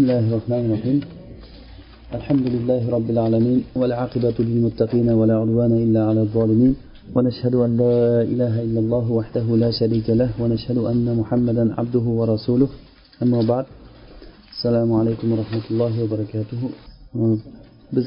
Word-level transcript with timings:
بسم 0.00 0.08
الله 0.10 0.28
الرحمن 0.32 0.62
الرحيم 0.68 0.98
الحمد 2.18 2.46
لله 2.54 2.82
رب 2.96 3.08
العالمين 3.14 3.60
والعاقبة 3.80 4.36
للمتقين 4.48 5.08
ولا 5.20 5.34
عدوان 5.42 5.72
إلا 5.84 6.00
على 6.08 6.20
الظالمين 6.26 6.72
ونشهد 7.14 7.54
أن 7.66 7.70
لا 7.82 7.96
إله 8.32 8.54
إلا 8.66 8.80
الله 8.84 9.06
وحده 9.18 9.46
لا 9.64 9.70
شريك 9.80 10.06
له 10.20 10.30
ونشهد 10.40 10.78
أن 10.92 11.06
محمدا 11.20 11.64
عبده 11.78 12.06
ورسوله 12.18 12.68
أما 13.22 13.40
بعد 13.52 13.66
السلام 14.54 14.88
عليكم 15.00 15.26
ورحمة 15.32 15.64
الله 15.70 15.92
وبركاته 16.04 16.60
biz 17.94 18.06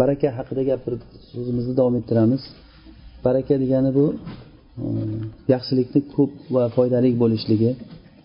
baraka 0.00 0.28
haqida 0.38 0.62
gapirib 0.70 1.00
so'zimizni 1.32 1.74
davom 1.78 1.94
ettiramiz. 2.00 2.42
Baraka 3.26 3.54
degani 3.62 3.90
bu 3.98 4.04
yaxshilikni 5.54 6.00
ko'p 6.16 6.32
va 6.54 6.62
foydali 6.76 7.10
bo'lishligi. 7.22 7.70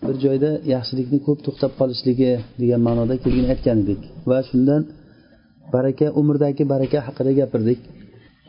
Bir 0.06 0.16
joyda 0.24 0.50
yaxshilikni 0.74 1.18
ko'p 1.26 1.38
to'xtab 1.46 1.72
qolishligi 1.80 2.30
degan 2.60 2.80
ma'noda 2.88 3.14
kelgan 3.24 3.46
aytgan 3.54 3.78
edik. 3.84 4.00
Va 4.30 4.38
shundan 4.48 4.82
baraka 5.74 6.06
umrdagi 6.20 6.62
baraka 6.74 6.98
haqida 7.06 7.32
gapirdik. 7.40 7.80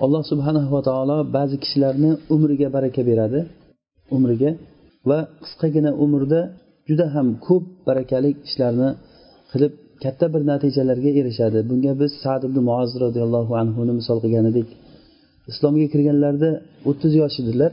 Alloh 0.04 0.24
subhanahu 0.32 0.70
va 0.76 0.82
taolo 0.90 1.18
ba'zi 1.38 1.56
kishilarni 1.64 2.12
umriga 2.36 2.68
baraka 2.78 3.02
beradi 3.10 3.40
umriga 4.16 4.52
va 5.10 5.20
qisqagina 5.44 5.92
umrda 6.04 6.42
juda 6.90 7.06
ham 7.16 7.28
ko'p 7.48 7.64
barakali 7.88 8.30
ishlarni 8.48 8.90
qilib 9.52 9.74
katta 10.04 10.26
bir 10.34 10.42
natijalarga 10.52 11.12
erishadi. 11.20 11.60
Bunga 11.70 11.94
biz 12.02 12.12
sad 12.24 12.42
ibn 12.48 12.58
muoz 12.70 12.92
roziyallohu 13.04 13.54
anhuni 13.62 13.94
misol 14.00 14.18
qilgan 14.24 14.46
edik. 14.52 14.68
Islomga 15.52 15.88
kirganlarida 15.94 16.50
o'ttiz 16.90 17.12
yosh 17.22 17.38
edilar 17.44 17.72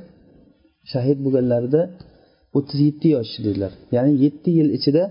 shahid 0.92 1.19
bo'lganlarida 1.24 1.83
o'ttiz 2.56 2.78
yetti 2.88 3.09
yosh 3.16 3.32
dedilar. 3.46 3.72
Ya'ni 3.96 4.12
yetti 4.24 4.50
yil 4.58 4.68
ichida 4.78 5.02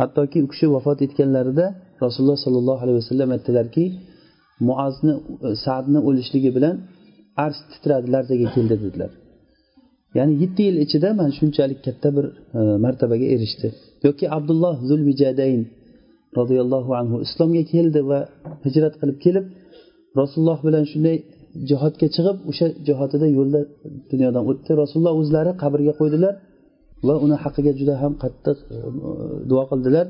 hattoki 0.00 0.38
u 0.44 0.46
kishi 0.52 0.66
vafot 0.74 0.98
etganlarida 1.06 1.66
rasululloh 2.04 2.38
sollallohu 2.44 2.80
alayhi 2.84 2.98
vasallam 3.02 3.28
aytdilarki 3.36 3.84
muazni 4.68 5.14
sadni 5.64 5.98
o'lishligi 6.08 6.50
bilan 6.56 6.74
arsh 7.44 7.60
titradi 7.72 8.06
larzaga 8.14 8.46
keldi 8.54 8.76
dedilar. 8.84 9.10
Ya'ni 10.18 10.34
yetti 10.42 10.62
yil 10.68 10.76
ichida 10.84 11.08
mana 11.18 11.32
shunchalik 11.38 11.80
katta 11.86 12.08
bir 12.16 12.26
e, 12.58 12.60
martabaga 12.84 13.26
erishdi. 13.34 13.68
Yoki 14.06 14.24
abdulloh 14.36 14.74
zulvijadayn 14.88 15.62
roziyallohu 16.38 16.90
anhu 17.00 17.16
islomga 17.26 17.62
keldi 17.72 18.00
va 18.10 18.18
hijrat 18.66 18.94
qilib 19.00 19.18
kelib 19.24 19.44
rasululloh 20.20 20.58
bilan 20.66 20.84
shunday 20.92 21.16
jihodga 21.70 22.06
chiqib 22.16 22.36
o'sha 22.50 22.66
jihodida 22.88 23.26
yo'lda 23.38 23.60
dunyodan 24.10 24.44
o'tdi. 24.50 24.70
Rasululloh 24.82 25.14
o'zlari 25.20 25.52
qabrga 25.62 25.92
qo'ydilar. 26.00 26.34
Va 27.08 27.14
uni 27.24 27.36
haqqiga 27.44 27.72
juda 27.80 27.94
ham 28.02 28.12
qattiq 28.22 28.58
e, 28.74 28.76
e, 28.76 29.10
duo 29.50 29.62
qildilar. 29.70 30.06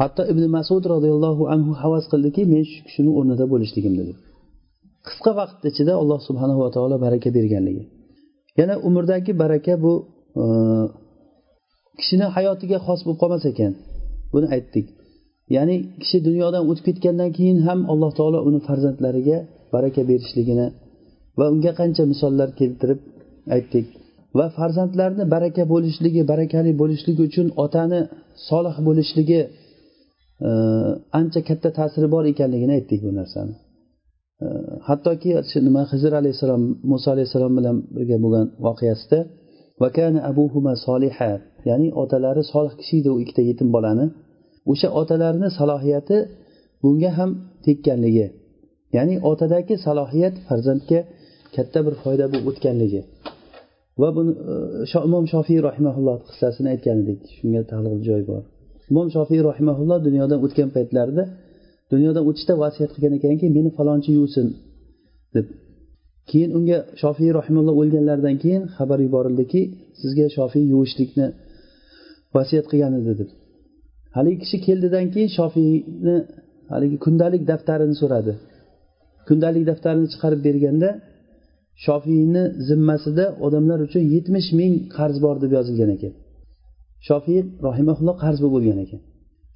Hatto 0.00 0.22
ibn 0.32 0.44
masud 0.56 0.82
roziyallohu 0.94 1.42
anhu 1.54 1.72
havas 1.82 2.04
qildiki 2.12 2.42
men 2.52 2.62
shu 2.70 2.78
kishini 2.86 3.10
o'rnida 3.18 3.44
bo'lishligim 3.52 3.94
dedi. 4.00 4.12
Qisqa 5.08 5.32
vaqt 5.40 5.60
ichida 5.70 5.92
alloh 6.02 6.20
subhanahu 6.28 6.60
va 6.64 6.70
taolo 6.76 6.96
baraka 7.04 7.28
berganligi. 7.36 7.84
Yana 8.60 8.74
umrdagi 8.88 9.32
baraka 9.42 9.74
bu 9.84 9.92
e, 10.40 10.44
kishini 12.00 12.26
hayotiga 12.34 12.78
xos 12.86 13.00
bo'lib 13.04 13.18
qolmas 13.22 13.44
ekan. 13.52 13.72
Buni 14.32 14.46
aytdik. 14.56 14.86
Ya'ni 15.56 15.76
kishi 16.00 16.18
dunyodan 16.28 16.62
o'tib 16.70 16.84
ketgandan 16.88 17.30
keyin 17.36 17.58
ham 17.66 17.80
alloh 17.92 18.10
taolo 18.18 18.38
uni 18.48 18.60
farzandlariga 18.66 19.38
baraka 19.74 20.00
berishligini 20.10 20.66
va 21.38 21.46
unga 21.54 21.72
qancha 21.80 22.02
misollar 22.12 22.48
keltirib 22.60 23.00
aytdik. 23.56 23.86
Va 24.38 24.46
farzandlarni 24.58 25.24
baraka 25.34 25.62
bo'lishligi 25.72 26.22
barakali 26.32 26.72
bo'lishligi 26.82 27.22
uchun 27.28 27.46
otani 27.64 28.00
solih 28.48 28.76
bo'lishligi 28.88 29.40
e, 30.48 30.50
ancha 31.18 31.40
katta 31.48 31.68
ta'siri 31.78 32.08
bor 32.14 32.24
ekanligini 32.32 32.72
aytdik 32.78 33.00
bu 33.06 33.10
narsani. 33.20 33.54
E, 34.44 34.46
hattoki 34.88 35.30
nima 35.66 35.82
hizr 35.92 36.12
alayhissalom 36.20 36.62
muso 36.90 37.08
alayhissalom 37.14 37.52
bilan 37.58 37.76
birga 37.96 38.16
bo'lgan 38.24 38.46
voqeasida 38.66 39.18
vakana 39.82 40.20
abuhuma 40.30 40.74
soliha 40.86 41.30
ya'ni 41.70 41.88
otalari 42.02 42.42
solih 42.52 42.74
kishi 42.80 42.94
edi 43.00 43.10
u 43.14 43.16
ikkita 43.22 43.42
yetim 43.50 43.68
bolani. 43.76 44.06
O'sha 44.72 44.88
otalarini 45.00 45.48
salohiyati 45.58 46.16
bunga 46.82 47.10
ham 47.18 47.30
tekkanligi 47.66 48.26
ya'ni 48.96 49.14
otadagi 49.30 49.74
salohiyat 49.86 50.34
farzandga 50.46 51.00
katta 51.56 51.78
bir 51.86 51.94
foyda 52.02 52.24
bo'lib 52.32 52.46
o'tganligi. 52.50 53.02
Va 54.00 54.08
buni 54.16 54.32
e, 54.52 54.98
imom 55.08 55.24
shofiy 55.32 55.58
rahimaulloh 55.68 56.16
qissasini 56.28 56.68
aytgan 56.74 56.96
edik. 57.02 57.20
Shunga 57.38 57.62
taalluqli 57.70 58.02
joy 58.08 58.22
bor. 58.30 58.42
Imom 58.90 59.08
shofiy 59.16 59.40
rahimaulloh 59.50 59.98
dunyodan 60.06 60.38
o'tgan 60.46 60.68
paytlarida 60.76 61.24
dunyodan 61.92 62.22
o'tishda 62.28 62.54
vasiyat 62.64 62.90
qilgan 62.94 63.12
ekanki 63.18 63.46
meni 63.56 63.70
falonchi 63.78 64.10
yuvsin 64.18 64.46
deb. 65.34 65.46
Keyin 66.30 66.50
unga 66.58 66.78
shofiy 67.02 67.30
rahimulloh 67.38 67.74
o'lganlaridan 67.82 68.36
keyin 68.42 68.62
xabar 68.76 68.98
yuborildiki 69.06 69.60
sizga 70.00 70.26
shofiy 70.36 70.64
yuvishlikni 70.72 71.26
vasiyat 72.36 72.66
qilgan 72.70 72.92
edi 73.00 73.12
deb. 73.20 73.30
Haligi 74.16 74.38
kishi 74.42 74.58
keldidan 74.66 75.06
keyin 75.14 75.30
shofiyni 75.38 76.16
haligi 76.72 76.96
kundalik 77.04 77.42
daftarini 77.50 77.96
so'radi. 78.02 78.32
Kundalik 79.28 79.64
daftarini 79.70 80.08
chiqarib 80.12 80.40
berganda 80.48 80.88
shofiyni 81.84 82.44
zimmasida 82.68 83.24
odamlar 83.46 83.78
uchun 83.86 84.02
yetmish 84.14 84.48
ming 84.60 84.74
qarz 84.96 85.16
bor 85.24 85.36
deb 85.42 85.52
yozilgan 85.58 85.90
ekan. 85.96 86.12
Shofiy 87.08 87.40
rohimaulloh 87.66 88.16
qarz 88.24 88.38
bo'lib 88.42 88.54
bo'lgan 88.56 88.78
ekan. 88.84 89.00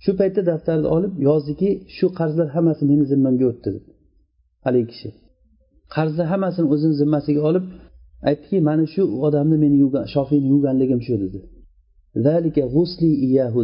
Shu 0.04 0.10
paytda 0.20 0.42
daftarni 0.50 0.88
olib 0.96 1.14
yozdiki 1.28 1.68
shu 1.96 2.06
qarzlar 2.18 2.48
hammasi 2.56 2.82
meni 2.90 3.04
zimmamga 3.12 3.44
o'tdi 3.50 3.68
deb. 3.76 3.84
Haligi 4.64 4.86
kishi. 4.92 5.08
Qarzni 5.94 6.24
hammasini 6.32 6.66
o'zini 6.74 6.94
zimmasiga 7.00 7.42
olib 7.48 7.64
aytdiki 8.28 8.58
mana 8.68 8.84
shu 8.94 9.02
odamni 9.26 9.56
meni 9.64 9.76
shofiyni 10.14 10.46
yuvganligim 10.52 11.00
shu 11.06 11.14
dedi. 11.24 11.38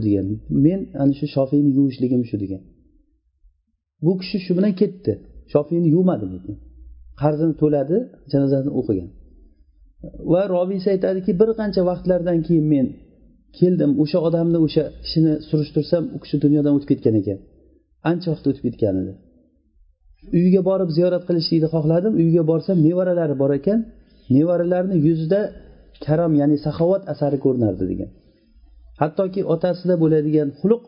Degan. 0.06 0.26
Men 0.64 0.80
ana 1.02 1.12
shu 1.18 1.26
shofiyni 1.36 1.70
yuvishligim 1.78 2.22
shu 2.30 2.36
degan. 2.42 2.62
Bu 4.04 4.12
kishi 4.20 4.38
shu 4.44 4.52
bilan 4.58 4.72
ketdi. 4.80 5.12
Shofiyni 5.52 5.88
yuvmadi 5.94 6.26
lekin. 6.34 6.56
Qarzini 7.20 7.54
to'ladi 7.62 7.96
janozani 8.32 8.70
o'qigan. 8.80 9.08
Va 10.32 10.42
robiysi 10.54 10.88
aytadiki 10.94 11.32
bir 11.40 11.50
qancha 11.60 11.82
vaqtlardan 11.90 12.38
keyin 12.46 12.66
men 12.74 12.86
keldim 13.58 13.90
o'sha 14.02 14.18
odamni 14.28 14.58
o'sha 14.66 14.84
kishini 15.04 15.34
surishtirsam 15.48 16.02
u 16.16 16.18
kishi 16.22 16.36
dunyodan 16.44 16.72
o'tib 16.76 16.88
ketgan 16.92 17.14
ekan. 17.20 17.38
Ancha 18.10 18.28
vaqt 18.32 18.44
o'tib 18.50 18.64
ketgan 18.66 18.94
edi. 19.02 19.12
Uyiga 20.36 20.62
borib 20.70 20.90
ziyorat 20.96 21.22
qilishlikni 21.28 21.68
xohladim 21.74 22.12
uyiga 22.20 22.42
borsam 22.50 22.76
nevaralari 22.86 23.34
bor 23.42 23.50
ekan 23.60 23.78
nevaralarini 24.36 24.96
yuzida 25.06 25.40
karam 26.06 26.32
ya'ni 26.40 26.56
saxovat 26.66 27.02
asari 27.12 27.38
ko'rinardi 27.44 27.84
degan. 27.92 28.10
Hattoki 29.02 29.40
otasida 29.54 29.94
bo'ladigan 30.02 30.48
xulq 30.60 30.82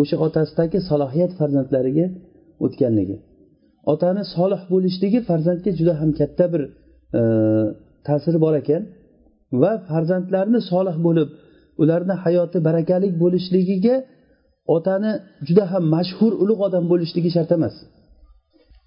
o'sha 0.00 0.16
otasidagi 0.26 0.78
salohiyat 0.88 1.32
farzandlariga 1.38 2.06
o'tganligi. 2.64 3.16
Otani 3.92 4.22
solih 4.36 4.60
bo'lishligi 4.72 5.18
farzandga 5.28 5.70
juda 5.78 5.94
ham 6.00 6.10
katta 6.20 6.44
bir 6.52 6.62
e, 7.18 7.22
ta'siri 8.06 8.38
bor 8.44 8.54
ekan 8.62 8.82
va 9.62 9.72
farzandlarni 9.90 10.60
solih 10.70 10.96
bo'lib 11.06 11.28
ularni 11.82 12.14
hayoti 12.24 12.58
barakali 12.68 13.08
bo'lishligiga 13.22 13.96
otani 14.76 15.12
juda 15.46 15.64
ham 15.72 15.84
mashhur 15.94 16.32
ulug' 16.42 16.62
odam 16.66 16.84
bo'lishligi 16.92 17.30
shart 17.36 17.50
emas. 17.56 17.74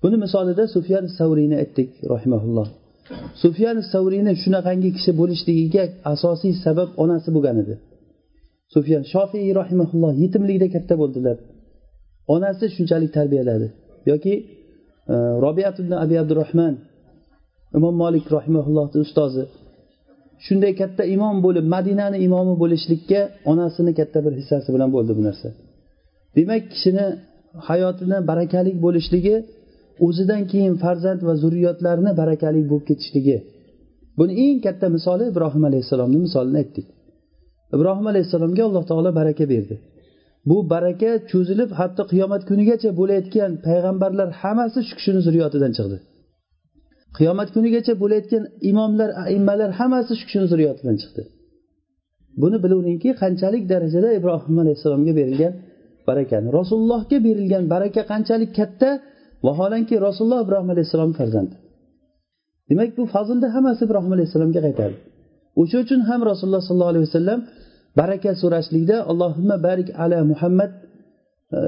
Buni 0.03 0.17
misolida 0.23 0.63
sufyan 0.75 1.05
savriyni 1.17 1.55
aytdik 1.63 1.89
rahimaulloh 2.13 2.67
sufyan 3.43 3.77
savriyni 3.93 4.33
shunaqangi 4.43 4.89
kishi 4.97 5.11
bo'lishligiga 5.21 5.83
asosiy 6.13 6.53
sabab 6.65 6.89
onasi 7.03 7.29
bo'lgan 7.35 7.57
edi. 7.63 7.75
Sufyan 8.75 9.03
shofiy 9.13 9.47
rahimaulloh 9.59 10.11
yetimlikda 10.23 10.67
katta 10.75 10.95
bo'ldilar. 11.01 11.37
Onasi 12.35 12.65
shunchalik 12.75 13.11
tarbiyaladi 13.17 13.67
yoki 14.11 14.33
robiat 15.45 15.75
ibn 15.83 15.91
abi 16.03 16.15
abdurahmon 16.23 16.73
imom 17.77 17.95
molik 18.03 18.25
rahimaullohni 18.37 18.99
ustozi 19.05 19.43
shunday 20.45 20.73
katta 20.81 21.03
imom 21.15 21.35
bo'lib 21.45 21.65
madinani 21.75 22.17
imomi 22.27 22.53
bo'lishlikka 22.61 23.19
onasini 23.51 23.91
katta 23.99 24.19
bir 24.25 24.33
hissasi 24.39 24.67
bilan 24.75 24.89
bo'ldi 24.95 25.11
bu 25.17 25.21
narsa. 25.27 25.47
Demak 26.35 26.63
kishini 26.73 27.05
hayotini 27.69 28.17
barakali 28.29 28.71
bo'lishligi 28.85 29.35
o'zidan 30.05 30.41
keyin 30.51 30.73
farzand 30.83 31.21
va 31.27 31.33
zurriyotlarni 31.43 32.11
barakali 32.21 32.61
bo'lib 32.71 32.85
ketishligi. 32.89 33.37
Buni 34.19 34.33
eng 34.45 34.57
katta 34.65 34.87
misoli 34.95 35.23
ibrohim 35.31 35.63
alayhissalomni 35.69 36.19
misolini 36.25 36.57
aytdik. 36.63 36.87
Ibrohim 37.75 38.05
alayhissalomga 38.11 38.63
alloh 38.69 38.83
taolo 38.89 39.09
baraka 39.19 39.43
berdi. 39.53 39.75
Bu 40.49 40.57
baraka 40.73 41.11
cho'zilib 41.31 41.69
hatto 41.79 42.03
qiyomat 42.11 42.41
kunigacha 42.49 42.89
bo'layotgan 42.99 43.51
payg'ambarlar 43.67 44.29
hammasi 44.41 44.79
shu 44.87 44.93
kishini 44.99 45.21
zurriyotidan 45.25 45.71
chiqdi. 45.77 45.97
Qiyomat 47.17 47.49
kunigacha 47.55 47.93
bo'layotgan 48.03 48.43
imomlar 48.71 49.09
aimmalar 49.23 49.69
hammasi 49.79 50.13
shu 50.19 50.23
kishini 50.27 50.47
zurriyotidan 50.51 50.95
chiqdi. 51.01 51.21
Buni 52.41 52.57
bilavringki 52.63 53.09
qanchalik 53.21 53.63
darajada 53.71 54.09
ibrohim 54.19 54.55
alayhissalomga 54.63 55.13
berilgan 55.19 55.53
barakani 56.07 56.49
rasulullohga 56.59 57.17
berilgan 57.27 57.63
baraka 57.73 58.01
qanchalik 58.11 58.51
katta 58.59 58.89
vaholanki 59.47 59.95
rasululloh 60.07 60.39
ibrohim 60.45 60.69
alayhissalomni 60.73 61.15
farzandi. 61.21 61.55
Demak 62.69 62.89
bu 62.97 63.03
fazlni 63.13 63.47
hammasi 63.55 63.81
ibrohim 63.87 64.11
alayhissalomga 64.15 64.61
qaytadi 64.67 64.95
o'sha 65.61 65.77
uchun 65.85 66.01
ham 66.09 66.21
rasululloh 66.31 66.63
sollallohu 66.67 66.91
alayhi 66.93 67.05
vasallam 67.09 67.39
baraka 67.99 68.31
so'rashlikda 68.41 68.95
allohimma 69.11 69.55
barik 69.67 69.89
ala 70.03 70.19
muhammad 70.31 70.71
e, 71.57 71.59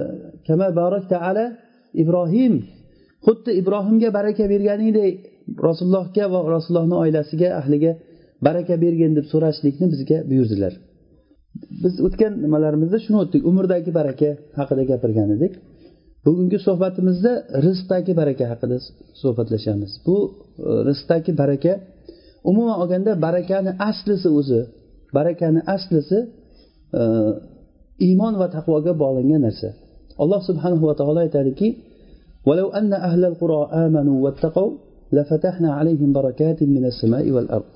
kama 0.47 0.67
barakta 0.81 1.17
ala 1.29 1.45
ibrohim. 2.01 2.53
Xuddi 3.25 3.51
ibrohimga 3.61 4.09
baraka 4.17 4.43
berganingdek 4.53 5.15
rasulullohga 5.67 6.25
va 6.33 6.39
rasulullohni 6.55 6.95
oilasiga 7.03 7.49
ahliga 7.61 7.91
baraka 8.47 8.73
bergin 8.83 9.11
deb 9.17 9.25
so'rashlikni 9.33 9.85
bizga 9.93 10.17
buyurdilar. 10.29 10.73
Biz 11.83 11.93
o'tgan 12.05 12.33
nimalarimizda 12.45 12.97
shuni 13.05 13.17
o'tdik. 13.23 13.41
Umrdagi 13.49 13.91
baraka 13.99 14.29
haqida 14.59 14.83
gapirgan 14.91 15.29
edik. 15.37 15.53
Bugungi 16.25 16.57
suhbatimizda 16.67 17.31
rizqdagi 17.65 18.13
baraka 18.21 18.45
haqida 18.51 18.77
suhbatlashamiz. 19.21 19.91
Bu 20.05 20.15
e, 20.69 20.71
rizqdagi 20.89 21.31
baraka 21.41 21.73
umuman 22.49 22.75
olganda 22.81 23.11
barakani 23.25 23.71
aslisi 23.89 24.29
o'zi 24.39 24.61
barakani 25.16 25.60
aslisi 25.74 26.18
e, 27.00 27.02
iymon 28.06 28.34
va 28.40 28.46
taqvoga 28.56 28.92
bog'langan 29.02 29.40
narsa 29.46 29.68
alloh 30.22 30.40
subhanahu 30.48 30.84
va 30.90 30.94
taolo 31.00 31.20
aytadiki 31.26 31.68
ولو 32.48 32.68
أن 32.78 32.92
أهل 32.92 33.22
القرى 33.24 33.60
آمنوا 33.84 34.16
واتقوا 34.24 34.70
لفتحنا 35.12 35.70
عليهم 35.78 36.12
بركات 36.12 36.62
من 36.62 36.84
السماء 36.90 37.30
والأرض 37.30 37.68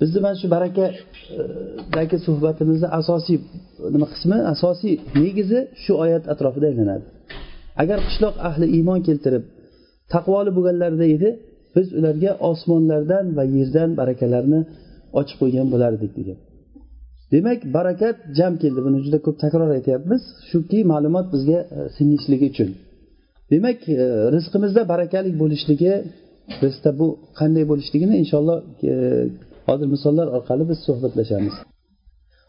bizni 0.00 0.20
mana 0.20 0.36
shu 0.42 0.46
barakadagi 0.56 2.16
suhbatimizni 2.26 2.88
asosiy 3.00 3.38
nima 3.94 4.06
qismi 4.14 4.38
asosiy 4.54 4.94
negizi 5.22 5.60
shu 5.84 5.92
oyat 6.04 6.24
atrofida 6.32 6.66
aylanadi 6.72 7.04
agar 7.82 7.98
qishloq 8.06 8.34
ahli 8.48 8.66
iymon 8.76 9.00
keltirib 9.08 9.44
taqvoli 10.14 10.50
bo'lganlarida 10.56 11.06
edi 11.16 11.28
biz 11.76 11.86
ularga 11.98 12.32
osmonlardan 12.50 13.26
va 13.36 13.44
yerdan 13.56 13.90
barakalarni 14.00 14.60
ochib 15.20 15.36
qo'ygan 15.42 15.66
bo'lardik 15.72 16.10
degan 16.18 16.38
Demak 17.33 17.59
barakat 17.77 18.15
jam 18.37 18.53
keldi. 18.61 18.79
Buni 18.87 18.97
juda 19.05 19.19
ko'p 19.25 19.37
takror 19.43 19.69
aytyapmiz. 19.77 20.21
Shuki 20.51 20.79
ma'lumot 20.91 21.27
bizga 21.33 21.59
e, 21.75 21.79
singishligi 21.97 22.45
uchun. 22.51 22.69
Demak 23.51 23.79
e, 23.89 24.05
rizqimizda 24.35 24.81
barakalik 24.93 25.35
bo'lishligi 25.41 25.93
rizqda 26.63 26.91
bu 26.99 27.07
qanday 27.39 27.63
bo'lishligini 27.71 28.15
inshaalloh 28.21 28.57
e, 28.91 28.93
hozir 29.67 29.87
misollar 29.95 30.27
orqali 30.37 30.63
biz 30.71 30.79
suhbatlashamiz. 30.87 31.55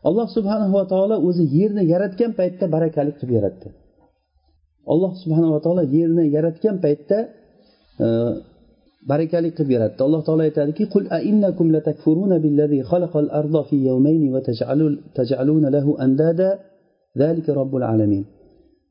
Alloh 0.09 0.27
subhanahu 0.37 0.73
va 0.79 0.85
taolo 0.93 1.17
o'zi 1.29 1.44
yerni 1.59 1.83
yaratgan 1.93 2.31
paytda 2.41 2.65
barakalik 2.75 3.15
qilib 3.21 3.33
yaratdi. 3.38 3.69
Alloh 4.93 5.12
subhanava 5.23 5.59
taolo 5.65 5.83
yerni 5.97 6.25
yaratgan 6.37 6.76
paytda 6.85 7.19
e, 8.05 8.06
barakali 9.08 9.50
qilib 9.56 9.70
yaratdi 9.76 10.00
alloh 10.06 10.23
taolo 10.26 10.43
aytadiki 10.49 10.85
qul 10.94 11.05
ainnakum 11.19 11.67
latakfuruna 11.76 12.37
billazi 12.44 12.81
khalaqal 12.91 13.29
arda 13.41 13.62
fi 13.69 13.76
yawmayni 13.88 14.29
va 14.35 14.41
taj'aluna 15.19 15.69
lahu 15.76 15.91
andada 16.05 16.49
zalika 17.20 17.55
robbul 17.61 17.87
alamin 17.94 18.25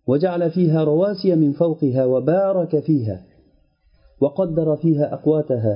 وجعل 0.09 0.51
فيها 0.51 0.83
رواسي 0.83 1.35
من 1.35 1.51
فوقها 1.51 2.06
وبارك 2.06 2.79
فيها 2.79 3.17
وقدر 4.21 4.75
فيها 4.75 5.13
أقواتها 5.13 5.75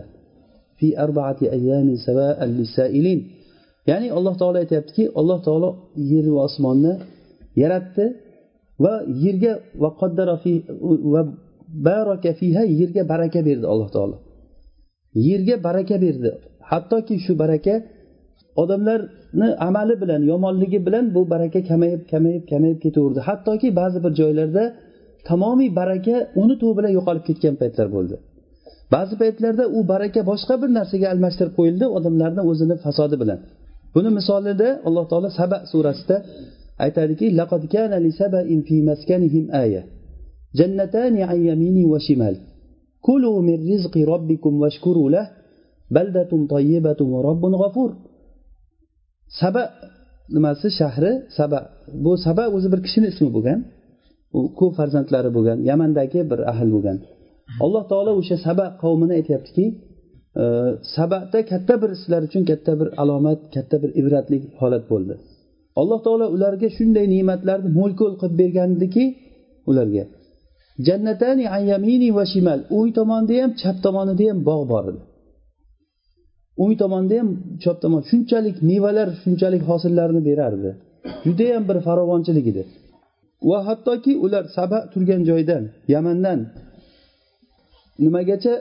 في 0.77 0.87
أربعة 0.99 1.37
أيام 1.41 1.95
سواء 1.95 2.45
للسائلين 2.45 3.19
ya'ni 3.89 4.07
alloh 4.17 4.33
taolo 4.41 4.57
aytyaptiki 4.63 5.03
alloh 5.19 5.39
taolo 5.47 5.69
yer 6.11 6.25
va 6.35 6.41
osmonni 6.49 6.93
yaratdi 7.61 8.05
va 8.83 8.93
yerga 9.23 9.53
va 9.83 9.89
yerga 12.81 13.01
baraka 13.11 13.39
berdi 13.47 13.65
alloh 13.73 13.89
taolo 13.95 14.15
yerga 15.15 15.55
baraka 15.67 15.95
berdi. 16.05 16.31
Hattoki 16.71 17.15
shu 17.25 17.33
baraka 17.43 17.75
odamlarni 18.61 19.49
amali 19.67 19.95
bilan 20.01 20.21
yomonligi 20.31 20.79
bilan 20.87 21.05
bu 21.15 21.21
baraka 21.33 21.59
kamayib 21.69 22.01
kamayib 22.11 22.43
kamayib 22.51 22.79
ketaverdi. 22.85 23.19
Hattoki 23.29 23.67
ba'zi 23.79 23.99
bir 24.05 24.13
joylarda 24.19 24.63
tamomiy 25.29 25.69
baraka 25.79 26.15
unituv 26.41 26.71
bilan 26.77 26.91
yo'qolib 26.97 27.23
ketgan 27.29 27.55
paytlar 27.61 27.87
bo'ldi. 27.95 28.15
Ba'zi 28.93 29.15
paytlarda 29.21 29.63
u 29.77 29.79
baraka 29.91 30.21
boshqa 30.31 30.55
bir 30.61 30.69
narsaga 30.77 31.07
almashtirib 31.13 31.53
qo'yildi 31.59 31.85
odamlarni 31.97 32.41
o'zini 32.49 32.75
fasodi 32.85 33.15
bilan. 33.21 33.39
Buni 33.95 34.09
misolida 34.17 34.69
alloh 34.87 35.05
taolo 35.11 35.29
saba 35.39 35.57
surasida 35.71 36.17
aytadiki 36.85 37.25
laqad 37.39 37.63
kana 37.73 37.97
fi 38.67 38.75
maskanihim 38.89 39.45
aya. 39.63 39.81
Jannatani 40.59 41.21
an 41.33 41.39
yamini 41.49 41.83
va 41.93 41.99
shimal. 42.07 42.35
Kulu 43.07 43.31
min 43.47 43.57
رزق 43.71 43.95
robbikum 44.11 44.53
واشكروا 44.61 45.09
له 45.15 45.25
baldatun 45.95 46.41
طيبة 46.55 46.99
ورب 47.13 47.25
robbun 47.27 47.53
g'afur 47.61 47.91
saba 49.39 49.63
nimasi 50.35 50.67
shahri 50.79 51.11
saba 51.37 51.59
bu 52.03 52.11
saba 52.25 52.43
o'zi 52.55 52.67
bir 52.73 52.79
kishini 52.85 53.07
ismi 53.13 53.29
bo'lgan. 53.35 53.59
U 54.37 54.39
ko'p 54.59 54.73
farzandlari 54.79 55.29
bo'lgan 55.37 55.57
yamandagi 55.69 56.19
bir 56.31 56.39
ahl 56.51 56.67
bo'lgan. 56.75 56.97
Alloh 57.65 57.83
taolo 57.91 58.11
o'sha 58.21 58.37
saba 58.47 58.65
qavmini 58.83 59.13
aytyaptiki 59.19 59.65
e, 60.41 60.43
sabada 60.95 61.39
katta 61.51 61.73
bir 61.81 61.91
sizlar 61.99 62.21
uchun 62.27 62.43
katta 62.49 62.71
bir 62.79 62.89
alomat 63.01 63.39
katta 63.55 63.75
bir 63.83 63.91
ibratli 64.01 64.37
holat 64.59 64.83
bo'ldi. 64.91 65.13
Alloh 65.81 65.99
taolo 66.05 66.25
ularga 66.35 66.67
shunday 66.77 67.05
ne'matlarni 67.15 67.69
mo'l 67.77 67.91
ko'l 67.99 68.13
qilib 68.21 68.35
bergandiki 68.41 69.03
ularga 69.69 70.03
jannatani 70.87 71.45
ayamini 71.57 72.09
va 72.17 72.25
shimal. 72.33 72.59
O'ng 72.77 72.89
tomonda 72.99 73.35
ham 73.41 73.51
chap 73.61 73.77
tomonida 73.85 74.25
ham 74.29 74.39
bog' 74.49 74.65
bor 74.71 74.83
edi. 74.91 75.01
O'ng 76.63 76.75
tomonda 76.81 77.15
ham 77.19 77.29
chap 77.63 77.77
tomon. 77.83 78.01
Shunchalik 78.09 78.55
mevalar 78.69 79.07
shunchalik 79.23 79.63
hosillarni 79.69 80.21
berardi. 80.29 80.69
Judayam 81.25 81.63
bir 81.69 81.77
farovonchilik 81.87 82.45
edi. 82.51 82.63
Va 83.49 83.59
hattoki 83.67 84.13
ular 84.25 84.43
saba 84.57 84.79
turgan 84.93 85.21
joydan 85.29 85.63
yamandan 85.93 86.39
nimagacha? 88.03 88.55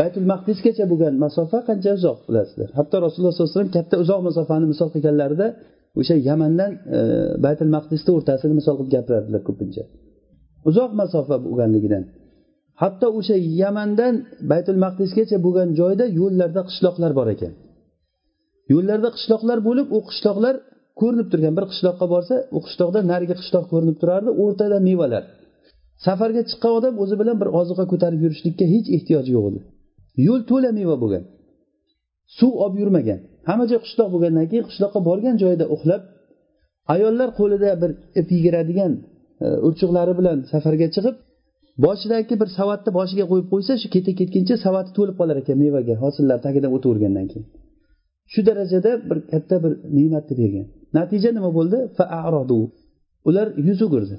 Baytul 0.00 0.26
maqdisgacha 0.32 0.84
bo'lgan 0.92 1.14
masofa 1.24 1.58
qancha 1.68 1.90
uzoq 1.98 2.18
bilasizlar. 2.28 2.68
Hatto 2.78 2.96
rasululloh 3.04 3.32
sollallohu 3.34 3.50
alayhi 3.52 3.60
vasallam 3.60 3.76
katta 3.78 3.96
uzoq 4.04 4.20
masofani 4.28 4.66
misol 4.72 4.88
qilganlarida 4.94 5.46
o'sha 6.00 6.14
yamandan 6.28 6.72
e, 6.96 6.98
baytul 7.44 7.70
maqdisni 7.76 8.10
o'rtasini 8.16 8.54
misol 8.60 8.74
qilib 8.78 8.90
gapiradilar 8.96 9.42
ko'pincha. 9.48 9.82
Uzoq 10.68 10.90
masofa 11.00 11.36
bo'lganligidan 11.44 12.04
hatto 12.82 13.06
o'sha 13.18 13.36
yamandan 13.62 14.14
baytul 14.50 14.78
maqdisgacha 14.84 15.36
bo'lgan 15.46 15.68
joyda 15.80 16.04
yo'llarda 16.18 16.60
qishloqlar 16.68 17.12
bor 17.18 17.28
ekan. 17.34 17.52
Yo'llarda 18.72 19.08
qishloqlar 19.16 19.58
bo'lib 19.68 19.86
u 19.96 19.98
qishloqlar 20.08 20.54
ko'rinib 21.00 21.28
turgan. 21.32 21.52
Bir 21.58 21.64
qishloqqa 21.72 22.06
borsa 22.14 22.34
u 22.56 22.58
qishloqda 22.66 23.00
narigi 23.10 23.34
qishloq 23.40 23.64
ko'rinib 23.72 23.96
turardi 24.02 24.30
o'rtada 24.42 24.78
mevalar. 24.88 25.24
Safarga 26.06 26.42
chiqqan 26.50 26.72
odam 26.78 26.94
o'zi 27.02 27.14
bilan 27.20 27.36
bir 27.42 27.48
ozuqa 27.60 27.84
ko'tarib 27.92 28.20
yurishlikka 28.24 28.64
hech 28.74 28.86
ehtiyoji 28.96 29.30
yo'q 29.36 29.44
edi. 29.50 29.60
Yo'l 30.26 30.42
to'la 30.50 30.70
meva 30.78 30.96
bo'lgan 31.02 31.24
suv 32.38 32.52
olib 32.64 32.76
yurmagan. 32.82 33.20
Hamma 33.48 33.64
joy 33.70 33.80
qishloq 33.86 34.08
bo'lgandan 34.14 34.46
keyin 34.50 34.64
qishloqqa 34.70 35.00
borgan 35.08 35.34
joyida 35.42 35.66
uxlab 35.74 36.02
ayollar 36.94 37.28
qo'lida 37.38 37.70
bir 37.82 37.90
ip 38.20 38.28
yigiradigan 38.36 38.92
E, 39.42 39.46
urchuqlari 39.66 40.12
bilan 40.18 40.38
safarga 40.52 40.88
chiqib 40.94 41.16
boshidagi 41.84 42.34
bir 42.40 42.48
savatni 42.58 42.90
boshiga 42.98 43.24
qo'yib 43.30 43.46
qo'ysa 43.52 43.72
shu 43.82 43.88
keta 43.94 44.12
ketguncha 44.20 44.56
savati 44.66 44.90
to'lib 44.96 45.16
qolar 45.20 45.36
ekan 45.42 45.56
mevaga 45.64 45.94
hosillar 46.04 46.38
tagidan 46.46 46.70
o'tavergandan 46.76 47.26
keyin. 47.32 47.46
Shu 48.32 48.40
darajada 48.48 48.90
bir 49.08 49.18
katta 49.32 49.56
bir 49.64 49.72
ne'matni 49.96 50.34
bergan. 50.40 50.66
Natija 50.98 51.30
nima 51.36 51.50
bo'ldi? 51.58 51.78
Ular 53.28 53.46
yuz 53.68 53.80
o'girdi. 53.86 54.16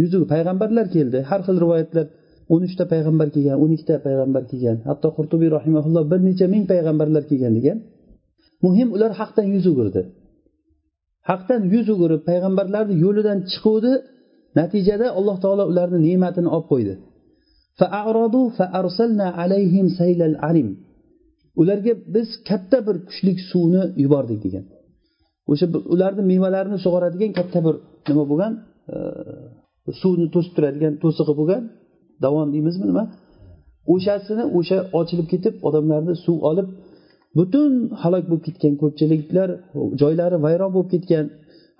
Yuz 0.00 0.12
payg'ambarlar 0.32 0.86
keldi. 0.96 1.18
Har 1.30 1.40
xil 1.46 1.56
rivoyatlar 1.64 2.06
o'n 2.52 2.62
uchta 2.68 2.84
payg'ambar 2.92 3.28
kelgan 3.34 3.56
o'n 3.62 3.70
ikkita 3.76 3.96
payg'ambar 4.06 4.42
kelgan. 4.50 4.76
Hatto 4.88 5.08
qurtubiy 5.16 5.50
rahimaulloh 5.56 6.04
bir 6.12 6.20
necha 6.28 6.46
ming 6.54 6.64
payg'ambarlar 6.72 7.22
kelgan 7.30 7.52
degan. 7.58 7.78
Muhim 8.64 8.88
ular 8.96 9.12
haqdan 9.20 9.46
yuz 9.54 9.64
o'girdi. 9.72 10.02
Haqdan 11.30 11.60
yuz 11.74 11.86
o'girib 11.94 12.22
payg'ambarlarni 12.30 12.94
yo'lidan 13.04 13.38
chiquvdi. 13.52 13.92
Natijada 14.58 15.06
alloh 15.18 15.36
taolo 15.44 15.64
ularni 15.72 15.98
ne'matini 16.08 16.48
olib 16.56 16.66
qo'ydi. 16.72 16.94
Ularga 21.60 21.92
biz 22.14 22.28
katta 22.48 22.78
bir 22.86 22.96
kuchli 23.08 23.32
suvni 23.50 23.82
yubordik 24.04 24.38
degan. 24.46 24.64
O'sha 25.50 25.66
ularni 25.94 26.22
mevalarini 26.32 26.78
sug'oradigan 26.84 27.32
katta 27.38 27.58
bir 27.66 27.74
nima 28.08 28.24
bo'lgan 28.30 28.52
e, 28.94 28.96
suvni 30.02 30.26
to'sib 30.34 30.52
turadigan 30.56 30.94
to'sig'i 31.02 31.34
bo'lgan 31.40 31.62
davon 32.24 32.46
deymizmi 32.54 32.86
nima? 32.90 33.04
O'shasini 33.94 34.44
o'sha 34.58 34.78
ochilib 35.00 35.26
ketib 35.32 35.54
odamlarni 35.68 36.14
suv 36.24 36.38
olib 36.50 36.68
butun 37.38 37.72
halok 38.02 38.24
bo'lib 38.30 38.44
ketgan 38.48 38.74
ko'pchiliklar 38.82 39.48
joylari 40.00 40.36
vayron 40.46 40.70
bo'lib 40.76 40.90
ketgan 40.94 41.24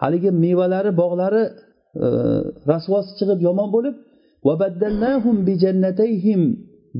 haligi 0.02 0.30
mevalari 0.44 0.90
bog'lari 1.02 1.42
rasvosi 2.70 3.10
chiqib 3.18 3.40
yomon 3.46 3.68
bo'lib 3.74 3.96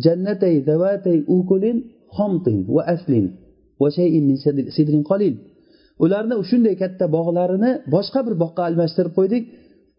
jannatay 0.05 0.55
zavatay 0.69 1.19
ukulin 1.37 1.79
xomtin 2.17 2.59
va 2.75 2.83
aslin 2.95 3.27
va 3.81 3.89
shay'in 3.99 4.25
min 4.29 4.37
sidrin 4.77 5.03
qalil. 5.11 5.35
Ularni 6.05 6.35
shunday 6.51 6.75
katta 6.83 7.05
bog'larini 7.17 7.71
boshqa 7.95 8.21
bir 8.27 8.35
bog'ga 8.43 8.63
almashtirib 8.69 9.13
qo'ydik. 9.19 9.45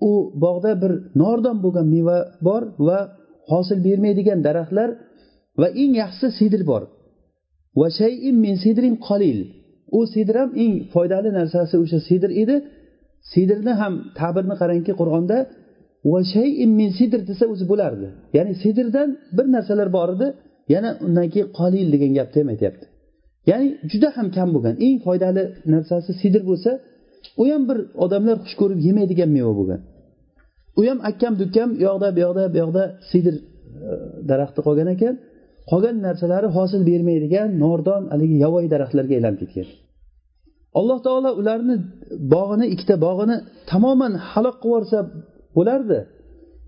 U 0.09 0.11
bog'da 0.45 0.71
bir 0.83 0.91
nordon 1.21 1.57
bo'lgan 1.63 1.87
meva 1.95 2.17
bor 2.47 2.63
va 2.87 2.99
hosil 3.51 3.79
bermaydigan 3.87 4.39
daraxtlar 4.47 4.89
va 5.61 5.67
eng 5.81 5.93
yaxshisi 6.01 6.29
sidr 6.39 6.61
bor. 6.71 6.83
Va 7.79 7.87
shayin 7.99 8.35
min 8.45 8.55
sidrin 8.63 8.95
qalil. 9.07 9.39
U 9.97 9.99
sidr 10.13 10.35
ham 10.41 10.51
eng 10.63 10.73
foydali 10.93 11.29
narsasi 11.39 11.75
o'sha 11.83 11.99
sidr 12.09 12.29
edi. 12.41 12.55
Sidrni 13.33 13.73
ham 13.81 13.93
ta'birni 14.19 14.55
qarangki 14.61 14.93
qur'onda 15.01 15.37
min 16.79 16.89
sidr 16.99 17.21
desa 17.29 17.45
o'zi 17.53 17.65
bo'lardi. 17.71 18.07
Ya'ni 18.37 18.53
sidrdan 18.63 19.09
bir 19.37 19.45
narsalar 19.55 19.89
bor 19.97 20.09
edi 20.15 20.27
yana 20.73 20.89
undan 21.05 21.27
keyin 21.33 21.47
qolil 21.59 21.87
degan 21.93 22.11
gapni 22.17 22.37
ham 22.41 22.49
aytyapti. 22.53 22.85
Ya'ni 23.49 23.67
juda 23.91 24.09
ham 24.17 24.27
kam 24.37 24.49
bo'lgan 24.55 24.75
eng 24.85 24.97
foydali 25.05 25.43
narsasi 25.73 26.11
sidr 26.21 26.41
bo'lsa 26.49 26.71
u 27.41 27.43
ham 27.51 27.63
bir 27.69 27.77
odamlar 28.05 28.37
xush 28.43 28.55
ko'rib 28.61 28.79
yemaydigan 28.87 29.29
meva 29.37 29.53
bo'lgan. 29.59 29.81
U 30.79 30.81
ham 30.89 30.99
akkam 31.09 31.33
dukkam 31.41 31.69
u 31.77 31.81
yoqda 31.87 32.07
bu 32.15 32.19
yoqda 32.25 32.43
bu 32.53 32.57
yoqda 32.63 32.83
sidr 33.11 33.35
e, 33.37 33.41
daraxti 34.29 34.59
qolgan 34.67 34.89
ekan. 34.95 35.15
Qolgan 35.71 35.95
narsalari 36.07 36.47
hosil 36.57 36.81
bermaydigan 36.89 37.47
nordon 37.63 38.01
haligi 38.13 38.35
yovvoyi 38.43 38.67
daraxtlarga 38.73 39.13
aylanib 39.17 39.39
ketgan. 39.43 39.67
Alloh 40.79 40.99
taolo 41.07 41.29
ularni 41.41 41.75
bog'ini 42.35 42.65
ikkita 42.73 42.95
bog'ini 43.05 43.37
tamoman 43.71 44.13
halok 44.29 44.55
qilib 44.63 44.73
yuborsa 44.73 44.99
bo'lardi. 45.57 45.99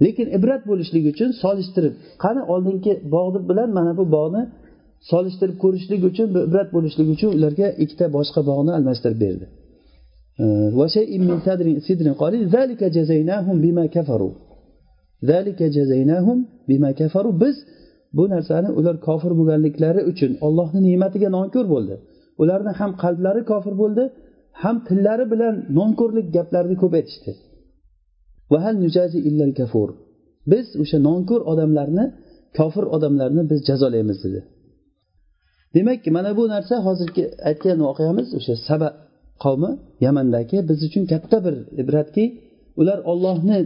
Lekin 0.06 0.28
ibrat 0.38 0.62
bo'lishligi 0.70 1.08
uchun 1.14 1.30
solishtirib 1.44 1.94
qani 2.24 2.42
oldingi 2.54 2.94
bog'ni 3.16 3.40
bilan 3.50 3.70
mana 3.78 3.92
bu 4.00 4.04
bog'ni 4.18 4.42
solishtirib 5.12 5.58
ko'rishlik 5.64 6.02
uchun 6.10 6.28
ibrat 6.48 6.70
bo'lishligi 6.76 7.12
uchun 7.18 7.30
ularga 7.38 7.68
ikkita 7.84 8.06
boshqa 8.18 8.42
bog'ni 8.50 8.72
almashtirib 8.78 9.20
berdi. 9.26 9.46
Biz 17.44 17.56
bu 18.18 18.24
narsani 18.34 18.70
ular 18.80 18.96
kofir 19.08 19.32
bo'lganliklari 19.40 20.02
uchun 20.12 20.32
ollohni 20.48 20.80
ne'matiga 20.88 21.30
nonko'r 21.38 21.68
bo'ldi. 21.74 21.96
Ularni 22.42 22.72
ham 22.80 22.92
qalblari 23.04 23.42
kofir 23.52 23.74
bo'ldi 23.82 24.04
ham 24.64 24.76
tillari 24.88 25.26
bilan 25.34 25.56
nonko'rlik 25.78 26.28
gaplarni 26.38 26.76
ko'p 26.82 26.94
aytishdi. 27.00 27.32
Biz 30.52 30.66
o'sha 30.84 30.98
nonko'r 31.08 31.42
odamlarni 31.52 32.06
kofir 32.58 32.86
odamlarni 32.96 33.44
biz 33.52 33.60
jazolaymiz 33.70 34.20
dedi. 34.26 34.42
Demak 35.76 36.02
mana 36.18 36.32
bu 36.38 36.44
narsa 36.54 36.76
hozirgi 36.88 37.24
aytgan 37.50 37.80
voqeamiz 37.88 38.28
o'sha 38.38 38.56
saba 38.68 38.90
qavmi 39.44 39.72
yamandagi 40.06 40.58
biz 40.70 40.80
uchun 40.88 41.04
katta 41.12 41.38
bir 41.46 41.56
ibratki 41.82 42.26
ular 42.82 43.00
ollohni 43.12 43.60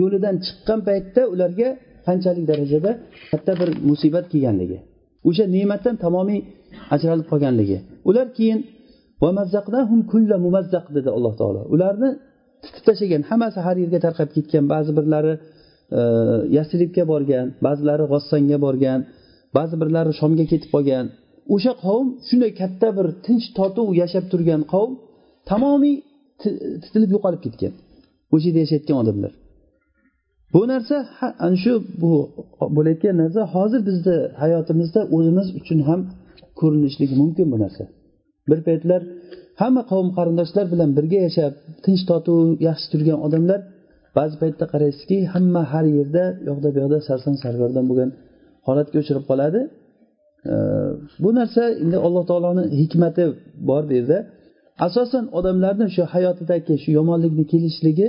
yo'lidan 0.00 0.36
chiqqan 0.46 0.80
paytda 0.88 1.22
ularga 1.34 1.68
qanchalik 2.06 2.44
darajada 2.50 2.90
katta 3.30 3.52
bir 3.60 3.68
musibat 3.88 4.26
kelganligi. 4.32 4.78
O'sha 5.28 5.44
ne'matdan 5.56 5.96
tamomiy 6.04 6.40
ajralib 6.94 7.26
qolganligi. 7.32 7.78
Ular 8.08 8.26
keyin 8.38 8.60
dedi 10.96 11.08
alloh 11.16 11.34
taolo. 11.40 11.60
Ularni 11.74 12.10
titib 12.64 12.82
tashlagan 12.88 13.22
hammasi 13.30 13.58
har 13.66 13.76
yerga 13.82 13.98
tarqab 14.06 14.28
ketgan 14.36 14.64
ba'zi 14.72 14.90
birlari 14.98 15.32
e, 15.98 16.00
yasribga 16.56 17.04
borgan 17.12 17.46
ba'zilari 17.66 18.04
g'ossanga 18.12 18.58
borgan 18.66 19.00
ba'zi 19.56 19.74
birlari 19.82 20.12
shomga 20.20 20.44
ketib 20.52 20.70
qolgan. 20.74 21.06
O'sha 21.54 21.72
qavm 21.84 22.06
shunday 22.28 22.52
katta 22.60 22.88
bir 22.98 23.06
tinch 23.26 23.46
totuv 23.58 23.88
yashab 24.02 24.24
turgan 24.32 24.62
qavm 24.72 24.92
tamomiy 25.50 25.96
titilib 26.84 27.10
yo'qolib 27.16 27.40
ketgan. 27.46 27.72
O'sha 28.34 28.46
yerda 28.48 28.60
yashayotgan 28.64 28.96
odamlar. 29.02 29.32
Bu 30.54 30.62
narsa 30.72 30.96
ana 31.46 31.56
shu 31.62 31.72
bu 32.02 32.12
bo'layotgan 32.76 33.16
narsa 33.22 33.40
hozir 33.54 33.80
bizni 33.88 34.16
hayotimizda 34.42 35.00
o'zimiz 35.16 35.48
uchun 35.58 35.78
ham 35.88 36.00
ko'rinishligi 36.60 37.14
mumkin 37.22 37.46
bu 37.52 37.56
narsa. 37.64 37.84
Bir 38.50 38.60
paytlar 38.68 39.00
hamma 39.60 39.82
qavm 39.90 40.08
qarindoshlar 40.16 40.66
bilan 40.72 40.90
birga 40.98 41.18
yashab 41.26 41.52
tinch 41.84 42.02
totuv 42.10 42.46
yaxshi 42.68 42.86
turgan 42.92 43.18
odamlar 43.26 43.60
ba'zi 44.18 44.34
paytda 44.42 44.64
qaraysizki 44.72 45.16
hamma 45.34 45.62
har 45.72 45.84
yerda 45.98 46.24
u 46.40 46.44
yoqda 46.50 46.68
bu 46.74 46.78
yoqda 46.82 46.98
sarson 47.08 47.34
sargardon 47.42 47.84
bo'lgan 47.90 48.10
holatga 48.66 48.96
uchrab 49.02 49.24
qoladi. 49.30 49.60
Bu 51.24 51.30
narsa 51.38 51.62
endi 51.82 51.96
alloh 52.06 52.24
taoloni 52.30 52.64
hikmati 52.80 53.24
bor 53.68 53.82
bu 53.88 53.92
yerda. 53.98 54.18
Asosan 54.86 55.24
odamlarni 55.38 55.86
shu 55.94 56.02
hayotidagi 56.14 56.74
shu 56.82 56.90
yomonlikni 56.98 57.44
kelishligi 57.52 58.08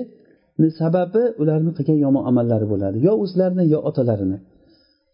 sababi 0.82 1.24
ularni 1.42 1.72
qilgan 1.78 1.98
yomon 2.06 2.24
amallari 2.30 2.66
bo'ladi. 2.74 2.98
Yo 3.08 3.14
o'zlarini 3.24 3.66
yo 3.74 3.80
otalarini. 3.90 4.38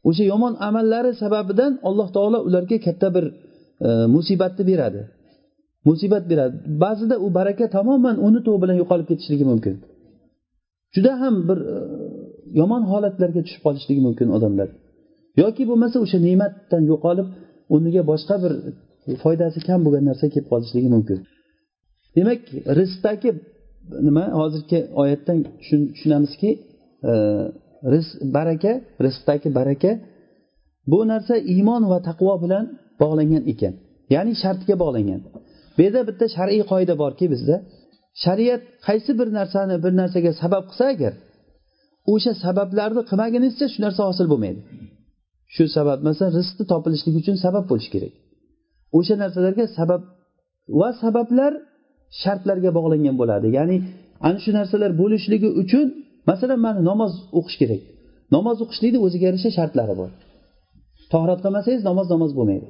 O'sha 0.09 0.23
yomon 0.31 0.53
amallari 0.67 1.11
sababidan 1.23 1.71
alloh 1.89 2.07
taolo 2.15 2.39
ularga 2.47 2.77
katta 2.87 3.07
bir 3.15 3.25
e, 3.87 3.89
musibatni 4.15 4.63
beradi. 4.71 5.01
Musibat 5.89 6.23
beradi. 6.31 6.55
Ba'zida 6.83 7.15
u 7.25 7.27
baraka 7.37 7.65
tamoman 7.77 8.15
uni 8.27 8.39
bilan 8.63 8.77
yo'qolib 8.81 9.07
ketishligi 9.11 9.45
mumkin. 9.51 9.75
Juda 10.95 11.13
ham 11.21 11.35
bir 11.49 11.59
e, 11.75 11.77
yomon 12.59 12.83
holatlarga 12.91 13.41
tushib 13.45 13.61
qolishligi 13.65 14.01
mumkin 14.07 14.27
odamlar. 14.37 14.69
Yoki 15.41 15.63
bo'lmasa 15.69 15.97
o'sha 16.05 16.17
ne'matdan 16.27 16.83
yo'qolib 16.91 17.27
o'rniga 17.73 18.01
boshqa 18.11 18.35
bir 18.43 18.53
foydasi 19.23 19.59
kam 19.67 19.79
bo'lgan 19.85 20.03
narsa 20.09 20.25
kelib 20.33 20.47
qolishligi 20.53 20.89
mumkin. 20.95 21.17
Demak 22.17 22.41
rizqdagi 22.79 23.29
nima? 24.07 24.25
Hozirgi 24.39 24.79
oyatdan 25.01 25.37
tushunamizki 25.93 26.49
e, 27.11 27.13
rizq 27.93 28.11
baraka 28.37 28.73
rizqdagi 29.05 29.49
baraka 29.59 29.91
bu 30.91 30.99
narsa 31.11 31.35
iymon 31.53 31.83
va 31.91 31.99
taqvo 32.09 32.33
bilan 32.43 32.65
bog'langan 33.01 33.43
ekan. 33.53 33.73
Ya'ni 34.15 34.33
shartga 34.43 34.75
bog'langan. 34.83 35.19
Bu 35.75 35.79
yerda 35.85 36.01
bitta 36.09 36.25
shar'iy 36.35 36.63
qoida 36.71 36.93
borki 37.03 37.25
bizda 37.33 37.55
shariat 38.23 38.61
qaysi 38.87 39.11
bir 39.19 39.27
narsani 39.39 39.75
bir 39.83 39.93
narsaga 40.01 40.31
sabab 40.41 40.63
qilsa 40.69 40.85
agar 40.93 41.13
o'sha 42.13 42.33
sabablarni 42.45 43.01
qilmagunizcha 43.09 43.65
shu 43.73 43.79
narsa 43.85 44.01
hosil 44.09 44.27
bo'lmaydi. 44.31 44.61
Shu 45.55 45.63
sabab 45.77 45.99
masalan 46.07 46.31
rizqni 46.39 46.63
topilishligi 46.73 47.17
uchun 47.23 47.37
sabab 47.45 47.65
bo'lishi 47.71 47.89
kerak. 47.95 48.13
O'sha 48.97 49.15
narsalarga 49.23 49.65
sabab 49.79 50.01
va 50.79 50.89
sabablar 51.03 51.53
shartlarga 52.21 52.69
bog'langan 52.77 53.15
bo'ladi. 53.21 53.47
Ya'ni 53.57 53.77
ana 54.27 54.37
shu 54.43 54.51
narsalar 54.59 54.91
bo'lishligi 55.01 55.49
uchun 55.61 55.87
masalan 56.29 56.59
mana 56.65 56.81
namoz 56.91 57.13
o'qish 57.39 57.57
kerak. 57.61 57.81
Namoz 58.35 58.57
o'qishlikni 58.63 58.99
o'ziga 59.05 59.25
yarasha 59.29 59.49
shartlari 59.57 59.93
bor. 60.01 60.09
Tohrat 61.13 61.39
qilmasangiz 61.45 61.81
namoz 61.89 62.07
namoz 62.13 62.31
bo'lmaydi. 62.37 62.67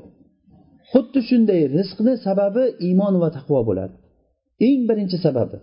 Xuddi 0.91 1.19
shunday 1.29 1.61
rizqni 1.77 2.13
sababi 2.25 2.63
iymon 2.87 3.13
va 3.23 3.29
taqvo 3.37 3.59
bo'ladi. 3.69 3.95
Eng 4.67 4.81
birinchi 4.89 5.17
sababi. 5.25 5.57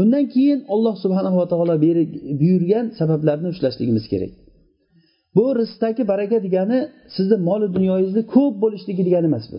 Undan 0.00 0.24
keyin 0.34 0.60
alloh 0.74 0.94
subhanava 1.04 1.44
taolo 1.52 1.74
buyurgan 2.40 2.86
sabablarni 2.98 3.48
ushlashligimiz 3.54 4.04
kerak. 4.12 4.32
Bu 5.36 5.44
rizqdagi 5.60 6.02
baraka 6.12 6.38
degani 6.46 6.78
sizni 7.16 7.36
moli 7.48 7.66
dunyoyingizni 7.76 8.22
ko'p 8.34 8.54
bo'lishligi 8.62 9.02
degani 9.08 9.26
emas 9.32 9.46
bu. 9.52 9.58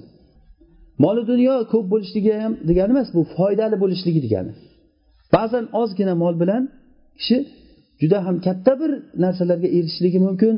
Moli 1.03 1.21
dunyo 1.31 1.55
ko'p 1.73 1.85
bo'lishligi 1.93 2.31
ham 2.43 2.53
degani 2.69 2.91
emas 2.95 3.09
bu 3.17 3.21
foydali 3.35 3.75
bo'lishligi 3.83 4.21
degani. 4.25 4.51
Ba'zan 5.35 5.65
ozgina 5.81 6.15
mol 6.23 6.35
bilan 6.41 6.63
kishi 7.19 7.37
juda 8.01 8.19
ham 8.25 8.35
katta 8.47 8.73
bir 8.81 8.91
narsalarga 9.23 9.69
erishishligi 9.77 10.19
mumkin. 10.27 10.53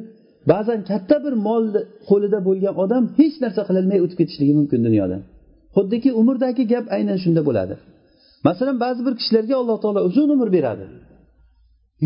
Ba'zan 0.51 0.80
katta 0.89 1.15
bir 1.25 1.34
mol 1.48 1.63
qo'lida 2.10 2.39
bo'lgan 2.48 2.74
odam 2.84 3.04
hech 3.20 3.36
narsa 3.44 3.62
qilolmay 3.70 4.00
o'tib 4.04 4.18
ketishligi 4.22 4.54
mumkin 4.60 4.80
dunyodan 4.88 5.22
xuddiki 5.75 6.10
umrdagi 6.22 6.63
gap 6.74 6.86
aynan 6.96 7.18
shunda 7.24 7.42
bo'ladi. 7.48 7.75
Masalan 8.48 8.77
ba'zi 8.86 9.01
bir 9.08 9.13
kishilarga 9.20 9.56
alloh 9.62 9.77
taolo 9.84 10.01
uzun 10.10 10.30
umr 10.36 10.50
beradi. 10.58 10.86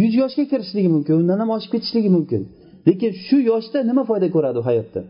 Yuz 0.01 0.13
yoshga 0.21 0.43
kirishligi 0.51 0.89
mumkin 0.95 1.13
undan 1.21 1.37
ham 1.41 1.49
oshib 1.55 1.71
ketishligi 1.75 2.09
mumkin. 2.17 2.41
Lekin 2.87 3.11
shu 3.25 3.37
yoshda 3.51 3.79
nima 3.89 4.03
foyda 4.09 4.27
ko'radi 4.35 4.57
u 4.61 4.63
hayotda? 4.69 5.01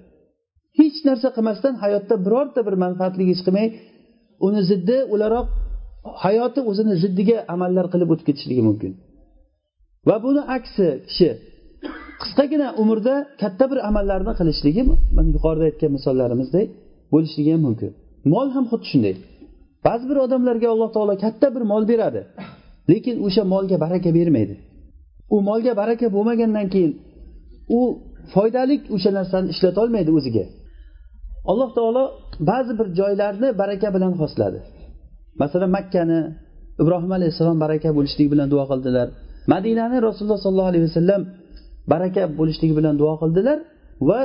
Hech 0.79 0.97
narsa 1.07 1.27
qilmasdan 1.35 1.73
hayotda 1.83 2.15
birorta 2.25 2.59
bir 2.67 2.75
manfaatli 2.85 3.23
ish 3.33 3.41
qilmay 3.47 3.67
uni 4.47 4.61
ziddi 4.71 4.97
o'laroq 5.13 5.47
hayoti 6.25 6.61
o'zini 6.69 6.95
ziddiga 7.03 7.37
amallar 7.53 7.85
qilib 7.93 8.09
o'tib 8.13 8.25
ketishligi 8.29 8.63
mumkin. 8.69 8.91
Va 10.07 10.15
buni 10.25 10.41
aksi 10.57 10.87
kishi 11.09 11.29
qisqagina 12.21 12.67
umrda 12.81 13.15
katta 13.41 13.65
bir 13.71 13.79
amallarni 13.89 14.33
qilishligi 14.39 14.81
mana 15.15 15.29
yuqorida 15.35 15.65
aytgan 15.69 15.91
misollarimizdek 15.97 16.67
bo'lishligi 17.13 17.51
ham 17.55 17.61
mumkin. 17.67 17.91
Mol 18.33 18.47
ham 18.55 18.65
xuddi 18.71 18.85
shunday. 18.91 19.15
Ba'zi 19.87 20.05
bir 20.09 20.17
odamlarga 20.25 20.67
alloh 20.73 20.89
taolo 20.95 21.13
katta 21.25 21.47
bir 21.55 21.63
mol 21.71 21.83
beradi 21.91 22.21
lekin 22.91 23.15
o'sha 23.25 23.43
molga 23.53 23.77
baraka 23.85 24.09
bermaydi. 24.17 24.55
U 25.33 25.35
molga 25.49 25.73
baraka 25.81 26.07
bo'lmagandan 26.15 26.67
keyin 26.73 26.93
u 27.77 27.79
foydalik 28.33 28.81
o'sha 28.95 29.11
narsani 29.17 29.47
ishlatolmaydi 29.53 30.11
o'ziga. 30.17 30.45
Alloh 31.51 31.69
taolo 31.77 32.03
ba'zi 32.49 32.71
bir 32.79 32.87
joylarni 32.99 33.47
baraka 33.61 33.87
bilan 33.95 34.13
xosladi. 34.21 34.59
Masalan 35.41 35.69
makkani 35.77 36.19
ibrohim 36.81 37.11
alayhissalom 37.17 37.57
baraka 37.65 37.89
bo'lishligi 37.97 38.29
bilan 38.33 38.47
duo 38.53 38.63
qildilar. 38.71 39.07
Madinani 39.53 39.97
rasululloh 40.07 40.39
sollallohu 40.45 40.69
alayhi 40.71 40.85
vasallam 40.89 41.21
baraka 41.93 42.21
bo'lishligi 42.39 42.73
bilan 42.79 42.95
duo 43.01 43.13
qildilar 43.21 43.57
va 44.09 44.19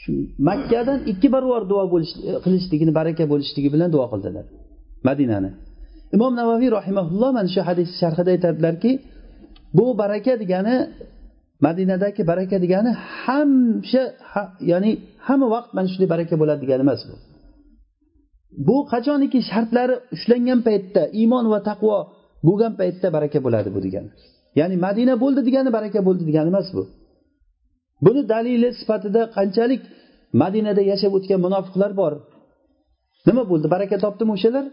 shu 0.00 0.12
makkadan 0.50 0.98
ikki 1.12 1.28
barobar 1.34 1.62
duo 1.72 1.82
qilishligini 2.44 2.92
baraka 3.00 3.24
bo'lishligi 3.32 3.68
bilan 3.74 3.88
duo 3.94 4.06
qildilar 4.12 4.44
madinani. 5.08 5.50
Imom 6.16 6.32
navaviy 6.40 6.70
rahimaulloh 6.78 7.30
mana 7.38 7.48
shu 7.54 7.60
hadis 7.68 7.88
sharhida 8.00 8.30
aytadilarki 8.36 8.92
bu 9.78 9.86
baraka 10.00 10.32
degani 10.42 10.76
madinadagi 11.66 12.22
baraka 12.30 12.56
degani 12.64 12.90
hamsha 13.22 14.02
ha, 14.32 14.42
ya'ni 14.70 14.90
hamma 15.26 15.46
vaqt 15.54 15.70
mana 15.76 15.88
shunday 15.92 16.08
baraka 16.14 16.34
bo'ladi 16.42 16.60
degani 16.64 16.82
emas 16.86 17.00
bu. 17.08 17.14
Bu 18.68 18.76
qachoniki 18.92 19.38
shartlari 19.50 19.94
ushlangan 20.14 20.60
paytda 20.68 21.02
iymon 21.20 21.44
va 21.52 21.58
taqvo 21.70 21.96
bo'lgan 22.46 22.72
paytda 22.80 23.08
baraka 23.16 23.38
bo'ladi 23.46 23.68
bu 23.76 23.80
degani. 23.86 24.10
Ya'ni 24.60 24.76
madina 24.86 25.14
bo'ldi 25.22 25.40
degani 25.48 25.70
baraka 25.76 26.00
bo'ldi 26.06 26.22
degani 26.28 26.48
emas 26.54 26.68
bu. 26.76 26.82
Buni 28.04 28.22
dalili 28.32 28.68
sifatida 28.80 29.22
qanchalik 29.36 29.82
madinada 30.42 30.82
yashab 30.92 31.12
o'tgan 31.18 31.40
munofiqlar 31.46 31.92
bor? 32.00 32.12
Nima 33.28 33.42
bo'ldi? 33.50 33.66
Baraka 33.74 33.96
topdimi 34.04 34.32
o'shalar? 34.36 34.64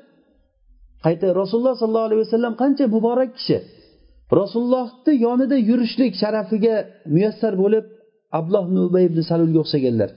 Qayta 1.05 1.25
rasululloh 1.41 1.75
sollallohu 1.81 2.07
alayhi 2.09 2.21
vasallam 2.25 2.53
qancha 2.61 2.85
muborak 2.95 3.31
kishi? 3.37 3.57
Rasulullohni 4.39 5.13
yonida 5.25 5.58
yurishlik 5.70 6.13
sharafiga 6.22 6.75
muyassar 7.13 7.53
bo'lib 7.63 7.86
abloh 8.39 8.65
ubay 8.89 9.03
ibn 9.10 9.20
salulga 9.29 9.60
o'xshaganlar. 9.63 10.10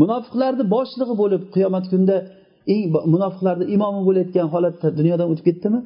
Munofiqlarni 0.00 0.64
boshlig'i 0.74 1.14
bo'lib 1.22 1.42
qiyomat 1.54 1.84
kunida 1.92 2.16
eng 2.74 2.82
munofiqlarni 3.14 3.64
imomi 3.76 4.00
bo'layotgan 4.08 4.46
holatda 4.54 4.88
dunyodan 4.98 5.28
o'tib 5.32 5.44
ketdimi? 5.48 5.80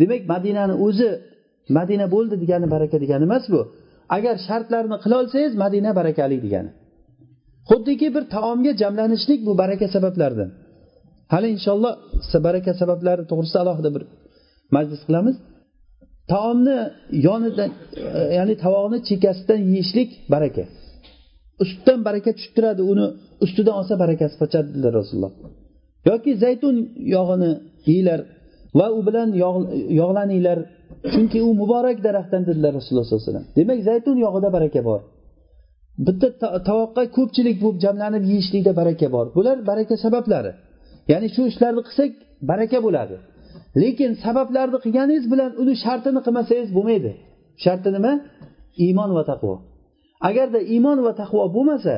Demak 0.00 0.22
madinani 0.32 0.74
o'zi 0.86 1.10
madina 1.78 2.06
bo'ldi 2.14 2.34
degani 2.42 2.66
baraka 2.74 2.96
degani 3.04 3.24
emas 3.28 3.44
bu. 3.52 3.60
Agar 4.16 4.34
shartlarni 4.46 4.96
qila 5.04 5.14
olsangiz 5.22 5.52
madina 5.64 5.90
barakali 5.98 6.36
degani. 6.46 6.70
Xuddiki 7.70 8.08
bir 8.14 8.24
taomga 8.36 8.72
jamlanishlik 8.82 9.40
bu 9.46 9.52
baraka 9.62 9.86
sabablaridan 9.94 10.50
hali 11.32 11.48
inshaalloh 11.56 11.92
baraka 12.46 12.72
sabablari 12.80 13.22
to'g'risida 13.30 13.58
alohida 13.64 13.90
bir 13.96 14.02
majlis 14.76 15.02
qilamiz. 15.08 15.36
Taomni 16.32 16.78
yonidan 17.26 17.70
e, 18.18 18.20
ya'ni 18.38 18.54
tovoqni 18.64 18.98
chekkasidan 19.08 19.60
yeyishlik 19.72 20.10
baraka. 20.34 20.64
Ustidan 21.62 22.00
baraka 22.08 22.30
tushib 22.36 22.52
turadi 22.56 22.82
uni 22.92 23.06
ustidan 23.44 23.74
olsa 23.80 23.94
barakasi 24.02 24.34
qochadi 24.42 24.68
dedilar 24.72 24.92
rasululloh. 25.00 25.32
Yoki 26.08 26.32
zaytun 26.44 26.76
yog'ini 27.16 27.50
yeylar 27.90 28.20
va 28.78 28.86
u 28.98 29.00
bilan 29.08 29.28
yog'laninglar 30.00 30.58
chunki 31.12 31.38
u 31.48 31.50
muborak 31.60 31.98
daraxtdan 32.06 32.42
dedilar 32.48 32.72
rasululloh 32.78 33.06
sollallohu 33.06 33.24
alayhi 33.24 33.34
vasallam. 33.34 33.56
Demak 33.58 33.78
zaytun 33.88 34.16
yog'ida 34.24 34.48
baraka 34.56 34.80
bor. 34.88 35.00
Bitta 36.06 36.28
tovoqqa 36.68 37.02
ko'pchilik 37.16 37.56
bo'lib 37.62 37.78
jamlanib 37.84 38.24
yeyishlikda 38.30 38.72
baraka 38.80 39.06
bor. 39.14 39.26
Bular 39.36 39.56
baraka 39.70 39.94
sabablari. 40.04 40.52
Ya'ni 41.12 41.28
shu 41.34 41.42
ishlarni 41.50 41.82
qilsak 41.86 42.10
baraka 42.50 42.78
bo'ladi. 42.86 43.16
Lekin 43.82 44.12
sabablarni 44.24 44.78
qilganingiz 44.84 45.24
bilan 45.32 45.50
uni 45.62 45.74
shartini 45.84 46.20
qilmasangiz 46.26 46.70
bo'lmaydi. 46.76 47.10
Sharti 47.64 47.88
nima? 47.96 48.12
Iymon 48.84 49.10
va 49.16 49.22
taqvo. 49.30 49.54
Agarda 50.28 50.60
iymon 50.74 50.98
va 51.06 51.12
taqvo 51.20 51.42
bo'lmasa 51.56 51.94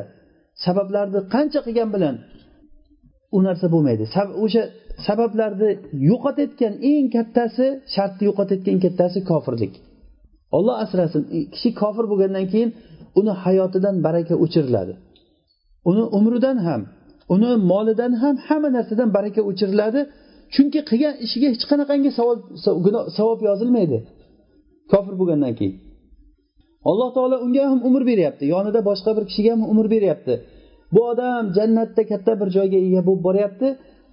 sabablarni 0.64 1.20
qancha 1.34 1.60
qilgan 1.66 1.88
bilan 1.94 2.14
u 3.36 3.38
narsa 3.46 3.66
bo'lmaydi. 3.74 4.04
O'sha 4.44 4.62
sabablarni 5.06 5.70
yo'qotayotgan 6.10 6.74
eng 6.90 7.06
kattasi 7.16 7.66
shartni 7.94 8.22
yo'qotayotgan 8.28 8.78
kattasi 8.84 9.18
kofirlik. 9.30 9.74
Olloh 10.56 10.76
asrasin 10.84 11.22
kishi 11.54 11.70
kofir 11.80 12.04
bo'lgandan 12.12 12.46
keyin 12.52 12.70
uni 13.20 13.32
hayotidan 13.44 13.96
baraka 14.06 14.34
o'chiriladi. 14.44 14.92
Uni 15.90 16.04
umridan 16.18 16.56
ham 16.66 16.82
uni 17.34 17.50
molidan 17.70 18.12
ham 18.22 18.34
hamma 18.46 18.68
narsadan 18.76 19.08
baraka 19.16 19.40
o'chiriladi. 19.50 20.00
Chunki 20.54 20.80
qilgan 20.90 21.14
ishiga 21.26 21.48
hech 21.54 21.64
qanaqangi 21.70 22.10
savob 23.18 23.40
yozilmaydi. 23.48 23.98
Kofir 24.92 25.14
bo'lgandan 25.20 25.52
keyin. 25.58 25.74
Alloh 26.90 27.08
taolo 27.16 27.36
unga 27.46 27.64
ham 27.70 27.80
umr 27.88 28.02
beryapti. 28.10 28.44
Yonida 28.54 28.80
boshqa 28.90 29.10
bir 29.16 29.24
kishiga 29.30 29.50
ham 29.54 29.62
umr 29.72 29.86
beryapti. 29.94 30.34
Bu 30.94 31.00
odam 31.12 31.44
jannatda 31.56 32.02
katta 32.10 32.32
bir 32.40 32.48
joyga 32.56 32.78
ega 32.86 33.00
bo'lib 33.08 33.22
boryapti. 33.28 33.68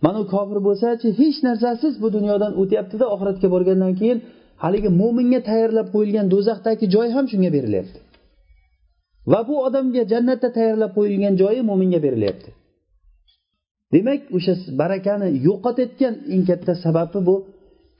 Mana 0.05 0.17
u 0.23 0.25
kofir 0.33 0.59
bo'lsachi 0.67 1.07
hech 1.19 1.37
narsasiz 1.47 1.93
bu 2.03 2.07
dunyodan 2.15 2.51
o'tyaptida 2.61 3.05
oxiratga 3.13 3.47
borgandan 3.53 3.93
keyin 3.99 4.19
haligi 4.63 4.89
mo'minga 5.01 5.39
tayyorlab 5.49 5.87
qo'yilgan 5.95 6.27
do'zaxdagi 6.33 6.85
joy 6.95 7.07
ham 7.15 7.25
shunga 7.31 7.49
berilyapti. 7.57 7.99
Va 9.31 9.39
bu 9.49 9.55
odamga 9.67 10.03
jannatda 10.11 10.49
tayyorlab 10.57 10.91
qo'yilgan 10.97 11.33
joyi 11.41 11.61
mo'minga 11.69 11.99
berilyapti. 12.05 12.49
Demak 13.93 14.21
o'sha 14.37 14.53
barakani 14.81 15.27
yo'qotayotgan 15.47 16.13
eng 16.33 16.43
katta 16.49 16.73
sababi 16.85 17.19
bu 17.27 17.35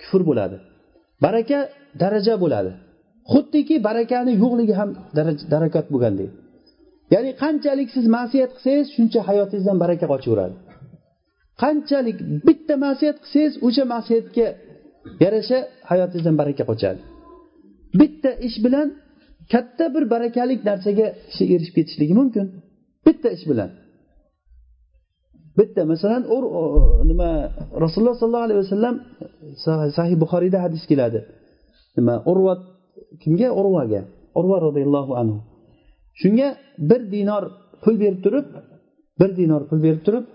kufr 0.02 0.22
bo'ladi. 0.30 0.58
Baraka 1.26 1.60
daraja 2.02 2.36
bo'ladi. 2.44 2.72
Xuddiki 3.32 3.76
barakani 3.88 4.34
yo'qligi 4.44 4.74
ham 4.80 4.90
darakat 5.54 5.86
bo'lgandek. 5.94 6.30
Ya'ni 7.14 7.32
qanchalik 7.44 7.90
siz 7.96 8.06
ma'siyat 8.18 8.52
qilsangiz 8.56 8.88
shuncha 8.96 9.20
hayotingizdan 9.30 9.78
baraka 9.84 10.06
qochaveradi 10.14 10.56
qanchalik 11.64 12.18
bitta 12.48 12.76
ma'siyat 12.86 13.18
qilsangiz 13.24 13.54
o'sha 13.68 13.84
ma'siyatga 13.94 14.48
yarasha 15.24 15.58
hayotingizdan 15.90 16.36
baraka 16.42 16.64
qochadi. 16.72 17.00
Bitta 18.00 18.32
ish 18.48 18.58
bilan 18.66 18.88
katta 19.54 19.86
bir 19.96 20.04
barakalik 20.14 20.60
narsaga 20.70 21.08
kishi 21.30 21.44
erishib 21.54 21.74
ketishligi 21.78 22.14
mumkin. 22.22 22.46
Bitta 23.06 23.30
ish 23.38 23.46
bilan. 23.52 23.70
Bitta 25.58 25.82
masalan 25.92 26.22
nima 27.12 27.30
rasululloh 27.84 28.16
sollallohu 28.22 28.46
alayhi 28.48 28.62
vasallam 28.66 28.96
sahih 29.98 30.16
buxoriyda 30.24 30.58
hadis 30.66 30.84
keladi. 30.92 31.20
Nima 31.98 32.16
urva 32.32 32.54
kimga? 33.24 33.50
Urvaga. 33.60 34.02
Urva 34.40 34.58
roziyallohu 34.68 35.14
anhu. 35.22 35.38
Shunga 36.22 36.48
bir 36.90 37.02
dinor 37.16 37.44
pul 37.84 37.96
berib 38.04 38.20
turib 38.26 38.46
bir 39.20 39.30
dinor 39.40 39.62
pul 39.70 39.80
berib 39.86 40.02
turib 40.08 40.26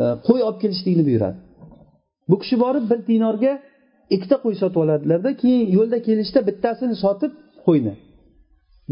e, 0.00 0.02
qo'y 0.26 0.40
olib 0.48 0.58
kelishlikni 0.62 1.04
buyuradi. 1.08 1.36
Bu 2.30 2.36
kishi 2.42 2.56
borib 2.64 2.84
bir 2.90 3.00
dinorga 3.10 3.52
ikkita 4.14 4.36
qo'y 4.44 4.54
sotib 4.62 4.78
oladilarda 4.84 5.30
keyin 5.42 5.64
yo'lda 5.76 5.98
kelishda 6.08 6.40
bittasini 6.48 6.94
sotib 7.04 7.32
qo'yni. 7.66 7.94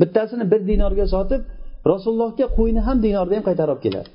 Bittasini 0.01 0.45
bir 0.53 0.61
dinorga 0.71 1.07
sotib 1.14 1.43
rasulullohga 1.93 2.47
qo'yni 2.59 2.81
ham 2.88 2.97
dinorda 3.07 3.33
ham 3.37 3.45
qaytarib 3.49 3.73
olib 3.75 3.83
keladi. 3.87 4.11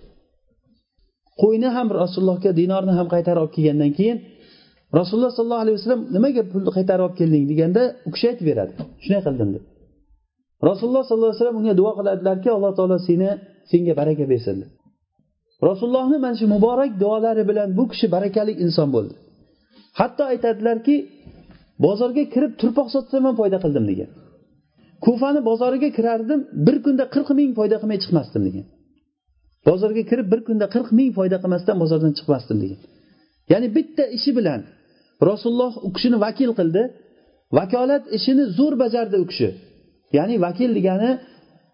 Qo'yni 1.42 1.70
ham 1.76 1.88
rasulullohga 2.02 2.52
dinorni 2.60 2.94
ham 3.00 3.08
qaytarib 3.14 3.42
olib 3.44 3.54
kelgandan 3.58 3.92
keyin 3.98 4.18
rasululloh 5.00 5.32
sollallohu 5.38 5.64
alayhi 5.66 5.78
vasallam 5.80 6.02
nimaga 6.16 6.42
pulni 6.52 6.72
qaytarib 6.78 7.04
olib 7.08 7.18
kelding 7.22 7.44
deganda 7.52 7.82
u 8.08 8.10
kishi 8.16 8.26
aytib 8.32 8.46
beradi. 8.52 8.74
Shunday 9.04 9.22
qildim 9.28 9.50
deb. 9.56 9.64
Rasululloh 10.70 11.04
sollallohu 11.08 11.32
alayhi 11.32 11.42
vasallam 11.42 11.58
unga 11.62 11.74
duo 11.80 11.92
qiladilarki 12.00 12.50
alloh 12.56 12.72
taolo 12.78 12.98
seni 13.08 13.30
senga 13.72 13.94
baraka 14.00 14.26
bersin 14.32 14.56
deb. 14.62 14.72
Rasulullohni 15.70 16.18
mana 16.26 16.36
shu 16.40 16.46
muborak 16.56 16.92
duolari 17.04 17.44
bilan 17.50 17.68
bu 17.78 17.84
kishi 17.92 18.08
barakali 18.16 18.54
inson 18.66 18.90
bo'ldi. 18.96 19.14
Hatto 20.00 20.24
aytadilarki 20.34 20.96
bozorga 21.86 22.24
kirib 22.34 22.52
turpoq 22.62 22.88
sotsam 22.96 23.22
ham 23.28 23.36
foyda 23.42 23.58
qildim 23.64 23.86
degan. 23.92 24.10
Kufani 25.06 25.42
bozoriga 25.50 25.90
kirardim 25.98 26.40
bir 26.66 26.78
kunda 26.86 27.04
qirq 27.14 27.30
ming 27.40 27.52
foyda 27.60 27.76
qilmay 27.82 27.98
chiqmasdim 28.04 28.42
degan. 28.48 28.66
Bozorga 29.68 30.04
kirib 30.10 30.28
bir 30.34 30.40
kunda 30.48 30.66
qirq 30.74 30.90
ming 31.00 31.12
foyda 31.18 31.38
qilmasdan 31.44 31.76
bozordan 31.84 32.12
chiqmasdim 32.18 32.58
degan. 32.64 32.80
Ya'ni 33.52 33.68
bitta 33.78 34.04
ishi 34.18 34.32
bilan 34.38 34.60
rasululloh 35.30 35.74
u 35.88 35.90
kishini 35.96 36.18
vakil 36.26 36.52
qildi. 36.60 36.84
Vakolat 37.58 38.04
ishini 38.18 38.44
zo'r 38.58 38.74
bajardi 38.84 39.18
u 39.24 39.26
kishi. 39.32 39.50
Ya'ni 40.18 40.36
vakil 40.46 40.72
degani 40.78 41.12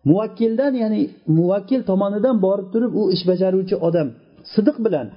muvakkildan 0.10 0.74
ya'ni 0.84 1.02
muvakkil 1.38 1.82
tomonidan 1.90 2.36
borib 2.46 2.68
turib 2.74 2.92
u 3.02 3.04
ish 3.16 3.24
bajaruvchi 3.32 3.76
odam. 3.88 4.08
Sidiq 4.54 4.78
bilan 4.86 5.08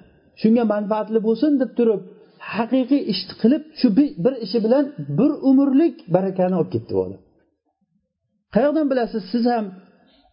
shunga 0.41 0.65
manfaatli 0.75 1.19
bo'lsin 1.27 1.53
deb 1.63 1.71
turib 1.79 2.01
haqiqiy 2.55 3.03
ishni 3.13 3.35
qilib 3.43 3.63
shu 3.81 3.89
bir 4.25 4.35
ishi 4.47 4.59
bilan 4.65 4.85
bir 5.19 5.31
umrlik 5.51 5.97
barakani 6.15 6.55
olib 6.61 6.71
ketdi 6.75 6.93
u 6.97 7.01
odam. 7.07 7.21
Qayoqdan 8.55 8.87
bilasiz 8.93 9.23
siz 9.33 9.45
ham 9.53 9.65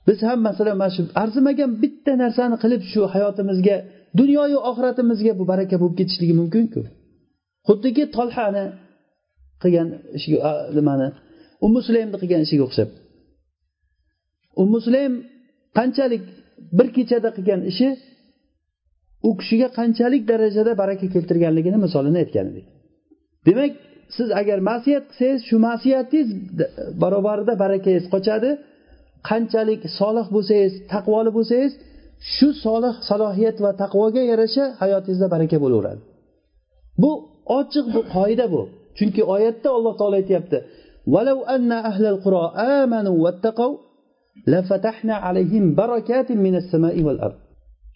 biz 0.07 0.19
ham 0.27 0.39
masalan 0.47 0.75
mana 0.81 0.91
shu 0.95 1.01
arzimagan 1.23 1.71
bitta 1.83 2.13
narsani 2.23 2.55
qilib 2.63 2.81
shu 2.91 3.01
hayotimizga 3.13 3.75
dunyoyu 4.19 4.57
oxiratimizga 4.69 5.31
bu 5.39 5.43
baraka 5.51 5.75
bo'lib 5.81 5.95
ketishligi 5.99 6.33
mumkinku. 6.41 6.81
Xuddiki 7.67 8.03
tolhani 8.17 8.65
qilgan 9.61 9.87
ishiga 10.17 10.51
nimani? 10.77 11.07
Ummu 11.65 11.79
sulaymni 11.87 12.17
qilgan 12.21 12.41
ishiga 12.47 12.63
o'xshab. 12.67 12.89
Ummu 14.61 14.79
sulaym 14.85 15.13
qanchalik 15.77 16.23
bir 16.77 16.87
kechada 16.97 17.29
qilgan 17.37 17.61
ishi 17.71 17.87
u 19.27 19.29
kishiga 19.39 19.67
qanchalik 19.79 20.23
darajada 20.31 20.71
baraka 20.81 21.05
keltirganligini 21.15 21.77
misolini 21.85 22.17
aytgan 22.23 22.45
edik. 22.51 22.65
Demak 23.47 23.71
siz 24.17 24.29
agar 24.41 24.59
masiyat 24.71 25.03
qilsangiz 25.09 25.41
shu 25.49 25.55
masiyatingiz 25.67 26.29
barobarida 27.03 27.53
barakangiz 27.63 28.05
qochadi? 28.13 28.49
Qanchalik 29.29 29.81
solih 29.99 30.25
bo'lsangiz 30.35 30.73
taqvoli 30.93 31.31
bo'lsangiz 31.37 31.71
shu 32.35 32.47
solih 32.65 32.93
salohiyat 33.09 33.57
va 33.65 33.71
taqvoga 33.83 34.21
yarasha 34.31 34.63
hayotingizda 34.81 35.27
baraka 35.33 35.57
bo'laveradi. 35.63 36.01
Bu 37.01 37.11
ochiq 37.59 37.85
bu 37.95 38.01
qoida 38.15 38.45
bu. 38.53 38.61
Chunki 38.97 39.21
oyatda 39.35 39.69
alloh 39.77 39.93
taolo 39.99 40.15
aytyapti 40.21 40.57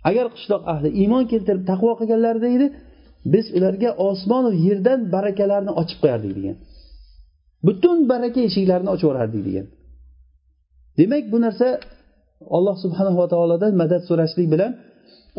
agar 0.10 0.26
qishloq 0.36 0.62
ahli 0.74 0.90
iymon 1.02 1.24
keltirib 1.32 1.64
taqvo 1.72 1.92
qilganlarida 2.00 2.48
edi 2.58 2.68
biz 3.34 3.46
ularga 3.58 3.90
osmonu 4.10 4.52
yerdan 4.66 5.00
barakalarni 5.16 5.72
ochib 5.82 5.98
qo'yardik 6.04 6.32
degan. 6.38 6.56
Butun 7.66 7.98
baraka 8.12 8.40
eshiklarini 8.48 8.90
ochib 8.94 9.06
yuborardik 9.08 9.42
degan. 9.48 9.66
Demak 11.00 11.24
bu 11.34 11.38
narsa 11.46 11.68
alloh 12.58 12.76
subhanava 12.84 13.26
taolodan 13.34 13.74
madad 13.82 14.02
so'rashlik 14.10 14.48
bilan 14.54 14.72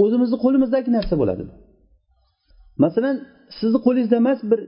o'zimizni 0.02 0.36
qo'limizdagi 0.44 0.90
narsa 0.98 1.14
bo'ladi. 1.20 1.42
Masalan 2.84 3.16
sizni 3.58 3.78
qo'lingizda 3.86 4.16
emas 4.22 4.40
bir 4.50 4.60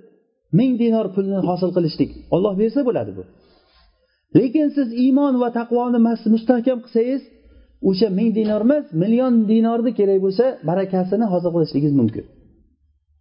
ming 0.58 0.72
dinor 0.82 1.06
pulni 1.14 1.38
hosil 1.48 1.70
qilishlik 1.76 2.10
olloh 2.34 2.52
bersa 2.62 2.80
bo'ladi 2.88 3.12
bu. 3.18 3.22
Lekin 4.38 4.68
siz 4.76 4.88
iymon 5.04 5.34
va 5.42 5.48
taqvoni 5.58 5.98
mustahkam 6.34 6.78
qilsangiz 6.84 7.22
o'sha 7.88 8.08
ming 8.18 8.30
dinor 8.38 8.62
emas 8.68 8.84
million 9.02 9.34
dinorni 9.50 9.92
kerak 9.98 10.18
bo'lsa 10.24 10.44
barakasini 10.68 11.26
hosil 11.32 11.50
qilishligingiz 11.54 11.94
mumkin. 12.00 12.24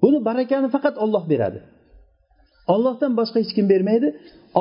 Buni 0.02 0.20
barakani 0.30 0.68
faqat 0.76 0.96
olloh 1.04 1.24
beradi. 1.32 1.60
Ollohdan 2.74 3.12
boshqa 3.20 3.38
hech 3.44 3.54
kim 3.58 3.66
bermaydi. 3.74 4.08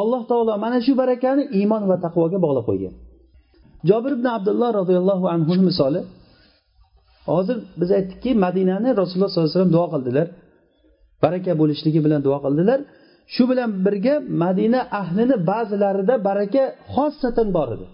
Alloh 0.01 0.23
taolo 0.31 0.53
mana 0.65 0.79
shu 0.87 0.93
barakani 1.03 1.43
iymon 1.59 1.83
va 1.91 1.97
taqvoga 2.05 2.39
bog'lab 2.45 2.65
qo'ygan. 2.71 2.95
Jobir 3.89 4.13
ibn 4.19 4.27
abdulloh 4.37 4.71
roziyallohu 4.81 5.27
anhu 5.35 5.53
misoli. 5.69 6.01
Hozir 7.31 7.57
biz 7.81 7.91
aytdikki 7.99 8.31
madinani 8.45 8.89
rasululloh 9.01 9.31
sollallohu 9.31 9.49
alayhi 9.49 9.59
vasallam 9.59 9.75
duo 9.77 9.87
qildilar. 9.95 10.27
Baraka 11.25 11.53
bo'lishligi 11.61 12.01
bilan 12.07 12.21
duo 12.27 12.39
qildilar. 12.45 12.81
Shu 13.35 13.43
bilan 13.51 13.71
birga 13.87 14.15
madina 14.43 14.81
ahlini 15.01 15.37
ba'zilarida 15.51 16.15
baraka 16.29 16.63
xossatan 16.95 17.49
bor 17.57 17.69
edi. 17.75 17.87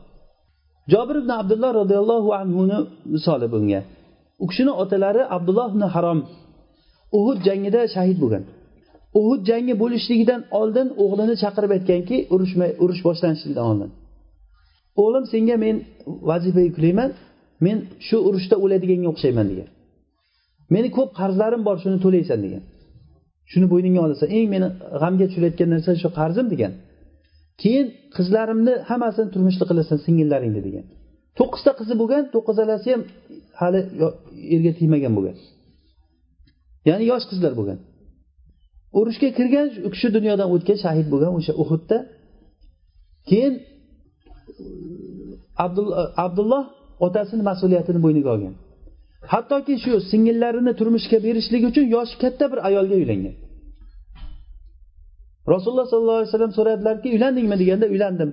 Jobir 0.92 1.16
ibn 1.22 1.30
abdulloh 1.40 1.70
roziyallohu 1.80 2.30
anhuni 2.42 2.78
misoli 3.14 3.46
bunga. 3.54 3.80
U 4.42 4.44
kishini 4.50 4.72
otalari 4.82 5.22
abdulloh 5.36 5.66
ibn 5.72 5.82
harom 5.94 6.18
uhud 7.18 7.38
jangida 7.46 7.80
shahid 7.94 8.18
bo'lgan. 8.22 8.44
Uhud 9.20 9.40
jangi 9.50 9.74
bo'lishligidan 9.82 10.40
oldin 10.60 10.88
o'g'lini 11.04 11.34
chaqirib 11.42 11.72
aytganki 11.76 12.16
urushmay 12.34 12.70
urush 12.82 13.02
boshlanishidan 13.08 13.64
oldin. 13.70 13.90
O'g'lim 15.02 15.24
senga 15.32 15.56
men 15.64 15.76
vazifa 16.30 16.60
yuklayman 16.68 17.10
men 17.66 17.76
shu 18.06 18.16
urushda 18.28 18.56
o'ladiganga 18.64 19.08
o'xshayman 19.12 19.46
degan. 19.52 19.68
Meni 20.74 20.88
ko'p 20.96 21.10
qarzlarim 21.20 21.62
bor 21.68 21.76
shuni 21.82 21.98
to'laysan 22.04 22.38
degan. 22.46 22.62
Shuni 23.52 23.66
bo'yningga 23.72 24.00
olasan. 24.06 24.28
Eng 24.36 24.46
meni 24.54 24.68
g'amga 25.02 25.24
tushirayotgan 25.30 25.68
narsa 25.74 25.90
shu 26.02 26.08
qarzim 26.18 26.46
degan. 26.54 26.72
Keyin 27.62 27.86
qizlarimni 28.16 28.74
hammasini 28.88 29.28
turmushli 29.34 29.64
qilasan 29.70 29.98
singillaringni 30.06 30.62
degan. 30.68 30.84
To'qqizta 31.38 31.72
qizi 31.80 31.94
bo'lgan 32.00 32.22
to'qqizalasi 32.34 32.88
ham 32.94 33.02
hali 33.60 33.80
erga 34.54 34.72
tegmagan 34.78 35.12
bo'lgan. 35.18 35.36
Ya'ni 36.88 37.04
yosh 37.12 37.26
qizlar 37.30 37.52
bo'lgan. 37.58 37.78
Urushga 38.98 39.28
kirgan 39.38 39.66
u 39.86 39.88
kishi 39.94 40.08
dunyodan 40.16 40.48
o'tgan 40.54 40.78
shahid 40.84 41.06
bo'lgan 41.12 41.32
o'sha 41.38 41.52
uhudda. 41.62 41.98
Keyin 43.30 43.54
abdulloh 46.26 46.64
otasini 47.06 47.42
mas'uliyatini 47.50 48.00
bo'yniga 48.04 48.30
olgan. 48.34 48.54
Hattoki 49.32 49.74
shu 49.84 49.92
singillarini 50.10 50.72
turmushga 50.78 51.18
berishlik 51.26 51.62
uchun 51.70 51.86
yoshi 51.96 52.16
katta 52.22 52.44
bir 52.52 52.58
ayolga 52.68 52.94
uylangan. 53.02 53.34
Rasululloh 55.52 55.86
sollallohu 55.92 56.18
alayhi 56.20 56.30
vasallam 56.32 56.52
so'radilarki 56.58 57.08
uylandingmi? 57.14 57.56
deganda 57.62 57.86
uylandim. 57.94 58.30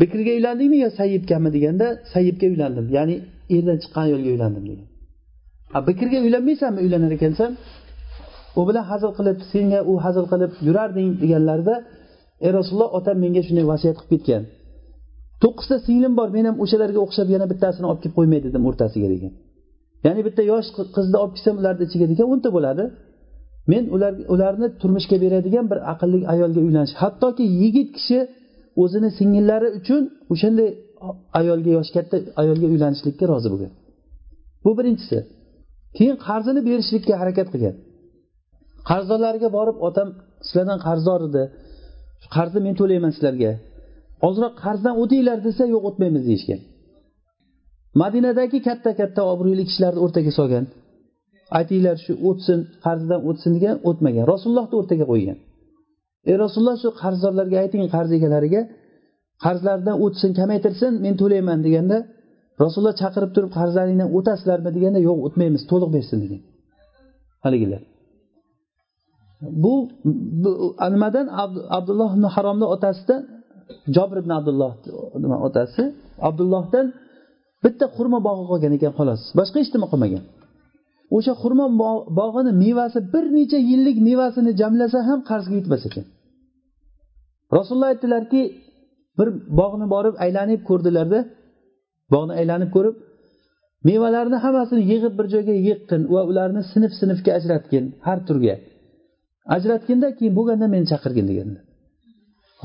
Bikrga 0.00 0.32
uylandingmi 0.38 0.78
yo 0.84 0.90
sayyibgami 1.00 1.48
deganda 1.56 1.86
sayyibga 2.12 2.46
uylandim. 2.52 2.86
ya'ni 2.96 3.16
erdan 3.56 3.76
chiqqan 3.82 4.02
ayolga 4.08 4.30
uylandim 4.34 4.64
degan. 4.70 4.88
Bikrga 5.88 6.18
uylanmaysanmi? 6.26 6.80
Uylanar 6.84 7.12
ekansan. 7.18 7.50
U 8.58 8.60
bilan 8.68 8.84
hazil 8.90 9.10
qilib 9.18 9.38
senga 9.52 9.80
u 9.90 9.92
hazil 10.04 10.26
qilib 10.32 10.52
yurarding 10.66 11.08
deganlarida 11.22 11.74
ey 12.46 12.50
rasululloh 12.58 12.90
otam 12.98 13.16
menga 13.24 13.42
shunday 13.46 13.64
vasiyat 13.72 13.96
qilib 13.98 14.10
ketgan. 14.14 14.42
To'qqizta 15.42 15.76
singlim 15.86 16.12
bor 16.18 16.28
men 16.36 16.44
ham 16.48 16.56
o'shalarga 16.64 17.00
o'xshab 17.06 17.28
yana 17.34 17.46
bittasini 17.52 17.86
olib 17.90 18.00
kelib 18.02 18.14
qo'ymay 18.18 18.40
dedim 18.46 18.62
o'rtasiga 18.68 19.08
degan. 19.14 19.32
Ya'ni 20.06 20.20
bitta 20.26 20.42
yosh 20.52 20.68
qizni 20.96 21.16
olib 21.22 21.32
kelsam 21.36 21.56
ularni 21.60 21.82
ichiga 21.88 22.06
degan 22.12 22.26
o'nta 22.32 22.48
bo'ladi. 22.56 22.84
Men 23.72 23.84
ular 23.94 24.12
ularni 24.34 24.66
turmushga 24.80 25.16
beradigan 25.24 25.66
bir 25.70 25.78
aqlli 25.92 26.18
ayolga 26.34 26.60
uylanish. 26.66 26.94
Hattoki 27.02 27.44
yigit 27.62 27.88
kishi 27.96 28.18
o'zini 28.82 29.10
singillari 29.18 29.68
uchun 29.78 30.02
o'shanday 30.32 30.70
ayolga 31.40 31.70
yoshi 31.76 31.92
katta 31.96 32.16
ayolga 32.42 32.66
uylanishlikka 32.72 33.24
rozi 33.32 33.48
bo'lgan. 33.52 33.72
Bu 34.64 34.70
birinchisi. 34.78 35.18
Keyin 35.96 36.16
qarzini 36.26 36.60
berishlikka 36.68 37.14
harakat 37.22 37.48
qilgan. 37.52 37.74
Qarzdorlarga 38.88 39.48
borib 39.56 39.76
otam 39.88 40.08
sizlardan 40.46 40.78
qarzdor 40.86 41.20
edi 41.28 41.42
qarzni 42.34 42.60
men 42.66 42.74
to'layman 42.80 43.12
sizlarga. 43.16 43.52
Ozroq 44.28 44.52
qarzdan 44.64 44.94
o'tinglar 45.02 45.38
desa 45.46 45.64
yo'q 45.74 45.82
o'tmaymiz 45.90 46.22
deyishgan. 46.30 46.60
Madinadagi 48.02 48.58
katta 48.68 48.90
katta 49.00 49.20
obro'li 49.32 49.64
kishilarni 49.68 50.00
o'rtaga 50.04 50.32
solgan. 50.38 50.64
Aytinglar 51.58 51.96
shu 52.04 52.12
o'tsin 52.28 52.58
qarzidan 52.84 53.20
o'tsin 53.28 53.50
degan 53.56 53.76
o'tmagan. 53.88 54.24
Rasulullohni 54.32 54.76
o'rtaga 54.80 55.04
qo'ygan. 55.12 55.38
Ey 56.30 56.36
rasululloh 56.44 56.76
shu 56.82 56.90
qarzdorlarga 57.02 57.56
ayting 57.64 57.82
qarz 57.94 58.10
egalariga 58.18 58.62
qarzlaridan 59.44 59.96
o'tsin 60.04 60.30
kamaytirsin 60.40 60.92
men 61.04 61.14
to'layman 61.22 61.58
deganda 61.66 61.98
rasululloh 62.62 62.96
chaqirib 63.02 63.30
turib 63.36 63.50
qarzlaringdan 63.58 64.08
o'tasizlarmi 64.18 64.70
deganda 64.76 65.00
yo'q 65.08 65.18
o'tmaymiz 65.26 65.62
to'liq 65.70 65.90
bersin 65.96 66.18
degan. 66.24 66.40
Haligilar. 67.44 67.82
Bu, 69.62 69.74
nimadan? 70.94 71.26
Abdulloh 71.78 72.10
ibn 72.16 72.24
haromni 72.34 72.66
otasidan 72.74 73.20
jobir 73.96 74.16
ibn 74.22 74.30
abdulloh 74.38 74.72
otasi? 75.48 75.82
Abdullohdan 76.28 76.86
bitta 77.64 77.86
xurmo 77.96 78.18
bog'i 78.28 78.44
qolgan 78.50 78.72
ekan 78.78 78.92
xolos. 78.98 79.22
Boshqa 79.38 79.56
hech 79.62 79.70
nima 79.74 79.86
qolmagan. 79.92 80.22
O'sha 81.16 81.32
xurmo 81.42 81.66
bog'ini 82.20 82.52
mevasi 82.64 82.98
bir 83.14 83.24
necha 83.38 83.58
yillik 83.70 83.96
mevasini 84.08 84.52
jamlasa 84.60 84.98
ham 85.08 85.20
qarzga 85.30 85.54
yetmas 85.60 85.82
ekan. 85.88 86.04
Rasululloh 87.56 87.88
aytdilarki 87.92 88.42
bir 89.18 89.28
bog'ni 89.60 89.86
borib 89.94 90.14
aylanib 90.24 90.60
ko'rdilarda 90.68 91.18
bog'ni 92.14 92.32
aylanib 92.40 92.70
ko'rib 92.76 92.96
mevalarni 93.88 94.38
hammasini 94.44 94.82
yig'ib 94.92 95.14
bir 95.18 95.26
joyga 95.34 95.54
yiqqin 95.68 96.00
va 96.14 96.20
ularni 96.30 96.62
sinf 96.72 96.92
sinfga 97.00 97.30
ajratgin 97.38 97.84
har 98.06 98.18
turga. 98.28 98.54
Ajratginda 99.56 100.08
keyin 100.18 100.34
bo'lganda 100.38 100.66
meni 100.74 100.86
chaqirgin 100.92 101.26
deganlar 101.30 101.62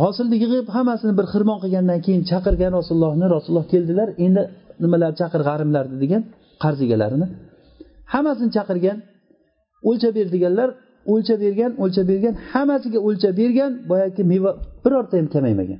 hosilni 0.02 0.36
yig'ib 0.44 0.68
hammasini 0.76 1.14
bir 1.20 1.26
xirmon 1.34 1.58
qilgandan 1.64 2.00
keyin 2.06 2.24
chaqirgan 2.32 2.72
rasulullohni 2.80 3.28
rasululloh 3.36 3.68
keldilar 3.74 4.10
endi 4.26 4.44
nimalar 4.84 5.12
chaqir 5.20 5.42
g'arimlarni 5.50 5.98
degan 6.04 6.22
qarz 6.64 6.80
egalarini. 6.86 7.28
Hammasini 8.14 8.52
chaqirgan 8.58 8.98
o'lchab 9.90 10.14
ber 10.18 10.28
deganlar 10.36 10.70
o'lchab 11.14 11.40
bergan 11.46 11.72
o'lchab 11.84 12.06
bergan 12.12 12.34
hammasiga 12.52 13.00
o'lchab 13.08 13.34
bergan 13.42 13.72
boyagi 13.90 14.24
meva 14.32 14.52
birorta 14.84 15.16
ham 15.20 15.28
kamaymagan. 15.36 15.80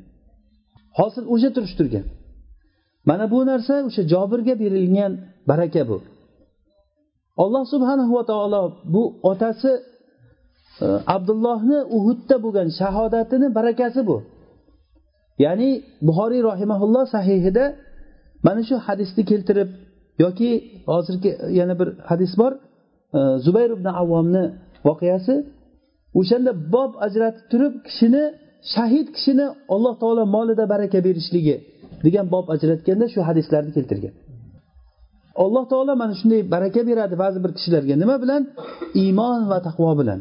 Hosil 1.00 1.24
o'sha 1.34 1.50
turish 1.56 1.76
turgan 1.80 2.06
mana 3.10 3.26
bu 3.34 3.40
narsa 3.52 3.76
o'sha 3.88 4.04
jobirga 4.14 4.54
berilgan 4.62 5.12
baraka 5.50 5.84
bu. 5.90 5.98
Alloh 7.44 7.64
subhanahu 7.74 8.12
va 8.18 8.24
taolo 8.32 8.62
bu 8.94 9.04
otasi 9.32 9.72
abdullohni 11.16 11.78
uhudda 11.98 12.36
bo'lgan 12.44 12.68
shahodatini 12.80 13.48
barakasi 13.58 14.02
bu. 14.10 14.18
Ya'ni 15.46 15.70
buxoriy 16.08 16.42
rohimaulloh 16.50 17.04
sahihida 17.16 17.66
mana 18.48 18.62
shu 18.68 18.76
hadisni 18.88 19.24
keltirib 19.32 19.70
yoki 20.24 20.52
hozirgi 20.92 21.32
yana 21.60 21.74
bir 21.80 21.90
hadis 22.10 22.34
bor. 22.42 22.52
Zubayr 23.46 23.70
ibn 23.78 23.88
avvomni 24.02 24.44
voqeasi 24.88 25.36
o'shanda 26.20 26.52
bob 26.74 26.92
ajratib 27.06 27.46
turib 27.52 27.74
kishini 27.88 28.24
shahid 28.74 29.08
kishini 29.16 29.46
alloh 29.74 29.94
taolo 30.02 30.24
molida 30.36 30.66
baraka 30.74 31.00
berishligi 31.08 31.56
degan 32.06 32.26
bob 32.34 32.46
ajratganda 32.56 33.06
shu 33.14 33.20
hadislarni 33.30 33.72
keltirgan. 33.78 34.14
Alloh 35.44 35.64
taolo 35.72 35.94
mana 36.02 36.14
shunday 36.20 36.42
baraka 36.56 36.82
beradi 36.90 37.16
ba'zi 37.24 37.38
bir 37.44 37.52
kishilarga. 37.58 37.94
Nima 38.04 38.16
bilan? 38.24 38.42
Iymon 39.02 39.42
va 39.52 39.58
taqvo 39.68 39.92
bilan. 40.02 40.20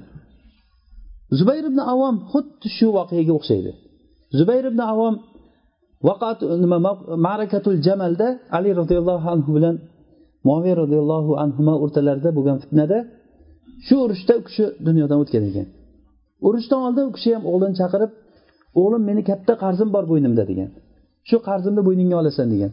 Zubayr 1.38 1.64
ibn 1.70 1.80
avom 1.92 2.16
xuddi 2.32 2.68
shu 2.76 2.86
voqeaga 2.98 3.32
o'xshaydi. 3.38 3.70
Zubayr 4.38 4.64
ibn 4.72 4.80
avom 4.92 5.14
nima 6.64 6.78
marakatul 7.26 7.76
jamalda 7.86 8.28
ali 8.56 8.70
roziyallohu 8.80 9.26
anhu 9.34 9.50
bilan 9.56 9.76
moviy 10.48 10.74
roziyallohu 10.82 11.32
anhu 11.44 11.60
o'rtalarida 11.84 12.30
bo'lgan 12.36 12.56
fitnada 12.64 12.98
shu 13.86 13.94
urushda 14.04 14.32
u 14.40 14.42
kishi 14.48 14.64
dunyodan 14.86 15.18
o'tgan 15.22 15.44
ekan. 15.50 15.66
Urushdan 16.46 16.80
oldin 16.86 17.04
u 17.10 17.12
kishi 17.16 17.30
ham 17.36 17.44
o'g'lini 17.50 17.76
chaqirib 17.80 18.10
o'g'lim 18.80 19.02
meni 19.08 19.22
katta 19.30 19.52
qarzim 19.64 19.88
bor 19.94 20.04
bo'ynimda 20.10 20.44
degan. 20.50 20.70
Shu 21.28 21.36
qarzimni 21.48 21.82
bo'yningga 21.88 22.16
olasan 22.22 22.46
degan. 22.54 22.72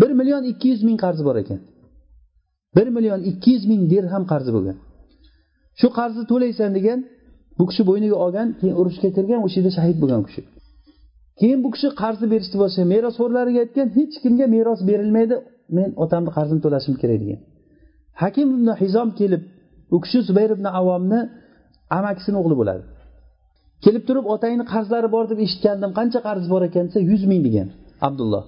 Bir 0.00 0.10
million 0.18 0.42
ikki 0.50 0.66
yuz 0.72 0.80
ming 0.88 0.98
qarzi 1.04 1.22
bor 1.28 1.36
ekan. 1.42 1.60
Bir 2.76 2.88
million 2.96 3.20
ikki 3.30 3.50
yuz 3.54 3.64
ming 3.70 3.82
dirham 3.92 4.24
qarzi 4.32 4.50
bo'lgan. 4.56 4.76
Shu 5.80 5.88
qarzni 5.98 6.24
to'laysan 6.30 6.70
degan. 6.78 6.98
Bu 7.58 7.64
kishi 7.70 7.82
bo'yniga 7.88 8.16
olgan 8.24 8.48
keyin 8.60 8.76
urushga 8.80 9.08
kirgan 9.16 9.40
o'sha 9.46 9.56
yerda 9.58 9.72
shahid 9.78 9.96
bo'lgan 10.02 10.18
u 10.22 10.26
kishi. 10.28 10.42
Keyin 11.40 11.60
bu 11.64 11.68
kishi 11.74 11.88
qarzni 12.02 12.26
berishni 12.32 12.56
boshlagan 12.62 12.88
merosxo'rlariga 12.94 13.60
aytgan 13.64 13.88
hech 13.98 14.14
kimga 14.24 14.46
meros 14.56 14.80
berilmaydi 14.90 15.36
men 15.76 15.88
otamni 16.04 16.30
qarzini 16.36 16.60
to'lashim 16.64 16.94
kerak 17.02 17.18
degan. 17.22 17.40
Hakim 18.22 18.48
ibn 18.56 18.68
hizom 18.82 19.08
kelib 19.20 19.42
u 19.94 19.98
kishi 20.04 20.18
zubayr 20.28 20.50
ibn 20.56 20.66
avomni 20.80 21.20
amakisini 21.98 22.36
o'g'li 22.40 22.56
bo'ladi. 22.60 22.82
Kelib 23.84 24.02
turib 24.08 24.26
otangni 24.34 24.64
qarzlari 24.72 25.08
bor 25.14 25.24
deb 25.30 25.38
eshitgandim 25.46 25.90
qancha 25.98 26.20
qarzi 26.28 26.48
bor 26.54 26.62
ekan 26.68 26.84
desa 26.88 27.00
yuz 27.10 27.22
ming 27.30 27.40
degan 27.46 27.68
abdulloh. 28.08 28.44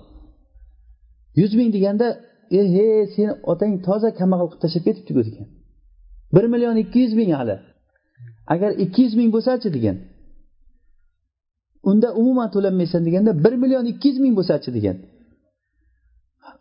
Yuz 1.40 1.52
ming 1.58 1.70
deganda 1.76 2.06
ehe 2.60 2.88
seni 3.14 3.32
otang 3.52 3.72
toza 3.86 4.08
kambag'al 4.20 4.48
qilib 4.50 4.62
tashlab 4.64 4.82
ketibdiku 4.88 5.22
degan. 5.28 5.46
Bir 6.34 6.44
million 6.52 6.76
ikki 6.84 6.98
yuz 7.04 7.12
ming 7.20 7.30
hali. 7.38 7.56
Agar 8.52 8.70
ikki 8.84 9.00
yuz 9.06 9.14
ming 9.20 9.30
bo'lsachi 9.36 9.68
degan. 9.76 9.96
Unda 11.90 12.08
umuman 12.20 12.48
to'lanmaysan 12.54 13.02
deganda 13.06 13.30
bir 13.44 13.54
million 13.62 13.84
ikki 13.92 14.08
yuz 14.10 14.18
ming 14.24 14.34
bo'lsachi 14.38 14.70
degan. 14.76 14.96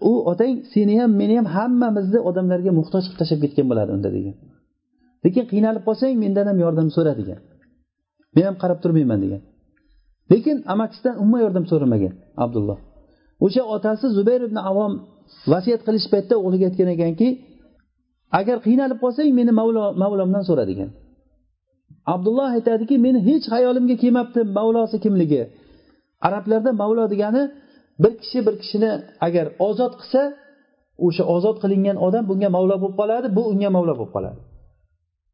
U 0.10 0.12
otang 0.32 0.56
seni 0.74 0.94
ham 1.02 1.12
meni 1.22 1.34
ham 1.40 1.48
hammamizni 1.56 2.20
odamlarga 2.30 2.72
muhtoj 2.80 3.04
qilib 3.06 3.18
tashlab 3.22 3.40
ketgan 3.44 3.66
bo'ladi 3.72 3.92
unda 3.98 4.10
degan. 4.18 4.36
Lekin 5.26 5.46
qiynalib 5.52 5.84
qolsang 5.88 6.14
mendan 6.24 6.46
ham 6.50 6.58
yordam 6.66 6.88
so'ra 6.96 7.14
degan. 7.22 7.40
Men 8.36 8.44
ham 8.50 8.56
qarab 8.62 8.80
turmayman 8.84 9.20
degan. 9.26 9.42
Lekin 10.32 10.58
amakisidan 10.74 11.16
umuman 11.22 11.42
yordam 11.46 11.66
so'ramagan 11.72 12.14
abdulloh. 12.44 12.78
O'sha 13.46 13.64
otasi 13.76 14.06
zubayr 14.18 14.42
ibn 14.48 14.58
avom 14.72 14.94
vasiyat 15.54 15.82
qilish 15.88 16.08
paytida 16.14 16.36
o'g'liga 16.46 16.66
aytgan 16.70 16.90
ekanki 16.96 17.28
agar 18.40 18.58
qiynalib 18.66 19.00
qolsang 19.04 19.30
meni 19.40 19.52
mavlo 19.60 19.84
mavlomdan 20.04 20.44
so'ra 20.50 20.66
degan. 20.72 20.90
Abdulloh 22.14 22.48
aytadiki 22.58 22.96
meni 23.06 23.20
hech 23.28 23.46
xayolimga 23.54 23.96
kelmabdi 24.04 24.40
mavlosi 24.58 24.98
kimligi. 25.06 25.42
Arablarda 26.28 26.72
mavlo 26.82 27.04
degani 27.14 27.44
bir 28.04 28.14
kishi 28.22 28.40
bir 28.48 28.56
kishini 28.62 28.92
agar 29.28 29.46
ozod 29.68 29.94
qilsa 30.02 30.22
o'sha 31.06 31.24
ozod 31.36 31.58
qilingan 31.64 31.98
odam 32.08 32.24
bunga 32.30 32.50
mavlo 32.58 32.76
bo'lib 32.84 32.96
qoladi 33.02 33.28
bu 33.38 33.42
unga 33.52 33.70
mavlo 33.78 33.94
bo'lib 34.00 34.12
qoladi. 34.16 34.40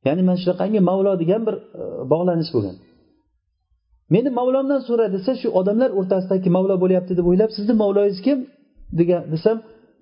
Ya'ni 0.08 0.22
mana 0.28 0.40
shunaqangi 0.44 0.80
mavlo 0.90 1.12
degan 1.22 1.42
bir 1.48 1.56
e, 1.82 1.84
bog'lanish 2.12 2.52
bo'lgan. 2.56 2.76
Meni 4.14 4.30
mavlomdan 4.40 4.82
so'ra 4.88 5.06
desa 5.16 5.32
shu 5.42 5.48
odamlar 5.60 5.90
o'rtasidagi 6.00 6.50
mavlo 6.58 6.76
bo'lyapti 6.84 7.14
deb 7.20 7.26
o'ylab 7.32 7.52
sizni 7.58 7.74
mavloyingiz 7.84 8.22
kim? 8.28 8.40
degan 9.00 9.22
desam 9.34 9.58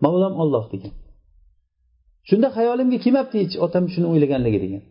mavlom 0.06 0.34
olloh 0.42 0.66
degan. 0.74 0.94
Shunda 2.30 2.48
xayolimga 2.58 2.98
kelmabdi 3.06 3.36
hech 3.44 3.56
otam 3.66 3.84
shuni 3.94 4.08
o'ylaganligi 4.14 4.60
degan. 4.66 4.84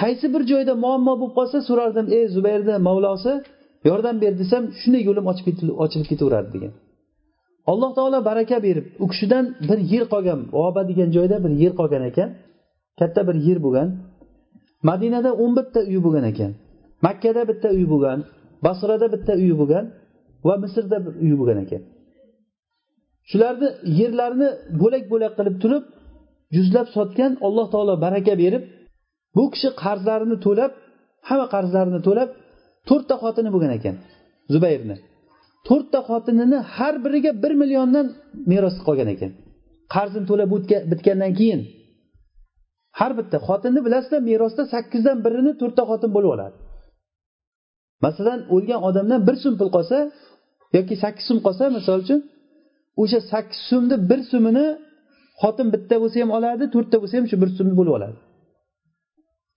Qaysi 0.00 0.26
bir 0.34 0.42
joyda 0.52 0.72
muammo 0.84 1.12
bo'lib 1.20 1.32
qolsa 1.38 1.58
so'rardim 1.68 2.06
ey 2.16 2.24
zubayrni 2.34 2.74
mavlosi 2.88 3.32
yordam 3.88 4.16
ber 4.22 4.32
desam 4.40 4.62
shunday 4.80 5.02
yo'lim 5.08 5.24
ochilib 5.84 6.06
ketaveradi 6.12 6.48
degan. 6.54 6.72
Alloh 7.72 7.90
taolo 7.98 8.18
baraka 8.30 8.56
berib 8.66 8.86
u 9.02 9.06
kishidan 9.12 9.44
bir 9.68 9.78
yer 9.92 10.04
qolgan 10.12 10.40
voba 10.58 10.82
degan 10.90 11.08
joyda 11.16 11.36
bir 11.44 11.52
yer 11.62 11.72
qolgan 11.80 12.02
ekan. 12.10 12.28
Katta 13.00 13.20
bir 13.28 13.36
yer 13.46 13.58
bo'lgan. 13.66 13.88
Madinada 14.88 15.30
o'n 15.42 15.52
bitta 15.58 15.80
uy 15.90 15.98
bo'lgan 16.06 16.24
ekan. 16.32 16.50
Makkada 17.06 17.42
bitta 17.50 17.68
uy 17.78 17.86
bo'lgan 17.92 18.18
basrada 18.66 19.06
bitta 19.14 19.32
uy 19.42 19.52
bo'lgan 19.60 19.84
va 20.46 20.54
misrda 20.62 20.96
bir 21.04 21.12
uy 21.24 21.32
bo'lgan 21.40 21.58
ekan. 21.64 21.82
Shularni 23.30 23.68
yerlarini 24.00 24.48
bo'lak 24.80 25.04
bo'lak 25.12 25.32
qilib 25.38 25.56
turib 25.62 25.84
yuzlab 26.56 26.86
sotgan 26.96 27.32
alloh 27.46 27.66
taolo 27.74 27.94
baraka 28.04 28.34
berib 28.42 28.62
bu 29.36 29.44
kishi 29.52 29.68
qarzlarini 29.82 30.36
to'lab 30.46 30.72
hamma 31.28 31.46
qarzlarini 31.54 32.00
to'lab 32.08 32.28
to'rtta 32.88 33.14
xotini 33.22 33.50
bo'lgan 33.54 33.72
ekan 33.78 33.96
zubayrni. 34.52 34.96
To'rtta 35.68 35.98
xotinini 36.08 36.58
har 36.76 36.94
biriga 37.04 37.32
bir 37.42 37.52
milliondan 37.60 38.06
meros 38.50 38.76
qolgan 38.86 39.08
ekan. 39.14 39.30
Qarzini 39.94 40.26
to'lab 40.30 40.48
bitgandan 40.92 41.32
keyin. 41.38 41.60
Har 42.98 43.12
bitta 43.18 43.36
xotinni 43.46 43.80
bilasizlar 43.86 44.20
merosda 44.30 44.62
sakkizdan 44.74 45.18
birini 45.26 45.52
to'rtta 45.60 45.82
xotin 45.90 46.10
bo'lib 46.16 46.30
oladi. 46.36 46.56
Masalan 48.04 48.40
o'lgan 48.54 48.80
odamdan 48.88 49.20
bir 49.28 49.36
so'm 49.42 49.54
pul 49.60 49.70
qolsa 49.76 49.96
yoki 50.76 50.94
sakkiz 51.02 51.24
so'm 51.28 51.38
qolsa 51.46 51.64
misol 51.76 51.98
uchun 52.04 52.20
o'sha 53.02 53.18
sakkiz 53.32 53.60
so'mni 53.70 53.96
bir 54.10 54.20
so'mini 54.30 54.66
xotin 55.42 55.66
bitta 55.74 55.94
bo'lsa 56.02 56.16
ham 56.22 56.30
oladi 56.38 56.64
to'rtta 56.74 56.96
bo'lsa 57.02 57.14
ham 57.18 57.26
shu 57.30 57.36
bir 57.42 57.50
so'mni 57.56 57.74
bo'lib 57.80 57.94
oladi. 57.98 58.16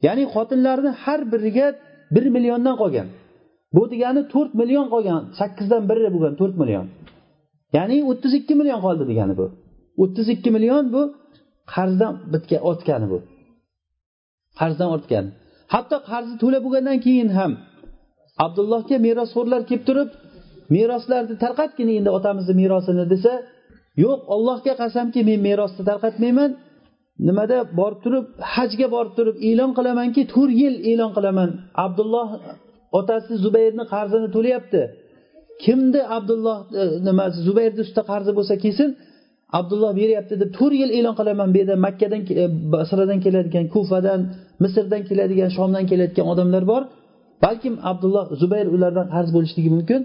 Ya'ni 0.05 0.23
xotinlarni 0.33 0.91
har 1.03 1.21
biriga 1.33 1.67
bir 2.15 2.25
milliondan 2.35 2.75
qolgan. 2.81 3.07
Bu 3.75 3.83
degani 3.93 4.21
to'rt 4.33 4.51
million 4.61 4.87
qolgan. 4.93 5.21
Sakkizdan 5.39 5.83
biri 5.89 6.09
bo'lgan 6.15 6.33
to'rt 6.39 6.55
million. 6.61 6.85
Ya'ni 7.77 7.97
o'ttiz 8.09 8.31
ikki 8.39 8.53
million 8.59 8.79
qoldi 8.85 9.03
degani 9.11 9.33
bu. 9.39 9.45
O'ttiz 10.03 10.27
ikki 10.35 10.49
million 10.55 10.83
bu 10.95 11.01
qarzdan 11.73 12.13
bitgan 12.33 12.61
ortgani 12.69 13.07
bu. 13.13 13.19
Qarzdan 14.59 14.89
ortgan 14.95 15.25
hatto 15.73 15.97
qarzi 16.09 16.33
to'lab 16.41 16.61
bo'lgandan 16.65 16.97
keyin 17.05 17.29
ham 17.37 17.51
abdullohga 18.45 18.97
merosxo'rlar 19.07 19.61
kelib 19.69 19.83
turib 19.89 20.09
meroslarni 20.75 21.35
tarqatgin 21.43 21.89
endi 21.97 22.09
otamizni 22.17 22.53
merosini 22.61 23.05
desa 23.13 23.33
yo'q 24.03 24.19
ollohga 24.35 24.73
qasamki 24.81 25.19
men 25.29 25.39
merosni 25.49 25.83
tarqatmayman 25.89 26.51
nimada 27.27 27.57
borib 27.79 27.99
turib 28.05 28.25
hajga 28.55 28.87
borib 28.95 29.13
turib 29.17 29.35
e'lon 29.49 29.71
qilamanki 29.77 30.21
to'rt 30.33 30.53
yil 30.61 30.75
e'lon 30.91 31.11
qilaman. 31.17 31.49
Abdulloh 31.85 32.27
otasi 32.99 33.33
zubayrni 33.43 33.83
qarzini 33.93 34.27
to'layapti. 34.35 34.81
Kimni 35.63 36.01
abdulloh 36.17 36.57
e, 36.81 36.83
nimasi 37.07 37.37
zubayrni 37.47 37.79
ustida 37.85 38.03
qarzi 38.11 38.31
bo'lsa 38.37 38.55
kelsin 38.63 38.89
abdulloh 39.59 39.91
beryapti 39.99 40.33
deb 40.41 40.49
to'rt 40.57 40.75
yil 40.81 40.91
e'lon 40.97 41.15
qilaman. 41.19 41.47
Bu 41.53 41.57
yerda 41.61 41.75
makkadan 41.87 42.21
e, 42.41 42.45
basradan 42.73 43.19
keladigan 43.25 43.65
kufadan 43.73 44.19
misrdan 44.63 45.01
keladigan 45.09 45.49
shomdan 45.57 45.83
kelayotgan 45.91 46.25
odamlar 46.33 46.63
bor. 46.71 46.81
Balkim 47.45 47.75
abdulloh 47.91 48.25
zubayr 48.41 48.67
ulardan 48.75 49.07
qarz 49.15 49.29
bo'lishligi 49.35 49.69
mumkin. 49.77 50.01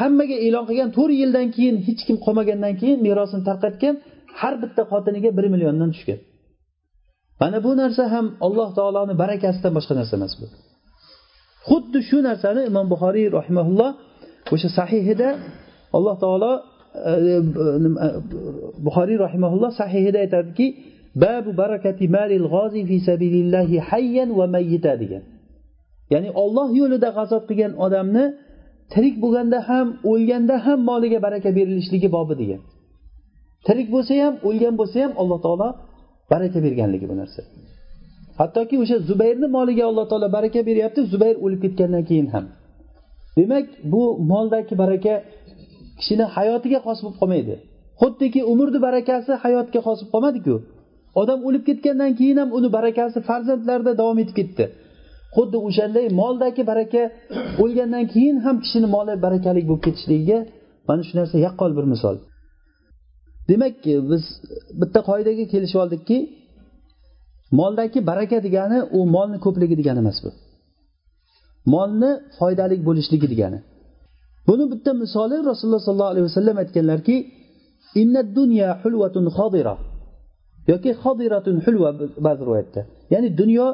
Hammaga 0.00 0.36
e'lon 0.46 0.64
qilgan 0.68 0.90
to'rt 0.96 1.14
yildan 1.22 1.46
keyin 1.56 1.76
hech 1.86 2.00
kim 2.06 2.16
qolmagandan 2.24 2.74
keyin 2.80 2.98
merosini 3.06 3.42
tarqatgan 3.48 3.94
har 4.40 4.54
bitta 4.62 4.82
xotiniga 4.90 5.30
bir 5.38 5.46
milliondan 5.54 5.90
tushgan. 5.94 6.20
Mana 7.40 7.58
bu 7.64 7.70
narsa 7.82 8.04
ham 8.14 8.26
alloh 8.46 8.68
taoloni 8.78 9.14
barakasidan 9.22 9.72
boshqa 9.78 9.94
narsa 10.00 10.14
emas 10.18 10.34
bu. 10.40 10.46
Xuddi 11.68 11.98
shu 12.08 12.18
narsani 12.28 12.62
imom 12.70 12.86
buxoriy 12.92 13.26
rahimaulloh 13.38 13.90
o'sha 14.54 14.68
sahihida 14.78 15.28
alloh 15.96 16.14
taolo 16.24 16.52
e, 17.10 17.12
e, 17.32 18.08
buxoriy 18.86 19.18
rahimaulloh 19.26 19.70
sahihida 19.80 20.18
aytadiki 20.24 20.66
babu 21.24 21.50
barakati 21.62 22.04
malil 22.18 22.46
g'ozi 22.54 22.80
fi 22.88 22.96
sabilillahi 23.08 23.76
hayyan 23.90 24.30
va 24.38 24.46
mayyita 24.54 24.92
degan. 25.02 25.22
Ya'ni 26.12 26.30
olloh 26.42 26.68
yo'lida 26.80 27.08
g'azot 27.16 27.42
qilgan 27.48 27.72
odamni 27.84 28.24
tirik 28.92 29.16
bo'lganda 29.22 29.58
ham 29.68 29.86
o'lganda 30.10 30.56
ham 30.66 30.78
moliga 30.90 31.18
baraka 31.26 31.50
berilishligi 31.58 32.08
bobi 32.16 32.34
degan. 32.42 32.60
Tirik 33.66 33.88
bo'lsa 33.94 34.12
ham 34.24 34.34
o'lgan 34.48 34.74
bo'lsa 34.80 34.96
ham 35.04 35.12
alloh 35.22 35.38
taolo 35.44 35.68
baraka 36.32 36.58
berganligi 36.66 37.06
bu 37.12 37.16
narsa. 37.20 37.40
Hattoki 38.40 38.76
o'sha 38.82 38.96
zubayrni 39.08 39.48
moliga 39.56 39.84
alloh 39.90 40.06
taolo 40.10 40.28
baraka 40.36 40.60
beryapti 40.68 41.00
zubayr 41.12 41.36
o'lib 41.44 41.60
ketgandan 41.64 42.04
keyin 42.10 42.28
ham. 42.34 42.44
Demak 43.38 43.66
bu 43.92 44.02
moldagi 44.32 44.74
baraka 44.82 45.14
kishini 45.98 46.26
hayotiga 46.36 46.78
xos 46.86 46.98
bo'lib 47.04 47.16
qolmaydi. 47.20 47.54
Xuddiki 48.00 48.40
umrni 48.52 48.78
barakasi 48.86 49.32
hayotga 49.42 49.80
xos 49.86 49.98
bo'lib 50.00 50.10
qolmadiku. 50.14 50.54
Odam 51.20 51.38
o'lib 51.48 51.62
ketgandan 51.68 52.12
keyin 52.18 52.36
ham 52.42 52.50
uni 52.58 52.68
barakasi 52.76 53.18
farzandlarda 53.28 53.92
davom 54.00 54.18
etib 54.22 54.34
ketdi. 54.40 54.64
Xuddi 55.36 55.56
o'shanday 55.68 56.06
moldagi 56.20 56.62
baraka 56.70 57.02
o'lgandan 57.62 58.04
keyin 58.12 58.36
ham 58.44 58.56
kishini 58.64 58.88
moli 58.96 59.14
barakali 59.26 59.60
bo'lib 59.68 59.82
ketishligiga 59.86 60.38
mana 60.88 61.02
shu 61.08 61.14
narsa 61.18 61.36
yaqqol 61.46 61.70
bir 61.78 61.86
misol. 61.92 62.16
Demakki 63.50 63.92
biz 64.10 64.24
bitta 64.80 65.00
qoidaga 65.08 65.44
kelishib 65.52 65.78
oldikki 65.84 66.18
moldagi 67.60 67.98
baraka 68.10 68.38
degani 68.46 68.78
u 68.98 69.00
molni 69.14 69.38
ko'pligi 69.44 69.74
degani 69.80 69.98
emas 70.04 70.18
bu. 70.24 70.30
Molni 71.74 72.10
foydali 72.38 72.76
bo'lishligi 72.88 73.26
degani. 73.32 73.58
Buni 74.48 74.64
bitta 74.72 74.90
misoli 75.02 75.36
rasululloh 75.50 75.82
sollallohu 75.86 76.12
alayhi 76.12 76.26
vasallam 76.30 76.56
aytganlarki 76.62 77.16
yoki 80.70 80.90
xodiratun 81.02 81.56
hulva 81.64 81.90
ba'zi 82.26 82.42
rivoyatda. 82.46 82.80
Ya'ni 83.12 83.28
dunyo 83.40 83.66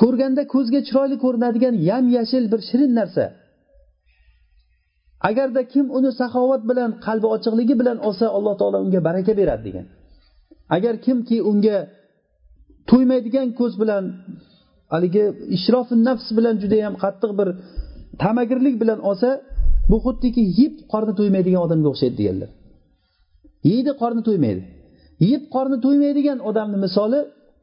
ko'rganda 0.00 0.42
ko'zga 0.54 0.80
chiroyli 0.88 1.16
ko'rinadigan 1.24 1.74
yam 1.90 2.04
yashil 2.16 2.44
bir 2.52 2.60
shirin 2.68 2.92
narsa. 3.00 3.24
Agarda 5.28 5.62
kim 5.72 5.86
uni 5.98 6.10
saxovat 6.20 6.62
bilan 6.70 6.90
qalbi 7.06 7.26
ochiqligi 7.36 7.74
bilan 7.80 7.98
olsa 8.08 8.24
alloh 8.36 8.54
taolo 8.60 8.78
unga 8.84 9.00
baraka 9.08 9.32
beradi 9.40 9.62
degan. 9.68 9.86
Agar 10.76 10.94
kimki 11.06 11.36
unga 11.50 11.76
to'ymaydigan 12.90 13.48
ko'z 13.58 13.72
bilan 13.82 14.04
haligi 14.92 15.24
ishrofi 15.56 15.94
nafs 16.08 16.26
bilan 16.38 16.54
judayam 16.62 16.94
qattiq 17.02 17.32
bir 17.38 17.48
tamagirlik 18.22 18.74
bilan 18.82 18.98
olsa 19.08 19.28
bu 19.90 19.96
xuddiki 20.04 20.42
yeb 20.60 20.74
qorni 20.92 21.12
to'ymaydigan 21.18 21.60
odamga 21.66 21.88
o'xshaydi 21.92 22.16
deganlar. 22.20 22.50
Yeydi 23.70 23.92
qorni 24.02 24.22
to'ymaydi. 24.28 24.62
Yeb 25.30 25.42
qorni 25.54 25.78
to'ymaydigan 25.84 26.38
odamni 26.48 26.78
misoli 26.86 27.20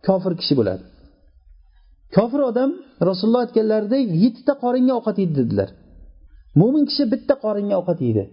kofir 0.07 0.33
kishi 0.41 0.53
bo'ladi. 0.59 0.83
Kofir 2.15 2.41
odam 2.51 2.69
rasululloh 3.09 3.41
aytganlaridek 3.45 4.03
yettita 4.23 4.53
qoringa 4.63 4.93
ovqat 4.99 5.17
yedi 5.23 5.33
dedilar. 5.41 5.69
Mo'min 6.59 6.83
kishi 6.89 7.03
bitta 7.13 7.33
qoringa 7.45 7.75
ovqat 7.81 7.99
yeydi. 8.05 8.23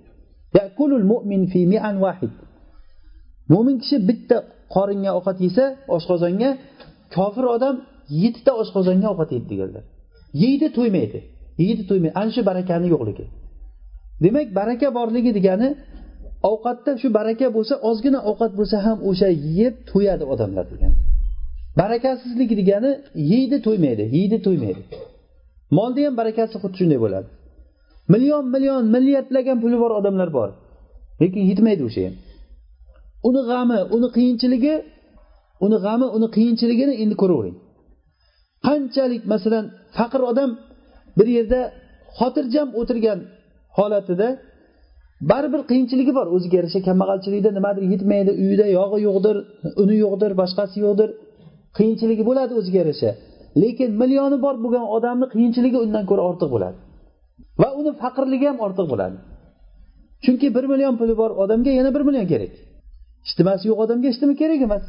Mo'min 3.53 3.77
kishi 3.83 3.97
bitta 4.09 4.37
qoringa 4.75 5.11
ovqat 5.19 5.39
yesa 5.47 5.65
oshqozonga 5.97 6.51
kofir 7.15 7.45
odam 7.57 7.75
yettita 8.23 8.53
oshqozonga 8.63 9.07
ovqat 9.13 9.31
yeydi 9.35 9.47
deganlar. 9.53 9.85
Yeydi 10.43 10.67
to'ymaydi. 10.77 11.19
Yeydi 11.65 11.83
to'ymaydi. 11.89 12.15
Ana 12.21 12.31
shu 12.35 12.43
barakani 12.51 12.87
yo'qligi. 12.95 13.25
Demak 14.25 14.49
baraka 14.59 14.89
borligi 14.99 15.31
degani 15.39 15.69
ovqatda 16.51 16.91
shu 17.03 17.09
baraka 17.19 17.47
bo'lsa 17.57 17.75
ozgina 17.89 18.21
ovqat 18.31 18.53
bo'lsa 18.59 18.77
ham 18.87 18.99
o'sha 19.11 19.29
yeb 19.61 19.75
to'yadi 19.91 20.25
odamlar 20.33 20.65
degani 20.73 20.97
barakasizlik 21.81 22.51
degani 22.61 22.91
yeydi 23.33 23.57
to'ymaydi. 23.67 24.05
Yeydi 24.17 24.39
to'ymaydi. 24.47 24.83
Molni 25.77 26.03
ham 26.07 26.15
barakasi 26.21 26.55
xuddi 26.63 26.77
shunday 26.81 26.99
bo'ladi. 27.05 27.29
Million 28.13 28.45
million 28.55 28.83
milliardlagan 28.95 29.59
puli 29.63 29.77
bor 29.83 29.91
odamlar 30.01 30.29
bor. 30.39 30.49
Lekin 31.21 31.43
yetmaydi 31.51 31.83
o'sha 31.89 32.03
ham. 32.07 32.15
Uni 33.29 33.43
g'ami 33.51 33.79
uni 33.97 34.09
qiyinchiligi 34.17 34.75
uni 35.65 35.79
g'ami 35.85 36.07
uni 36.17 36.29
qiyinchiligini 36.37 36.95
endi 37.03 37.15
ko'ravering. 37.23 37.57
Qanchalik 38.67 39.23
masalan 39.33 39.65
faqir 39.97 40.23
odam 40.31 40.51
bir 41.19 41.29
yerda 41.37 41.61
xotirjam 42.19 42.69
o'tirgan 42.81 43.19
holatida 43.79 44.29
baribir 45.31 45.63
qiyinchiligi 45.71 46.13
bor. 46.19 46.27
O'ziga 46.37 46.57
yarasha 46.61 46.81
kambag'alchilikda 46.89 47.51
nimadir 47.59 47.85
yetmaydi 47.93 48.33
uyida 48.43 48.67
yog'i 48.79 48.99
yo'qdir 49.09 49.37
uni 49.83 49.97
yo'qdir 50.05 50.31
boshqasi 50.41 50.77
yo'qdir. 50.87 51.09
Qiyinchiligi 51.77 52.23
bo'ladi 52.29 52.53
o'ziga 52.61 52.79
yarasha. 52.83 53.11
Lekin 53.63 53.91
millioni 54.01 54.37
bor 54.45 54.55
bo'lgan 54.65 54.85
odamni 54.97 55.27
qiyinchiligi 55.35 55.79
undan 55.85 56.05
ko'ra 56.11 56.23
ortiq 56.31 56.49
bo'ladi. 56.55 56.77
Va 57.63 57.69
uni 57.81 57.93
faqirligi 58.03 58.47
ham 58.51 58.59
ortiq 58.67 58.87
bo'ladi. 58.93 59.17
Chunki 60.25 60.47
bir 60.57 60.65
million 60.73 60.95
puli 61.01 61.15
bor 61.21 61.31
odamga 61.43 61.73
yana 61.79 61.91
bir 61.97 62.03
million 62.09 62.27
kerak. 62.33 62.53
Ishtimasi 63.29 63.65
yo'q 63.71 63.79
odamga 63.85 64.09
ishtima 64.15 64.35
kerak 64.43 64.61
emas? 64.67 64.85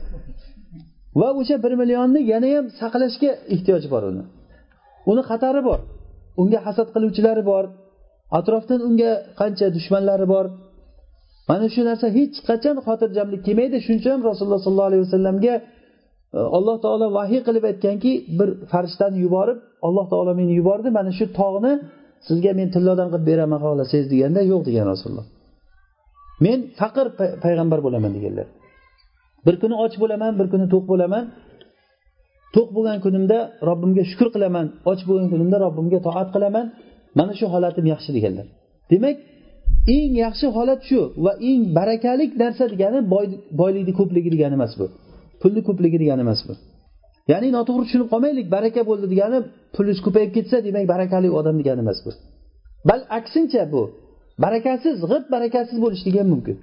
Va 1.20 1.30
o'sha 1.40 1.56
bir 1.66 1.74
millionni 1.82 2.22
yana 2.34 2.48
ham 2.56 2.66
saqlashga 2.82 3.32
ehtiyoji 3.54 3.88
bor 3.94 4.04
uni. 4.12 4.24
Uni 5.12 5.22
xatari 5.30 5.62
bor. 5.70 5.80
Unga 6.42 6.60
hasad 6.68 6.88
qiluvchilari 6.96 7.44
bor. 7.52 7.66
Atrofdan 8.40 8.80
unga 8.88 9.12
qancha 9.40 9.68
dushmanlari 9.78 10.28
bor. 10.34 10.46
Mana 11.50 11.68
shu 11.74 11.82
narsa 11.90 12.08
hech 12.18 12.36
qachon 12.50 12.76
xotirjamlik 12.88 13.42
kelmaydi. 13.48 13.76
Shuning 13.86 14.00
uchun 14.02 14.12
ham 14.16 14.24
rasululloh 14.30 14.62
sollallohu 14.66 14.90
alayhi 14.92 15.04
vasallamga 15.08 15.54
e, 16.38 16.40
alloh 16.58 16.76
taolo 16.86 17.08
vahiy 17.18 17.42
qilib 17.48 17.64
aytganki 17.72 18.12
bir 18.40 18.50
farishtani 18.72 19.18
yuborib 19.26 19.58
alloh 19.88 20.06
taolo 20.12 20.32
meni 20.40 20.54
yubordi. 20.60 20.90
Mana 20.98 21.12
shu 21.18 21.26
tog'ni 21.40 21.74
sizga 22.28 22.52
men 22.60 22.68
tillodan 22.76 23.08
qilib 23.14 23.26
beraman 23.30 23.60
xohlasangiz 23.66 24.08
deganda 24.14 24.42
yo'q 24.52 24.62
degan 24.70 24.86
rasululloh. 24.94 25.28
Men 26.46 26.60
faqir 26.80 27.06
payg'ambar 27.44 27.80
bo'laman 27.86 28.12
deganlar. 28.18 28.48
Bir 29.46 29.56
kuni 29.62 29.76
och 29.84 29.94
bo'laman 30.04 30.32
bir 30.40 30.48
kuni 30.54 30.66
to'q 30.74 30.84
bo'laman. 30.92 31.24
To'q 32.56 32.68
bo'lgan 32.76 32.98
kunimda 33.06 33.38
robbimga 33.70 34.04
shukur 34.12 34.30
qilaman 34.36 34.66
och 34.92 35.02
bo'lgan 35.10 35.28
kunimda 35.34 35.58
robbimga 35.66 36.00
toat 36.08 36.30
qilaman. 36.36 36.66
Mana 37.20 37.34
shu 37.40 37.46
holatim 37.54 37.86
yaxshi 37.94 38.12
deganlar. 38.18 38.46
Demak 38.92 39.18
eng 39.96 40.14
yaxshi 40.26 40.48
holat 40.58 40.82
shu 40.90 41.00
va 41.26 41.32
eng 41.50 41.62
barakalik 41.78 42.32
narsa 42.44 42.64
degani 42.74 43.00
boylikni 43.62 43.94
ko'pligi 44.00 44.30
degani 44.36 44.56
emas 44.60 44.74
bu. 44.80 44.86
Pulni 45.42 45.62
ko'pligi 45.68 45.98
degani 46.04 46.22
emas 46.28 46.42
bu. 46.48 46.54
Ya'ni 47.32 47.48
noto'g'ri 47.58 47.84
tushunib 47.88 48.08
qolmaylik 48.13 48.48
baraka 48.56 48.82
bo'ldi 48.90 49.06
degani 49.13 49.40
pulingiz 49.76 50.00
ko'payib 50.06 50.32
ketsa 50.38 50.58
demak 50.68 50.86
barakali 50.94 51.28
odam 51.40 51.56
degani 51.62 51.82
emas 51.86 52.00
bu 52.06 52.12
bal 52.90 53.02
aksincha 53.18 53.63
bu 53.74 53.84
barakasiz 54.44 54.96
g'ib 55.12 55.24
barakasiz 55.36 55.78
bo'lishligi 55.86 56.20
ham 56.22 56.30
mumkin. 56.34 56.58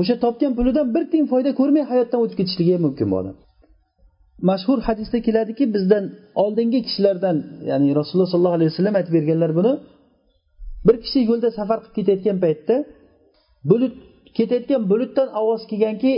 O'sha 0.00 0.14
topgan 0.24 0.52
pulidan 0.58 0.86
bir 0.94 1.04
tiyin 1.10 1.26
foyda 1.32 1.50
ko'rmay 1.60 1.84
hayotdan 1.90 2.18
o'tib 2.24 2.36
ketishligi 2.40 2.72
ham 2.76 2.82
mumkin 2.86 3.06
bu 3.12 3.16
odam. 3.20 3.36
Mashhur 4.50 4.78
hadisda 4.88 5.18
keladiki 5.26 5.64
bizdan 5.74 6.04
oldingi 6.42 6.80
kishilardan 6.86 7.36
ya'ni 7.70 7.88
rasululloh 7.98 8.30
sollallohu 8.34 8.56
alayhi 8.58 8.70
vasallam 8.72 8.94
aytib 8.98 9.12
berganlar 9.18 9.50
buni 9.58 9.72
bir 10.86 10.96
kishi 11.04 11.20
yo'lda 11.30 11.48
safar 11.58 11.78
qilib 11.82 11.94
ketayotgan 11.98 12.38
paytda 12.44 12.76
bulut 13.70 13.94
ketayotgan 14.38 14.82
bulutdan 14.90 15.28
ovoz 15.40 15.62
kelganki 15.70 16.12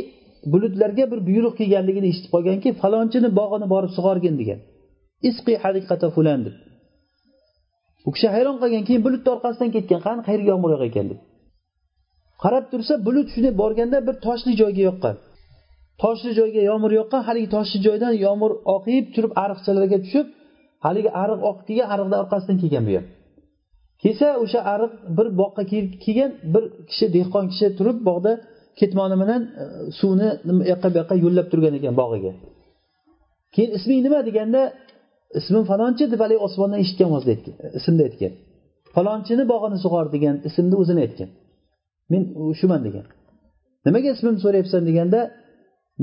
bulutlarga 0.52 1.04
bir 1.12 1.20
buyruq 1.28 1.54
kelganligini 1.60 2.06
eshitib 2.12 2.30
qolganki 2.34 2.68
falonchini 2.82 3.28
bog'ini 3.40 3.66
borib 3.74 3.90
sug'orgin 3.96 4.34
degan. 4.40 4.60
Isqi 5.28 5.54
hadiqata 5.64 6.08
fulan 6.16 6.40
deb 6.46 6.54
u 8.06 8.10
kishi 8.14 8.28
hayron 8.34 8.56
qolgan 8.62 8.84
keyin 8.88 9.02
bulutni 9.06 9.28
orqasidan 9.34 9.70
ketgan 9.76 10.00
qani 10.06 10.20
qayerga 10.26 10.48
yomg'ir 10.52 10.70
yog'ar 10.74 10.88
ekan 10.90 11.06
deb. 11.10 11.18
Qarab 12.42 12.64
tursa 12.72 12.94
bulut 13.06 13.28
shunday 13.34 13.52
borganda 13.62 13.98
bir 14.06 14.14
toshli 14.26 14.52
joyga 14.62 14.82
yoqqan. 14.88 15.14
Toshli 16.02 16.30
joyga 16.38 16.62
yomg'ir 16.70 16.92
yoqqan 17.00 17.22
haligi 17.28 17.48
toshli 17.56 17.78
joydan 17.86 18.12
yomg'ir 18.26 18.52
oqib 18.76 19.04
turib 19.14 19.32
ariqchalarga 19.44 19.98
tushib 20.04 20.26
haligi 20.84 21.10
ariq 21.22 21.40
oqib 21.50 21.64
kelgan 21.68 21.88
ariqni 21.94 22.16
orqasidan 22.22 22.56
kelgan 22.62 22.84
bu 22.88 22.92
ham 22.98 23.06
kelsa 24.02 24.26
o'sha 24.44 24.60
ariq 24.74 24.92
bir 25.16 25.26
boqqa 25.40 25.62
kelgan 26.04 26.30
bir 26.54 26.64
kishi 26.90 27.06
dehqon 27.16 27.44
kishi 27.52 27.66
turib 27.78 27.98
bog'da 28.08 28.32
ketmoni 28.80 29.16
bilan 29.22 29.42
e, 29.62 29.64
suvni 29.98 30.28
u 30.50 30.52
yoqqa 30.72 30.88
bu 30.92 30.96
yoqqa 31.00 31.14
yo'llab 31.24 31.46
turgan 31.52 31.74
ekan 31.78 31.94
bog'iga. 32.00 32.32
Keyin 33.54 33.70
isming 33.78 34.00
nima 34.06 34.20
deganda 34.28 34.62
ismim 35.38 35.64
falonchi 35.70 36.04
deb 36.12 36.20
haligi 36.24 36.40
osmondan 36.46 36.78
eshitgan 36.84 37.08
ovozda 37.10 37.32
e, 37.34 37.38
ismni 37.78 38.02
aytgan. 38.08 38.32
Falonchini 38.96 39.44
bog'ini 39.52 39.78
sug'or 39.84 40.06
degan 40.14 40.36
ismni 40.48 40.76
o'zini 40.82 41.00
aytgan. 41.06 41.30
Men 42.12 42.22
shuman 42.60 42.80
degan. 42.86 43.06
Nimaga 43.86 44.08
ismimni 44.16 44.40
so'rayapsan 44.44 44.82
deganda 44.90 45.20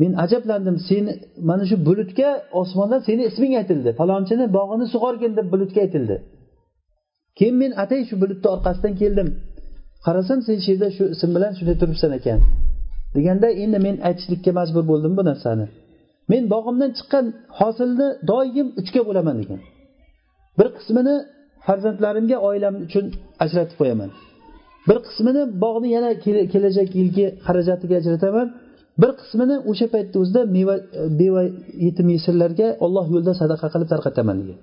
men 0.02 0.12
ajablandim 0.24 0.78
seni 0.90 1.12
mana 1.50 1.64
shu 1.70 1.76
bulutga 1.88 2.30
osmondan 2.62 3.02
seni 3.08 3.24
isming 3.30 3.54
aytildi 3.62 3.90
falonchini 4.00 4.46
bog'ini 4.58 4.86
sug'orgin 4.94 5.32
deb 5.40 5.48
bulutga 5.54 5.80
aytildi. 5.86 6.15
Keyin 7.38 7.56
men 7.62 7.71
atay 7.84 8.02
shu 8.10 8.15
bulutni 8.21 8.48
orqasidan 8.56 8.94
keldim. 9.02 9.30
Qarasam 10.06 10.40
sen 10.48 10.58
shu 10.63 10.69
yerda 10.74 10.88
shu 10.98 11.04
ism 11.15 11.30
bilan 11.36 11.52
shunday 11.58 11.76
turibsan 11.82 12.12
ekan. 12.19 12.40
Deganda 13.16 13.48
endi 13.64 13.80
men 13.86 13.96
aytishlikka 14.08 14.52
majbur 14.60 14.84
bo'ldim 14.92 15.14
bu 15.18 15.24
narsani. 15.30 15.66
Men 16.32 16.44
bog'imdan 16.54 16.92
chiqqan 16.98 17.26
hosilni 17.60 18.08
doim 18.32 18.68
uchga 18.80 19.02
bo'laman 19.08 19.36
degan. 19.42 19.60
Bir 20.60 20.68
qismini 20.78 21.16
farzandlarimga 21.66 22.38
oilam 22.48 22.76
uchun 22.86 23.06
ajratib 23.44 23.76
qo'yaman. 23.82 24.10
Bir 24.88 24.98
qismini 25.08 25.44
bog'ni 25.64 25.90
yana 25.96 26.12
kelajak 26.54 26.90
yilgi 27.00 27.26
xarajatiga 27.46 27.96
ajrataman. 28.02 28.48
Bir 29.02 29.12
qismini 29.22 29.56
o'sha 29.72 29.88
paytni 29.94 30.18
o'zida 30.24 30.42
meva 30.56 30.76
beva 31.20 31.44
yetim 31.86 32.08
yesirlarga 32.16 32.68
olloh 32.86 33.06
yo'lida 33.14 33.34
sadaqa 33.42 33.68
qilib 33.74 33.90
tarqataman 33.94 34.36
degan. 34.42 34.60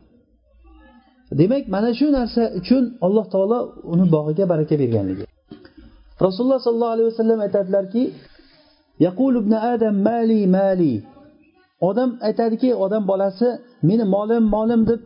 Demak 1.41 1.65
mana 1.75 1.91
shu 1.99 2.07
narsa 2.19 2.43
uchun 2.61 2.85
alloh 3.07 3.27
taolo 3.35 3.59
uni 3.93 4.07
bog'iga 4.15 4.45
baraka 4.53 4.75
berganligi. 4.83 5.25
Rasululloh 6.27 6.61
sollallohu 6.67 6.95
alayhi 6.97 7.09
vasallam 7.13 7.39
aytadilarki 7.47 8.03
yaqul 9.07 9.35
ibn 9.43 9.53
adam 9.73 9.97
mali 10.09 10.41
mali. 10.57 10.95
Odam 11.89 12.11
aytadiki 12.29 12.71
odam 12.85 13.03
bolasi 13.11 13.49
meni 13.89 14.05
molim 14.15 14.45
molim 14.55 14.83
deb 14.91 15.01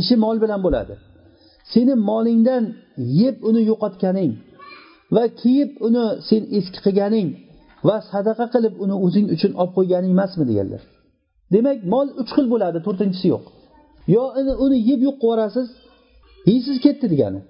ishi 0.00 0.14
mol 0.24 0.36
bilan 0.42 0.60
bo'ladi. 0.66 0.94
Seni 1.72 1.94
molingdan 2.10 2.64
yeb 3.20 3.36
uni 3.48 3.62
yo'qotganing 3.70 4.32
va 5.14 5.24
kiyib 5.40 5.70
uni 5.86 6.04
sen 6.28 6.42
eski 6.58 6.78
qilganing 6.84 7.28
va 7.88 7.96
sadaqa 8.12 8.46
qilib 8.54 8.74
uni 8.84 8.96
o'zing 9.04 9.26
uchun 9.34 9.52
olib 9.60 9.72
qo'yganing 9.78 10.12
emasmi? 10.16 10.44
deganlar. 10.50 10.82
Demak 11.54 11.78
mol 11.92 12.08
uch 12.20 12.30
xil 12.36 12.46
bo'ladi 12.52 12.78
to'rtinchisi 12.86 13.26
yo'q. 13.34 13.44
Yo 14.14 14.22
uni 14.64 14.78
yeb 14.90 15.00
yo'q 15.06 15.16
qilib 15.16 15.22
yuborasiz 15.22 15.68
yeysiz 16.50 16.76
ketdi 16.84 17.06
degani. 17.12 17.40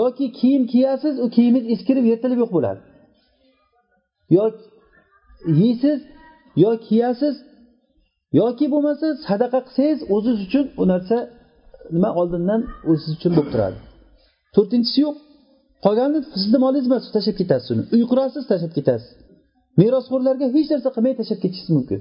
Yoki 0.00 0.26
kiyim 0.38 0.62
kiyasiz 0.72 1.14
u 1.24 1.26
kiyimingiz 1.34 1.70
eskirib 1.74 2.04
yirtilib 2.10 2.38
yo'q 2.42 2.50
bo'ladi. 2.56 2.80
Yo 4.36 4.44
yeysiz 5.60 5.98
yo 6.62 6.70
kiyasiz 6.86 7.36
yoki 8.40 8.66
bo'lmasa 8.72 9.06
sadaqa 9.28 9.60
qilsangiz 9.66 10.00
o'ziz 10.14 10.36
uchun 10.46 10.64
u 10.82 10.84
narsa 10.92 11.16
nima 11.94 12.10
oldindan 12.20 12.60
o'ziz 12.90 13.10
uchun 13.16 13.32
bo'lib 13.36 13.50
turadi. 13.54 13.78
To'rtinchisi 14.54 14.98
yo'q. 15.06 15.16
Qolganini 15.84 16.20
sizni 16.42 16.58
molingiz 16.64 16.86
emas 16.90 17.04
tashlab 17.16 17.36
ketasiz 17.40 17.68
uni. 17.74 17.82
Uy 17.94 18.02
qurasiz 18.10 18.44
tashlab 18.50 18.72
ketasiz. 18.78 19.10
Merosxo'rlarga 19.80 20.46
hech 20.56 20.68
narsa 20.72 20.88
qilmay 20.96 21.14
tashlab 21.20 21.40
ketishingiz 21.44 21.72
mumkin. 21.76 22.00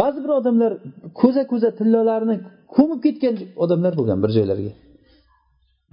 Ba'zi 0.00 0.18
bir 0.24 0.32
odamlar 0.40 0.72
ko'za 1.20 1.42
ko'za 1.52 1.70
tillolarini 1.78 2.36
ko'mib 2.76 3.00
ketgan 3.06 3.34
odamlar 3.64 3.92
bo'lgan 3.98 4.18
bir 4.24 4.30
joylarga. 4.36 4.72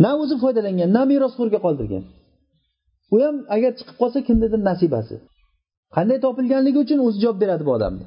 Na 0.03 0.11
o'zi 0.21 0.35
foydalangan 0.43 0.89
na 0.97 1.01
merosxo'rga 1.11 1.59
qoldirgan. 1.65 2.03
U 3.13 3.15
ham 3.23 3.35
agar 3.55 3.71
chiqib 3.79 3.95
qolsa 4.01 4.19
kimnidir 4.27 4.59
nasibasi. 4.69 5.15
Qanday 5.95 6.17
topilganligi 6.25 6.79
uchun 6.85 6.99
o'zi 7.07 7.17
javob 7.23 7.37
beradi 7.43 7.63
bu 7.67 7.71
odamni? 7.77 8.05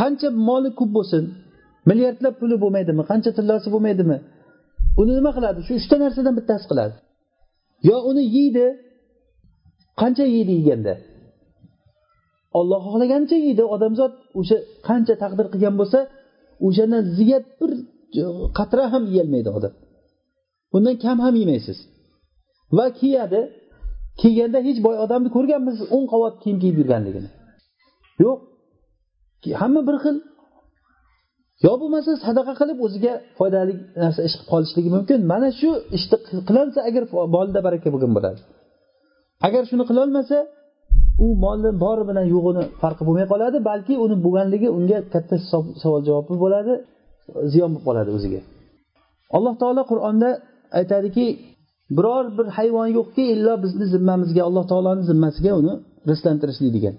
Qancha 0.00 0.28
moli 0.48 0.70
ko'p 0.78 0.90
bo'lsin 0.96 1.22
milliardlab 1.88 2.34
puli 2.40 2.56
bo'lmaydimi 2.62 3.02
qancha 3.10 3.30
tillosi 3.38 3.68
bo'lmaydimi 3.74 4.16
uni 5.00 5.12
nima 5.18 5.30
qiladi? 5.36 5.58
Shu 5.66 5.72
uchta 5.80 5.96
narsadan 6.04 6.34
bittasi 6.38 6.64
qiladi. 6.70 6.94
Yo 7.88 7.96
uni 8.10 8.24
yeydi 8.36 8.66
qancha 10.00 10.24
yeydi 10.36 10.52
yeganda? 10.60 10.94
Olloh 12.58 12.80
xohlaganicha 12.86 13.36
yeydi 13.46 13.64
odamzod 13.74 14.12
o'sha 14.40 14.56
qancha 14.88 15.14
taqdir 15.22 15.46
qilgan 15.52 15.74
bo'lsa 15.80 15.98
o'shandan 16.66 17.02
ziyat 17.18 17.44
bir 17.60 17.70
qatra 18.58 18.84
ham 18.92 19.02
yeyolmaydi 19.12 19.50
odam. 19.58 19.74
Bundan 20.72 20.96
kam 21.04 21.18
ham 21.24 21.34
yemaysiz 21.42 21.78
va 22.76 22.86
kiyadi 23.00 23.40
kiyganda 24.20 24.58
hech 24.66 24.78
boy 24.86 24.96
odamni 25.04 25.28
ko'rganmisiz 25.36 25.86
o'n 25.96 26.04
qavat 26.12 26.34
kiyim 26.42 26.58
kiyib 26.62 26.76
yurganligini. 26.80 27.28
Yo'q. 28.24 28.38
Hamma 29.60 29.80
bir 29.88 29.96
xil. 30.04 30.16
Yo 31.66 31.72
bo'lmasa 31.80 32.10
sadaqa 32.26 32.52
qilib 32.60 32.78
o'ziga 32.86 33.12
foydali 33.38 33.74
narsa 34.02 34.20
ish 34.28 34.34
qilib 34.36 34.48
qolishligi 34.52 34.90
mumkin. 34.96 35.18
Mana 35.32 35.48
shu 35.60 35.70
ishni 35.96 36.16
qilolsa 36.48 36.78
agar 36.88 37.02
molida 37.36 37.60
baraka 37.66 37.88
bo'lgan 37.94 38.12
bo'ladi. 38.16 38.40
Agar 39.46 39.62
shuni 39.70 39.84
qilolmasa 39.90 40.36
u 41.24 41.26
molni 41.44 41.70
bori 41.84 42.02
bilan 42.10 42.26
yo'g'ini 42.34 42.62
farqi 42.82 43.02
bo'lmay 43.08 43.26
qoladi 43.32 43.58
balki 43.70 43.94
uni 44.04 44.16
bo'lganligi 44.24 44.68
unga 44.78 44.98
katta 45.14 45.36
savol 45.82 46.02
javobi 46.08 46.34
bo'ladi 46.44 46.72
ziyon 47.52 47.70
bo'lib 47.72 47.84
qoladi 47.88 48.10
o'ziga. 48.16 48.40
Alloh 49.36 49.54
taolo 49.62 49.82
qur'onda 49.92 50.28
aytadiki 50.78 51.24
biror 51.96 52.24
bir 52.38 52.46
hayvon 52.58 52.88
yo'qki 52.98 53.22
illo 53.34 53.52
bizni 53.64 53.86
zimmamizga 53.94 54.42
alloh 54.48 54.64
taoloni 54.70 55.02
zimmasiga 55.10 55.52
uni 55.60 55.74
rizqlantirishlik 56.10 56.70
degan 56.76 56.94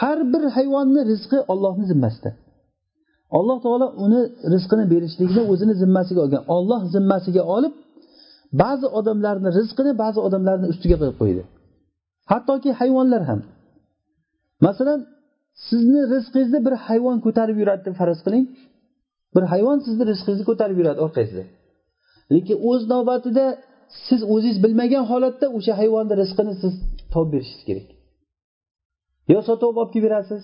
har 0.00 0.18
bir 0.32 0.42
hayvonni 0.56 1.00
rizqi 1.10 1.38
ollohni 1.52 1.84
zimmasida 1.92 2.30
alloh 3.38 3.58
taolo 3.64 3.86
uni 4.04 4.20
rizqini 4.52 4.84
berishlikni 4.92 5.42
o'zini 5.52 5.74
zimmasiga 5.82 6.20
olgan 6.24 6.42
olloh 6.56 6.80
zimmasiga 6.94 7.42
olib 7.56 7.74
ba'zi 8.62 8.86
odamlarni 8.98 9.48
rizqini 9.58 9.92
ba'zi 10.02 10.18
odamlarni 10.26 10.66
ustiga 10.72 10.96
qo'yib 11.00 11.16
qo'ydi. 11.20 11.42
Hattoki 12.32 12.70
hayvonlar 12.80 13.22
ham. 13.30 13.40
Masalan 14.66 15.00
sizni 15.68 16.00
rizqingizni 16.12 16.58
bir 16.66 16.74
hayvon 16.86 17.16
ko'tarib 17.24 17.56
yuradi 17.62 17.82
deb 17.86 17.94
faraz 18.00 18.20
qiling. 18.26 18.44
Bir 19.34 19.44
hayvon 19.52 19.78
sizni 19.86 20.04
rizqingizni 20.10 20.44
ko'tarib 20.50 20.76
yuradi 20.80 21.00
orqangizda. 21.06 21.44
Lekin 22.34 22.56
o'z 22.70 22.82
navbatida 22.92 23.44
siz 24.06 24.20
o'zingiz 24.34 24.58
bilmagan 24.64 25.04
holatda 25.10 25.46
o'sha 25.56 25.72
hayvonni 25.80 26.14
rizqini 26.22 26.54
siz 26.62 26.72
topib 27.12 27.30
berishingiz 27.34 27.64
kerak. 27.68 27.88
Yo 29.32 29.38
sotib 29.48 29.66
olib 29.80 29.90
kelib 29.94 30.06
berasiz? 30.08 30.42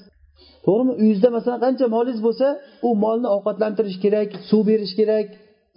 To'g'rimi? 0.66 0.92
Uyingizda 1.00 1.28
masalan 1.36 1.60
qancha 1.64 1.84
molingiz 1.96 2.20
bo'lsa 2.26 2.46
u 2.86 2.88
molni 3.04 3.28
ovqatlantirish 3.36 3.98
kerak 4.04 4.28
suv 4.48 4.62
berish 4.70 4.94
kerak. 5.00 5.26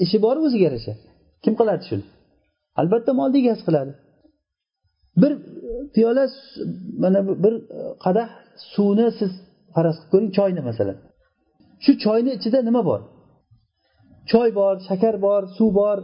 Ishi 0.04 0.18
bor 0.26 0.36
o'ziga 0.46 0.64
yarasha? 0.68 0.94
Kim 1.44 1.54
qiladi 1.60 1.84
shuni? 1.90 2.06
Albatta 2.82 3.12
molni 3.20 3.38
egasi 3.42 3.64
qiladi 3.68 3.92
bir 5.22 5.32
piyola 5.94 6.26
mana 7.04 7.20
bir 7.44 7.54
qadah 8.06 8.28
suvni 8.74 9.08
siz 9.20 9.32
faraz 9.76 9.98
qilib 10.00 10.10
ko'ring 10.12 10.32
choyni 10.38 10.62
masalan. 10.70 10.98
Shu 11.84 11.92
choyni 12.04 12.32
ichida 12.38 12.60
nima 12.68 12.82
bor? 12.90 13.02
Choy 14.32 14.50
bor 14.60 14.76
shakar 14.88 15.16
bor 15.26 15.42
suv 15.58 15.70
bor. 15.80 15.98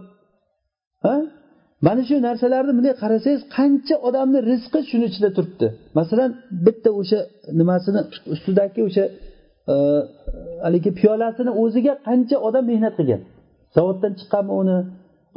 Ha? 1.06 1.16
Mana 1.86 2.02
shu 2.08 2.16
narsalarni 2.28 2.74
bunday 2.78 2.96
qarasangiz 3.04 3.42
qancha 3.58 3.96
odamni 4.08 4.40
rizqi 4.50 4.80
shuni 4.90 5.06
ichida 5.12 5.30
turibdi. 5.38 5.68
Masalan 6.00 6.30
bitta 6.66 6.90
o'sha 7.00 7.20
nimasini 7.60 8.02
ustidagi 8.34 8.82
o'sha 8.88 9.06
e, 9.74 9.76
haligi 10.66 10.92
piyolasini 11.00 11.52
o'ziga 11.64 11.94
qancha 12.08 12.38
odam 12.48 12.64
mehnat 12.72 12.94
qilgan. 13.00 13.22
Zavoddan 13.76 14.14
chiqqanmi 14.20 14.54
uni? 14.62 14.78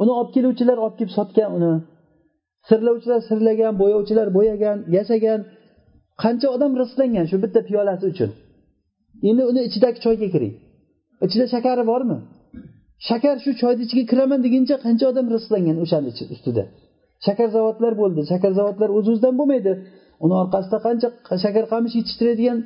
Uni 0.01 0.11
olib 0.19 0.31
keluvchilar 0.35 0.77
olib 0.85 0.95
kelib 0.99 1.13
sotgan 1.17 1.49
uni. 1.57 1.73
Sirlovchilar 2.69 3.21
sirlagan 3.29 3.73
bo'yovchilar 3.81 4.27
bo'yagan 4.37 4.77
yasagan 4.97 5.39
qancha 6.23 6.47
odam 6.55 6.71
rizqlangan 6.81 7.25
shu 7.31 7.37
bitta 7.43 7.59
piyolasi 7.69 8.05
uchun? 8.13 8.31
Endi 9.29 9.43
uni 9.51 9.61
ichidagi 9.67 9.99
choyga 10.05 10.27
kiring. 10.33 10.53
Ichida 11.25 11.45
shakari 11.53 11.83
bormi? 11.91 12.17
Shakar 13.09 13.35
shu 13.43 13.51
choyni 13.61 13.81
ichiga 13.87 14.03
kiraman 14.11 14.39
deguncha 14.45 14.75
qancha 14.85 15.05
odam 15.11 15.25
rizqlangan 15.35 15.77
o'shani 15.83 16.07
ustida. 16.35 16.63
Shakar 17.25 17.49
zavodlar 17.55 17.93
bo'ldi. 18.01 18.21
Shakar 18.31 18.51
zavodlar 18.59 18.89
o'z 18.97 19.05
o'zidan 19.11 19.33
bo'lmaydi. 19.39 19.73
Uni 20.23 20.35
orqasida 20.43 20.77
qancha 20.85 21.07
shakar 21.43 21.65
qamish 21.73 21.93
yetishtiradigan 21.99 22.57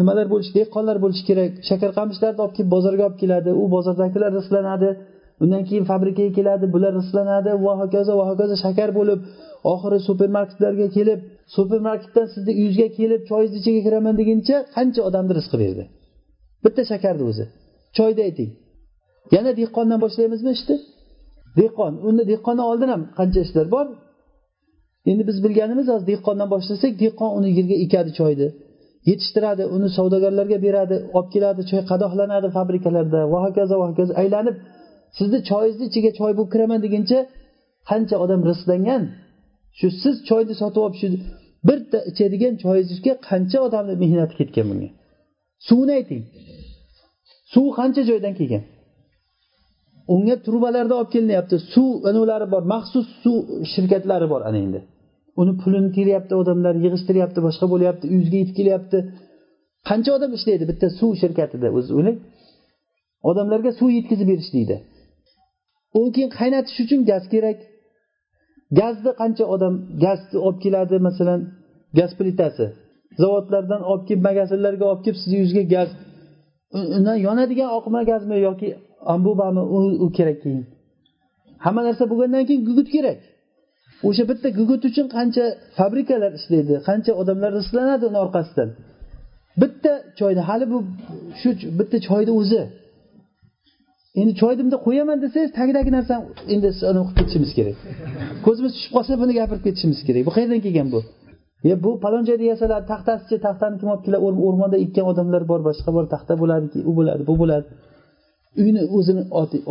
nimalar 0.00 0.26
bo'lishi 0.32 0.52
dehqonlar 0.58 0.96
bo'lishi 1.04 1.24
kerak. 1.30 1.50
Shakar 1.70 1.90
qamishlarni 1.98 2.40
olib 2.44 2.54
kelib 2.56 2.70
bozorga 2.76 3.04
olib 3.08 3.18
keladi. 3.22 3.50
U 3.62 3.64
bozordagilar 3.74 4.30
rizqlanadi 4.38 4.90
undan 5.42 5.62
keyin 5.68 5.84
fabrikaga 5.90 6.32
keladi. 6.38 6.64
Bular 6.74 6.92
rizqlanadi 7.00 7.50
va 7.64 7.72
hokazo 7.82 8.12
va 8.20 8.24
hokazo 8.30 8.54
shakar 8.64 8.90
bo'lib 8.98 9.20
oxiri 9.72 9.98
supermarketlarga 10.08 10.86
kelib 10.96 11.20
supermarketdan 11.54 12.26
sizni 12.34 12.52
uyingizga 12.60 12.88
kelib 12.98 13.22
choyingizni 13.30 13.58
ichiga 13.62 13.80
kiraman 13.86 14.14
deguncha 14.20 14.56
qancha 14.76 15.00
odamni 15.08 15.32
rizqi 15.38 15.56
berdi? 15.62 15.84
Bitta 16.64 16.82
shakarni 16.90 17.24
o'zi. 17.30 17.44
Choyni 17.96 18.20
ayting. 18.28 18.50
Yana 19.34 19.50
dehqondan 19.60 19.98
boshlaymizmi 20.04 20.50
ishni? 20.56 20.76
Dehqon. 21.58 21.92
Uni 22.08 22.22
dehqondan 22.32 22.66
oldin 22.72 22.88
ham 22.94 23.02
qancha 23.18 23.40
ishlar 23.46 23.66
bor? 23.74 23.86
Endi 25.10 25.22
biz 25.28 25.38
bilganimiz 25.44 25.86
hozir 25.92 26.06
dehqondan 26.12 26.48
boshlasak 26.54 26.92
dehqon 27.04 27.30
uni 27.38 27.48
yerga 27.58 27.76
ekadi 27.84 28.10
choyni. 28.20 28.48
Yetishtiradi 29.10 29.64
uni 29.76 29.88
savdogarlarga 29.96 30.58
beradi 30.66 30.96
olib 31.16 31.28
keladi 31.34 31.62
choy 31.70 31.82
qadoqlanadi 31.90 32.48
fabrikalarda. 32.56 33.20
Va 33.32 33.38
hokazo 33.46 33.74
va 33.80 33.86
hokazo. 33.90 34.12
Aylanib 34.22 34.56
sizni 35.18 35.38
choyingizni 35.50 35.84
ichiga 35.90 36.10
choy 36.20 36.32
bo'lib 36.38 36.50
kiraman 36.54 36.80
deguncha 36.86 37.18
qancha 37.90 38.16
odam 38.24 38.40
rizqlangan? 38.50 39.02
Shu 39.78 39.88
siz 40.02 40.14
choyni 40.28 40.54
sotib 40.60 40.80
olib 40.86 40.96
shu 41.00 41.08
bitta 41.68 41.98
ichadigan 42.10 42.54
choy 42.62 42.78
ichishga 42.84 43.14
qancha 43.28 43.58
odamni 43.66 43.94
mehnati 44.02 44.34
ketgan 44.40 44.66
bunga? 44.70 44.90
Suvni 45.68 45.92
ayting. 45.98 46.22
Suv 47.52 47.66
qancha 47.78 48.02
joydan 48.10 48.34
kelgan? 48.38 48.64
Unga 50.14 50.36
trubalarda 50.46 50.94
olib 51.00 51.10
kelinyapti. 51.14 51.56
Suv 51.72 51.90
anavlari 52.10 52.46
bor 52.54 52.62
maxsus 52.72 53.06
suv 53.22 53.36
shirkatlari 53.72 54.26
bor 54.32 54.42
ana 54.48 54.58
endi. 54.66 54.80
Uni 55.40 55.52
pulini 55.62 55.90
teryapti 55.98 56.34
odamlar 56.42 56.74
yig'ishtiryapti 56.84 57.40
boshqa 57.46 57.66
bo'lyapti 57.72 58.04
uyizga 58.14 58.36
yetib 58.42 58.54
kelyapti. 58.60 58.98
Qancha 59.88 60.10
odam 60.16 60.30
ishlaydi 60.38 60.64
bitta 60.70 60.86
suv 60.98 61.10
shirkatida 61.22 61.68
o'zi 61.78 61.90
o'ylang 61.98 62.18
odamlarga 63.30 63.70
suv 63.78 63.88
yetkazib 63.98 64.28
berishlikda 64.32 64.76
u 65.98 66.00
keyin 66.14 66.30
qaynatish 66.38 66.78
uchun 66.84 67.00
gaz 67.10 67.24
kerak. 67.34 67.58
Gazni 68.80 69.10
qancha 69.20 69.44
odam 69.54 69.74
gazni 70.04 70.38
olib 70.46 70.58
keladi 70.64 70.96
masalan 71.08 71.40
gaz 71.98 72.10
plitasi? 72.18 72.66
Zavodlardan 73.22 73.82
olib 73.90 74.04
kelib 74.08 74.22
magazinlarga 74.28 74.84
olib 74.90 75.02
kelib 75.04 75.18
sizni 75.22 75.38
yuzga 75.44 75.62
gaz 75.74 75.88
undan 76.96 77.18
yonadigan 77.26 77.70
oqma 77.78 78.00
gazmi 78.10 78.36
yoki 78.48 78.68
ambubami 79.14 79.62
u 80.04 80.06
kerak 80.18 80.38
keyin? 80.44 80.64
Hamma 81.64 81.82
narsa 81.88 82.04
bo'lgandan 82.10 82.44
keyin 82.48 82.62
gugut 82.68 82.88
kerak. 82.96 83.18
O'sha 84.08 84.24
bitta 84.30 84.48
gugut 84.58 84.82
uchun 84.88 85.06
qancha 85.16 85.44
fabrikalar 85.78 86.32
ishlaydi 86.38 86.74
qancha 86.88 87.12
odamlar 87.20 87.50
rizqlanadi 87.58 88.04
uni 88.10 88.18
orqasidan. 88.24 88.70
Bitta 89.62 89.92
choyni 90.18 90.42
hali 90.48 90.66
bu 90.72 90.78
shu 91.40 91.48
bitta 91.78 91.98
choyni 92.08 92.32
o'zi 92.40 92.62
endi 94.20 94.32
choyni 94.40 94.76
qo'yaman 94.86 95.18
desangiz 95.24 95.50
tagidagi 95.58 95.90
narsani 95.96 96.22
endi 96.54 96.68
qilib 96.80 97.08
ketishimiz 97.18 97.50
kerak. 97.58 97.76
Ko'zimiz 98.46 98.72
tushib 98.76 98.92
qolsa 98.96 99.12
buni 99.22 99.32
gapirib 99.40 99.62
ketishimiz 99.66 100.00
kerak. 100.06 100.22
Bu 100.28 100.32
qayerdan 100.36 100.60
kelgan 100.66 100.88
bu? 100.94 101.00
E 101.72 101.74
bu 101.84 101.90
palon 102.04 102.22
joyda 102.28 102.44
yasaladi 102.52 102.84
taxtasichi 102.92 103.36
taxtani 103.46 103.76
kim 103.80 103.88
olib 103.92 104.02
keladi? 104.06 104.22
O'rmonda 104.48 104.76
ekkan 104.84 105.04
odamlar 105.10 105.42
bor 105.50 105.60
boshqa 105.68 105.90
bor 105.96 106.04
taxta 106.14 106.34
bo'ladi 106.42 106.66
u 106.90 106.92
bo'ladi 106.98 107.22
bu 107.30 107.34
bo'ladi. 107.42 107.66
Uyni 108.62 108.82
o'zini 108.96 109.22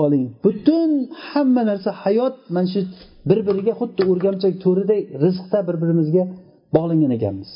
oling. 0.04 0.26
Butun 0.46 0.92
hamma 1.30 1.62
narsa 1.70 1.90
hayot 2.04 2.36
mana 2.56 2.68
shu 2.74 2.80
bir 3.30 3.40
biriga 3.48 3.74
xuddi 3.80 4.02
o'rgamchak 4.12 4.54
to'riday 4.64 5.02
rizqda 5.24 5.60
bir 5.68 5.76
birimizga 5.82 6.24
bog'langan 6.76 7.12
ekanmiz. 7.18 7.50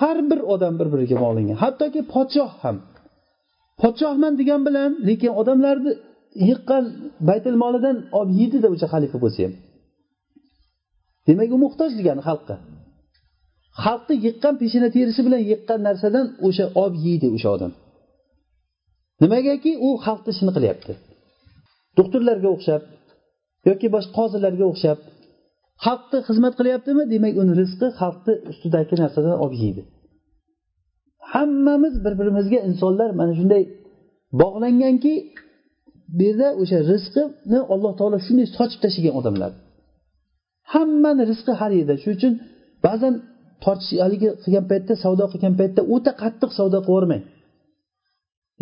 Har 0.00 0.18
bir 0.30 0.40
odam 0.54 0.74
bir 0.80 0.88
biriga 0.94 1.16
bog'langan. 1.24 1.56
Hattoki 1.64 2.00
podshoh 2.14 2.50
ham 2.62 2.76
podshohman 3.82 4.32
degan 4.40 4.60
bilan 4.66 4.90
lekin 5.08 5.32
odamlarni 5.40 5.92
yiqqan 6.48 6.84
baytul 7.28 7.56
molidan 7.62 7.96
olib 8.18 8.34
yeydida 8.40 8.68
o'sha 8.74 8.86
xalifa 8.92 9.18
bo'lsa 9.24 9.40
ham. 9.44 9.54
Demak 11.26 11.50
u 11.56 11.58
muhtoj 11.64 11.90
degani 11.98 12.22
xalqqa. 12.28 12.56
Xalqni 13.84 14.14
yiqqan 14.26 14.54
peshona 14.62 14.88
terisi 14.96 15.20
bilan 15.26 15.42
yiqqan 15.50 15.80
narsadan 15.88 16.26
o'sha 16.46 16.66
olib 16.82 16.96
yeydi 17.06 17.26
o'sha 17.36 17.48
odam. 17.56 17.72
Nimagaki 19.22 19.72
u 19.86 19.88
xalqni 20.06 20.30
ishini 20.34 20.52
qilyapti? 20.56 20.92
Doktorlarga 21.98 22.48
o'xshab 22.54 22.82
yoki 23.68 23.86
boshqa 23.94 24.12
qozilarga 24.18 24.64
o'xshab 24.72 24.98
xalqqa 25.84 26.18
xizmat 26.28 26.54
qilyaptimi? 26.58 27.02
Demak 27.14 27.34
uni 27.42 27.52
rizqi 27.60 27.88
xalqni 28.00 28.34
ustidagi 28.50 28.94
narsadan 29.02 29.36
olib 29.44 29.58
yeydi. 29.64 29.82
Hammamiz 31.32 31.94
bir 32.04 32.14
birimizga 32.20 32.58
insonlar 32.68 33.10
mana 33.20 33.32
shunday 33.38 33.62
bog'langanki 34.40 35.14
bu 36.18 36.22
yerda 36.28 36.48
o'sha 36.62 36.78
rizqini 36.90 37.58
alloh 37.74 37.92
taolo 38.00 38.18
shunday 38.26 38.46
sochib 38.56 38.80
tashlagan 38.84 39.14
odamlar. 39.20 39.50
Hammani 40.72 41.22
rizqi 41.30 41.52
har 41.60 41.70
yerda. 41.78 41.94
Shuning 42.02 42.18
uchun 42.18 42.32
ba'zan 42.86 43.14
tortish 43.64 43.92
haligi 44.04 44.28
qilgan 44.44 44.64
paytda 44.70 44.94
savdo 45.04 45.24
qilgan 45.32 45.54
paytda 45.60 45.80
o'ta 45.94 46.12
qattiq 46.22 46.50
savdo 46.58 46.78
qilib 46.86 46.90
yubormang. 46.90 47.22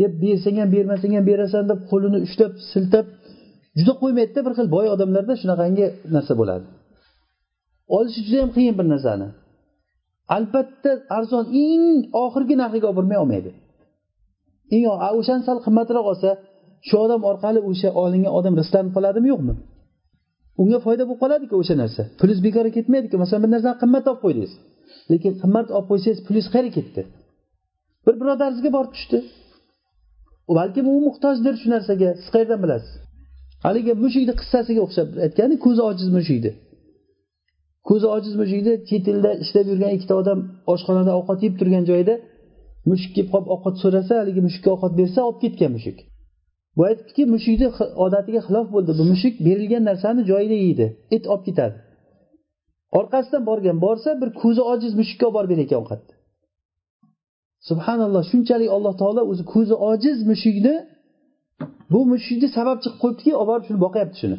Deb 0.00 0.12
bersang 0.22 0.56
ham 0.62 0.68
bermasang 0.76 1.12
ham 1.16 1.24
berasan 1.30 1.64
deb 1.70 1.80
qo'lini 1.90 2.18
ushlab 2.26 2.52
siltab 2.72 3.06
juda 3.78 3.92
qo'ymaydida 4.02 4.40
bir 4.46 4.52
xil 4.58 4.66
boy 4.76 4.86
odamlarda 4.94 5.34
shunaqangi 5.42 5.86
narsa 6.14 6.32
bo'ladi. 6.40 6.66
Olishi 7.96 8.20
juda 8.26 8.38
yam 8.42 8.50
qiyin 8.56 8.74
bir 8.78 8.86
narsani. 8.94 9.28
Albatta 10.36 10.90
arzon 11.16 11.44
eng 11.64 11.84
oxirgi 12.24 12.54
narxiga 12.62 12.86
olib 12.88 12.98
bormay 12.98 13.18
olmaydi. 13.24 13.50
Eng 14.74 14.84
o'shani 15.20 15.42
sal 15.48 15.58
qimmatroq 15.66 16.06
olsa 16.12 16.30
shu 16.88 16.96
odam 17.04 17.20
orqali 17.30 17.60
o'sha 17.70 17.88
olingan 18.02 18.32
odam 18.38 18.54
rizqlanib 18.60 18.92
qoladimi 18.96 19.28
yo'qmi? 19.32 19.54
Unga 20.62 20.78
foyda 20.86 21.02
bo'lib 21.08 21.20
qoladiku 21.24 21.54
o'sha 21.62 21.74
narsa. 21.82 22.02
Puliz 22.20 22.38
bekorga 22.46 22.72
ketmaydiku 22.78 23.16
masalan 23.22 23.42
bir 23.44 23.50
narsani 23.54 23.76
qimmat 23.82 24.04
olib 24.10 24.20
qo'ydingiz. 24.24 24.52
Lekin 25.12 25.32
qimmat 25.42 25.68
olib 25.76 25.86
qo'ysangiz 25.90 26.20
puliz 26.26 26.46
qayerga 26.54 26.72
ketdi. 26.78 27.02
Bir 28.06 28.14
birodaringizga 28.20 28.70
borib 28.76 28.92
tushdi. 28.96 29.18
Balkim 30.58 30.86
u 30.92 30.94
muhtojdir 31.06 31.54
shu 31.60 31.68
narsaga 31.74 32.08
siz 32.20 32.28
qayerdan 32.34 32.60
bilasiz? 32.64 32.92
Haligi 33.66 33.92
mushukni 34.04 34.34
qissasiga 34.40 34.80
o'xshab 34.86 35.08
aytgani 35.26 35.56
ko'zi 35.64 35.82
ojiz 35.90 36.08
mushukni 36.16 36.50
ko'zi 37.88 38.06
ojiz 38.16 38.34
mushukni 38.42 38.74
chet 38.88 39.04
elda 39.12 39.30
ishlab 39.44 39.66
yurgan 39.72 39.90
ikkita 39.96 40.14
odam 40.22 40.38
oshxonada 40.72 41.12
ovqat 41.18 41.40
yeb 41.46 41.54
turgan 41.60 41.84
joyida 41.90 42.14
mushuk 42.90 43.10
kelib 43.16 43.30
qolib 43.34 43.48
ovqat 43.54 43.74
so'rasa 43.82 44.12
haligi 44.20 44.40
mushukka 44.46 44.70
ovqat 44.76 44.92
bersa 45.00 45.18
olib 45.28 45.38
ketgan 45.44 45.70
mushuk. 45.76 45.98
Bu 46.76 46.82
aytibdiki 46.88 47.24
mushukni 47.34 47.68
odatiga 48.04 48.40
xilof 48.46 48.66
bo'ldi. 48.74 48.92
Bu 48.98 49.04
mushuk 49.12 49.34
berilgan 49.46 49.82
narsani 49.90 50.22
joyida 50.30 50.56
yeydi. 50.64 50.86
It 51.16 51.24
olib 51.32 51.44
ketadi. 51.48 51.76
Orqasidan 52.98 53.42
borgan 53.50 53.78
borsa 53.86 54.10
bir 54.20 54.30
ko'zi 54.42 54.62
ojiz 54.72 54.92
mushukka 55.00 55.24
olib 55.26 55.36
borib 55.36 55.50
berar 55.52 55.64
ekan 55.66 55.78
ovqatni 55.82 56.14
subhanalloh 57.68 58.22
shunchalik 58.30 58.70
alloh 58.76 58.94
taolo 59.00 59.22
o'zi 59.30 59.44
ko'zi 59.54 59.74
ojiz 59.90 60.18
mushukni 60.30 60.74
bu 61.92 62.00
mushukni 62.12 62.48
sababchi 62.56 62.88
qilib 62.88 63.00
qo'yibdiki 63.02 63.32
olib 63.40 63.48
borib 63.50 63.64
shuni 63.68 63.80
boqyapti 63.86 64.16
shuni. 64.22 64.38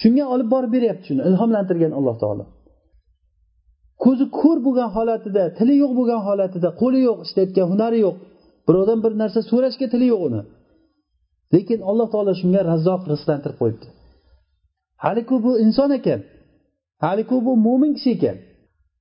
Shunga 0.00 0.24
olib 0.34 0.48
borib 0.54 0.70
beryapti 0.76 1.04
shuni 1.08 1.22
ilhomlantirgan 1.28 1.92
alloh 1.98 2.16
taolo. 2.22 2.44
Ko'zi 4.04 4.24
ko'r 4.40 4.58
bo'lgan 4.66 4.90
holatida 4.96 5.42
tili 5.58 5.74
yo'q 5.82 5.92
bo'lgan 5.98 6.20
holatida 6.28 6.68
qo'li 6.80 7.00
yo'q 7.08 7.18
ishlayotgan 7.26 7.66
hunari 7.72 7.98
yo'q. 8.06 8.16
Birovdan 8.68 8.98
bir 9.04 9.12
narsa 9.22 9.40
so'rashga 9.50 9.86
tili 9.92 10.06
yo'q 10.12 10.22
uni. 10.28 10.40
Lekin 11.54 11.80
alloh 11.90 12.08
taolo 12.14 12.32
shunga 12.40 12.60
razzoq 12.70 13.02
rizqlantirib 13.12 13.56
qo'yibdi. 13.62 13.86
Haliku 15.04 15.34
bu 15.44 15.52
inson 15.64 15.90
ekan. 15.98 16.20
Haliku 17.04 17.36
bu 17.46 17.52
mo'min 17.66 17.92
kishi 17.96 18.10
ekan. 18.16 18.36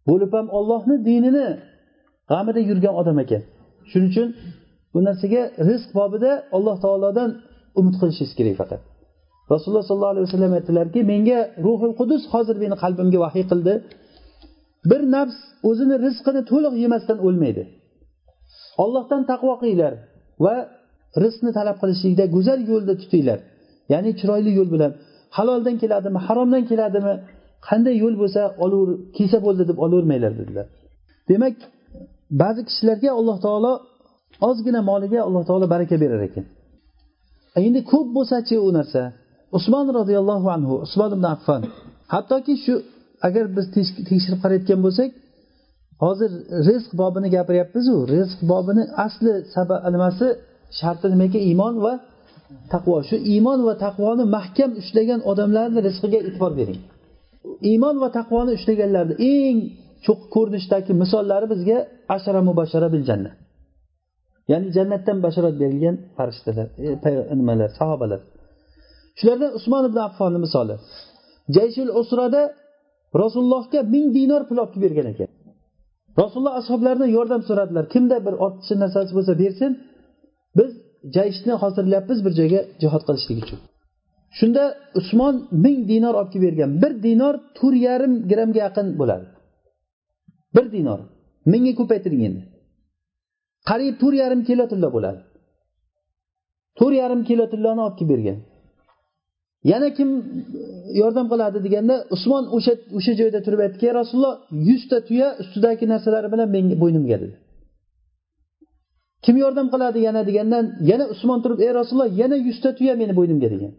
Bo'lib 0.10 0.32
ham 0.38 0.48
ollohni 0.58 0.96
dinini 1.08 1.48
g'amida 2.32 2.62
yurgan 2.70 2.94
odam 3.02 3.18
ekan. 3.24 3.42
Shuning 3.92 4.10
uchun 4.12 4.28
bu 4.94 5.00
narsaga 5.08 5.42
rizq 5.70 5.90
bobida 6.00 6.32
alloh 6.56 6.76
taolodan 6.84 7.30
umid 7.80 7.96
qilishingiz 8.02 8.34
kerak 8.40 8.56
faqat. 8.62 8.82
Rasululloh 9.52 9.86
sollallohu 9.90 10.14
alayhi 10.16 10.28
vasallam 10.28 10.52
aytdilarki 10.58 11.00
menga 11.12 11.40
ruhul 11.66 11.94
qudus 12.00 12.22
hozir 12.34 12.56
meni 12.64 12.76
qalbimga 12.84 13.20
vahiy 13.26 13.46
qildi. 13.52 13.74
Bir 14.92 15.02
nafs 15.16 15.38
o'zini 15.70 15.96
rizqini 16.06 16.42
to'liq 16.52 16.74
yemasdan 16.84 17.18
o'lmaydi. 17.28 17.64
Ollohdan 18.84 19.22
taqvo 19.32 19.54
qilinglar 19.62 19.94
va 20.46 20.56
rizqni 21.24 21.52
talab 21.58 21.78
qilishlikda 21.82 22.26
go'zal 22.36 22.60
yo'lda 22.72 22.94
tutinglar. 23.02 23.40
Ya'ni 23.94 24.12
chiroyli 24.20 24.52
yo'l 24.60 24.70
bilan. 24.76 24.92
Haloldan 25.38 25.76
keladimi 25.82 26.20
haromdan 26.28 26.64
keladimi 26.72 27.14
qanday 27.68 27.96
yo'l 28.04 28.16
bo'lsa 28.22 28.42
olaver 28.64 28.90
kelsa 29.18 29.38
bo'ldi 29.46 29.64
deb 29.70 29.78
olavermanglar 29.86 30.34
dedilar. 30.40 30.68
Demak 31.30 31.56
ba'zi 32.42 32.62
kishilarga 32.70 33.10
alloh 33.20 33.38
taolo 33.46 33.74
ozgina 34.50 34.82
moliga 34.90 35.20
alloh 35.28 35.44
taolo 35.50 35.66
baraka 35.74 35.96
berar 36.04 36.22
ekan. 36.28 36.46
Endi 37.68 37.80
ko'p 37.92 38.08
bo'lsachi 38.18 38.56
u 38.68 38.70
narsa? 38.78 39.02
Usmon 39.58 39.86
roziyallohu 40.00 40.48
anhu 40.56 40.74
usmon 40.86 41.12
ibn 41.18 41.26
affan. 41.36 41.62
Hattoki 42.14 42.54
shu 42.66 42.74
agar 43.28 43.46
biz 43.56 43.66
tekshirib 44.10 44.40
qarayotgan 44.44 44.80
bo'lsak 44.86 45.10
hozir 46.04 46.32
rizq 46.68 46.90
bobini 47.02 47.30
gapiryapmizu. 47.36 47.96
Rizq 48.16 48.40
bobini 48.52 48.84
asli 49.06 49.34
sabab 49.56 49.80
nimasi 49.96 50.28
sharti 50.80 51.06
nima 51.14 51.24
ekan 51.30 51.42
iymon 51.50 51.76
va 51.86 51.94
taqvo. 52.74 52.96
Shu 53.10 53.16
iymon 53.34 53.60
va 53.68 53.74
taqvoni 53.86 54.24
mahkam 54.38 54.72
ushlagan 54.82 55.20
odamlarni 55.32 55.80
rizqiga 55.88 56.20
e'tibor 56.28 56.52
bering. 56.60 56.82
Iymon 57.72 57.96
va 58.04 58.10
taqvoni 58.18 58.52
ushlaganlarni 58.58 59.16
eng 59.34 59.58
cho'qi 60.06 60.26
ko'rinishdagi 60.36 60.92
misollari 61.04 61.48
bizga 61.54 61.78
ashara 62.16 62.40
mubashara 62.50 62.88
bil 62.94 63.04
jannat. 63.10 63.36
Ya'ni 64.52 64.68
jannatdan 64.78 65.18
bashorat 65.26 65.56
berilgan 65.62 65.96
farishtalar 66.18 66.68
e, 67.10 67.12
nimalar 67.40 67.70
sahobalar. 67.80 68.22
Shulardan 69.20 69.52
usmon 69.58 69.84
ibn 69.90 70.00
affonni 70.08 70.40
misoli. 70.46 70.76
Jayshul 71.56 71.90
usrada 72.02 72.42
rasulullohga 73.22 73.80
ming 73.94 74.06
dinor 74.18 74.42
pul 74.50 74.58
olib 74.64 74.72
kelib 74.74 74.84
bergan 74.86 75.08
ekan. 75.14 75.30
Rasululloh 76.22 76.56
ashoblaridan 76.62 77.10
yordam 77.18 77.42
so'radilar. 77.50 77.86
Kimda 77.94 78.18
bir 78.26 78.34
ortiqcha 78.46 78.76
narsasi 78.84 79.12
bo'lsa 79.18 79.34
bersin 79.44 79.72
biz 80.58 80.72
jayshni 81.16 81.54
hozirlayapmiz 81.62 82.20
bir 82.26 82.34
joyga 82.40 82.62
jihod 82.82 83.04
qilishlik 83.08 83.38
uchun. 83.44 83.60
Shunda 84.38 84.64
usmon 85.00 85.36
ming 85.66 85.80
dinor 85.92 86.14
olib 86.20 86.32
kelib 86.34 86.46
bergan. 86.48 86.72
Bir 86.84 86.94
dinor 87.08 87.36
to'rt 87.58 87.78
yarim 87.88 88.14
grammga 88.32 88.60
yaqin 88.66 88.88
bo'ladi. 89.00 89.26
Bir 90.56 90.66
dinor. 90.76 91.00
Mingga 91.52 91.74
ko'paytiring 91.80 92.22
endi. 92.28 92.42
Qariyb 93.70 93.96
to'rt 94.02 94.16
yarim 94.24 94.42
kilo 94.50 94.66
tilla 94.72 94.90
bo'ladi. 94.96 95.22
To'rt 96.80 96.96
yarim 97.02 97.22
kilo 97.30 97.46
tillani 97.54 97.82
olib 97.86 97.98
kelib 98.00 98.12
bergan. 98.14 98.38
Yana 99.64 99.88
kim 99.98 100.10
yordam 101.02 101.28
qiladi 101.32 101.58
deganda 101.66 101.96
usmon 102.16 102.44
o'sha 102.58 102.74
o'sha 102.98 103.14
joyda 103.20 103.40
turib 103.46 103.60
aytdiki 103.66 103.86
ey 103.90 103.94
rasululloh 104.00 104.36
yuzta 104.68 104.98
tuya 105.08 105.28
ustidagi 105.42 105.86
narsalari 105.94 106.28
bilan 106.34 106.50
menga 106.56 106.76
bo'ynimga 106.84 107.18
dedi. 107.24 107.36
Kim 109.26 109.36
yordam 109.44 109.68
qiladi 109.74 110.00
yana 110.08 110.22
degandan 110.30 110.66
yana 110.92 111.06
usmon 111.14 111.40
turib 111.44 111.60
ey 111.66 111.72
rasululloh 111.80 112.10
yana 112.22 112.38
yuzta 112.48 112.70
tuya 112.78 112.94
meni 113.02 113.14
bo'ynimga 113.20 113.50
degan. 113.54 113.74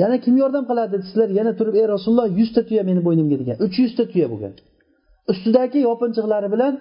Yana 0.00 0.16
kim 0.24 0.34
yordam 0.42 0.64
qiladi 0.70 0.92
desizlar 0.96 1.28
yana 1.38 1.52
turib 1.58 1.74
ey 1.80 1.86
rasululloh 1.94 2.28
yuzta 2.38 2.60
tuya 2.68 2.82
meni 2.88 3.00
bo'ynimga 3.06 3.36
degan. 3.42 3.56
Uch 3.64 3.76
yuzta 3.84 4.04
tuya 4.12 4.26
bo'lgan. 4.32 4.52
Ustidagi 5.32 5.78
yopinchiqlari 5.88 6.48
bilan 6.54 6.72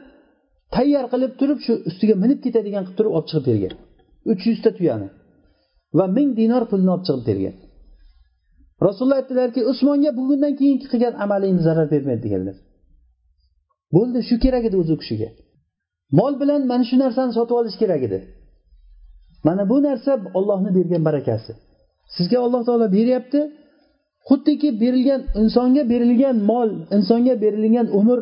tayyor 0.76 1.06
qilib 1.14 1.32
turib 1.40 1.60
shu 1.66 1.74
ustiga 1.90 2.16
minib 2.24 2.40
ketadigan 2.46 2.84
qilib 2.86 2.98
turib 3.00 3.12
olib 3.18 3.28
chiqib 3.32 3.46
bergan. 3.50 3.74
Uch 4.32 4.42
yuzta 4.50 4.70
tuyani. 4.78 5.08
Va 5.98 6.06
ming 6.18 6.30
dinor 6.40 6.64
pulni 6.72 6.90
olib 6.96 7.06
chiqib 7.08 7.24
bergan. 7.30 7.56
Rasululloh 8.86 9.20
aytdilarki 9.22 9.62
usmonga 9.72 10.12
bugundan 10.20 10.54
keyingi 10.60 10.86
qilgan 10.92 11.14
amaling 11.24 11.58
zarar 11.66 11.88
bermaydi 11.94 12.22
deganlar. 12.26 12.56
Bo'ldi 13.96 14.20
shu 14.30 14.36
kerak 14.44 14.64
edi 14.70 14.76
o'zi 14.82 14.92
u 14.96 14.98
kishiga. 15.02 15.30
Mol 16.20 16.34
bilan 16.42 16.62
mana 16.72 16.84
shu 16.90 16.96
narsani 17.04 17.32
sotib 17.38 17.56
olish 17.60 17.78
kerak 17.82 18.02
edi. 18.08 18.20
Mana 19.48 19.64
bu 19.72 19.78
narsa 19.88 20.12
ollohni 20.38 20.72
bergan 20.78 21.04
barakasi. 21.10 21.52
Sizga 22.16 22.38
alloh 22.46 22.62
taolo 22.68 22.88
beryapti. 22.98 23.42
Xuddiki 24.30 24.70
berilgan 24.82 25.22
insonga 25.42 25.84
berilgan 25.94 26.38
mol 26.52 26.70
insonga 26.98 27.34
berilgan 27.44 27.88
umr 28.00 28.20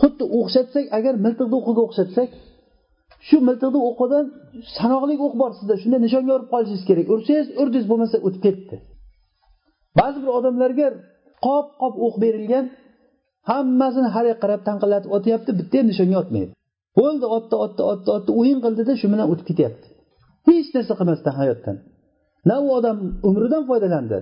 xuddi 0.00 0.24
o'xshatsak 0.38 0.84
agar 0.98 1.14
miltiqni 1.24 1.56
o'qiga 1.60 1.82
o'xshatsak 1.86 2.28
shu 3.28 3.36
miltiqni 3.48 3.80
o'qidan 3.90 4.24
sanoqli 4.76 5.14
o'q 5.26 5.34
bor 5.42 5.50
sizda 5.58 5.74
shunda 5.82 5.98
nishonga 6.06 6.32
urib 6.36 6.48
qolishingiz 6.52 6.84
kerak. 6.90 7.06
Ursangiz 7.14 7.46
urdingiz 7.60 7.86
bo'lmasa 7.90 8.16
o'tib 8.26 8.42
ketdi. 8.46 8.76
Ba'zi 9.98 10.18
bir 10.24 10.30
odamlarga 10.38 10.88
qop 11.46 11.66
qop 11.82 11.94
o'q 12.06 12.14
berilgan 12.24 12.64
hammasini 13.50 14.08
har 14.14 14.24
yoqqa 14.30 14.42
qarab 14.44 14.60
tanqillatib 14.68 15.10
otyapti 15.18 15.50
bitta 15.60 15.74
ham 15.78 15.86
nishonga 15.90 16.16
otmaydi. 16.22 16.52
Bo'ldi 16.98 17.26
otdi 17.36 17.54
otdi 17.64 17.82
otdi 17.92 18.08
otdi 18.16 18.30
o'yin 18.40 18.58
qildida 18.64 18.92
shu 19.00 19.06
bilan 19.12 19.26
o'tib 19.32 19.46
ketyapti. 19.50 19.86
Hech 20.48 20.68
narsa 20.76 20.92
qilmasdan 21.00 21.34
hayotdan. 21.40 21.76
Na 22.48 22.56
u 22.64 22.66
odam 22.78 22.96
umridan 23.28 23.62
foydalandi 23.70 24.18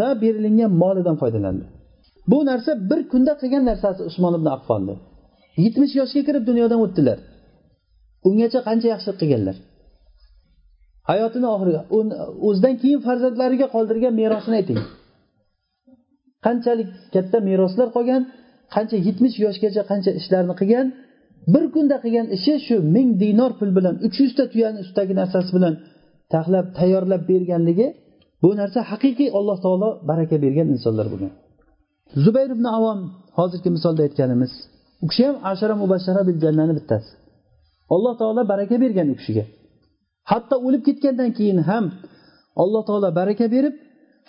na 0.00 0.08
berilingan 0.22 0.72
molidan 0.82 1.16
foydalandi. 1.22 1.64
Bu 2.30 2.38
narsa 2.50 2.70
bir 2.90 3.00
kunda 3.12 3.32
qilgan 3.40 3.64
narsasi 3.70 4.00
usmon 4.10 4.32
ibn 4.38 4.48
affonni 4.56 4.94
yetmish 5.64 5.92
yoshga 6.00 6.22
kirib 6.28 6.44
dunyodan 6.50 6.80
o'tdilar. 6.86 7.18
Ungacha 8.28 8.60
qancha 8.68 8.86
yaxshilik 8.94 9.18
qilganlar? 9.22 9.56
Hayotini 11.10 11.48
oxiriga 11.54 11.80
o'zidan 12.48 12.74
keyin 12.82 13.00
farzandlariga 13.06 13.66
qoldirgan 13.74 14.12
merosini 14.20 14.56
ayting. 14.60 14.80
Qanchalik 16.46 16.88
katta 17.14 17.38
meroslar 17.48 17.88
qolgan 17.96 18.22
qancha 18.74 18.96
yetmish 19.06 19.36
yoshgacha 19.44 19.82
qancha 19.90 20.10
ishlarni 20.20 20.54
qilgan 20.60 20.86
bir 21.54 21.64
kunda 21.74 21.96
qilgan 22.04 22.26
ishi 22.36 22.54
shu 22.66 22.76
ming 22.96 23.08
dinor 23.22 23.52
pul 23.58 23.70
bilan 23.78 23.94
uch 24.06 24.16
yuzta 24.22 24.44
tuyani 24.52 24.78
ustidagi 24.84 25.14
narsasi 25.20 25.50
bilan 25.56 25.74
taxlab 26.34 26.66
tayyorlab 26.78 27.22
berganligi 27.30 27.86
bu 28.42 28.48
narsa 28.60 28.80
haqiqiy 28.90 29.28
alloh 29.38 29.56
taolo 29.64 29.88
baraka 30.10 30.36
bergan 30.44 30.68
insonlar 30.74 31.06
bo'lgan 31.12 31.32
zubayr 32.24 32.50
ibn 32.56 32.66
avom 32.78 33.00
hozirgi 33.38 33.70
misolda 33.76 34.00
aytganimiz 34.06 34.52
u 35.04 35.06
kishi 35.10 35.22
ham 35.28 35.36
ashara 35.52 35.74
mubashshara 35.82 36.22
bil 36.28 36.38
jannani 36.44 36.72
bittasi. 36.78 37.10
Alloh 37.94 38.14
taolo 38.20 38.42
baraka 38.52 38.76
bergan 38.84 39.06
u 39.12 39.14
kishiga. 39.20 39.44
Hatto 40.30 40.54
o'lib 40.66 40.82
ketgandan 40.88 41.30
keyin 41.38 41.58
ham 41.68 41.84
alloh 42.62 42.82
taolo 42.88 43.08
baraka 43.20 43.46
berib 43.54 43.74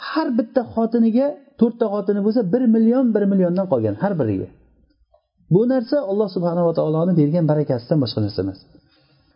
har 0.10 0.28
bitta 0.38 0.62
xotiniga 0.74 1.28
to'rtta 1.60 1.86
xotini 1.94 2.22
bo'lsa 2.26 2.42
bir 2.54 2.64
million 2.76 3.06
bir 3.16 3.24
milliondan 3.32 3.66
qolgan 3.72 3.96
har 4.04 4.14
biriga. 4.22 4.48
Bu 5.54 5.62
narsa 5.74 5.98
alloh 6.12 6.28
subhanava 6.36 6.72
taoloni 6.80 7.14
bergan 7.22 7.46
barakasidan 7.52 7.98
boshqa 8.04 8.20
narsa 8.26 8.40
emas. 8.46 8.60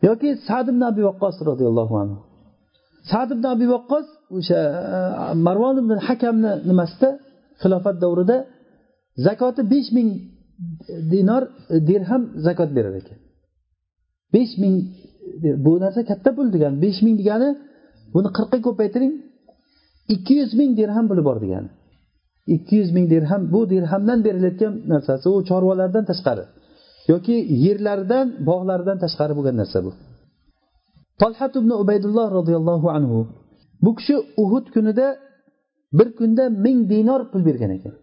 Yoki 0.07 0.29
sad 0.47 0.65
ibn 0.71 0.81
abi 0.89 1.01
vaqqos 1.09 1.35
roziyallohu 1.49 1.93
anhu. 2.03 2.17
Sad 3.11 3.29
ibn 3.35 3.45
abi 3.53 3.65
vaqqos 3.75 4.05
o'sha 4.37 4.59
e, 4.95 4.99
marvon 5.47 5.75
ibn 5.83 5.91
hakamni 6.07 6.51
nimasida 6.69 7.09
xilofat 7.61 7.95
davrida 8.03 8.37
zakoti 9.25 9.61
besh 9.73 9.89
ming 9.97 10.09
dinor 11.13 11.43
dirham 11.89 12.21
zakot 12.45 12.69
berar 12.77 12.95
ekan. 13.01 13.17
Besh 14.33 14.53
ming 14.61 14.75
bu 15.65 15.71
narsa 15.83 16.01
katta 16.09 16.29
pul 16.37 16.47
degani 16.55 16.75
besh 16.83 16.99
ming 17.05 17.15
degani 17.21 17.49
buni 18.13 18.29
qirqqa 18.37 18.57
ko'paytiring 18.67 19.13
ikki 20.13 20.33
yuz 20.41 20.51
ming 20.59 20.71
dirham 20.79 21.05
puli 21.09 21.23
bor 21.29 21.37
degani. 21.43 21.69
Ikki 22.55 22.75
yuz 22.79 22.89
ming 22.95 23.05
dirham 23.13 23.41
bu 23.53 23.59
dirhamdan 23.73 24.19
berilayotgan 24.25 24.73
narsasi 24.91 25.27
u 25.35 25.37
chorvalardan 25.49 26.03
tashqari 26.09 26.43
yoki 27.11 27.35
yerlaridan 27.63 28.25
bog'laridan 28.49 28.97
tashqari 29.03 29.33
bo'lgan 29.37 29.55
narsa 29.61 29.79
bu. 29.85 29.91
Tolhat 31.21 31.53
ibn 31.59 31.71
ubaydulloh 31.83 32.27
roziyallohu 32.37 32.87
anhu 32.97 33.19
bu 33.83 33.91
kishi 33.97 34.15
uhud 34.43 34.65
kunida 34.75 35.07
bir 35.97 36.09
kunda 36.17 36.43
ming 36.65 36.79
dinor 36.93 37.21
pul 37.31 37.41
bergan 37.47 37.71
ekan. 37.77 37.93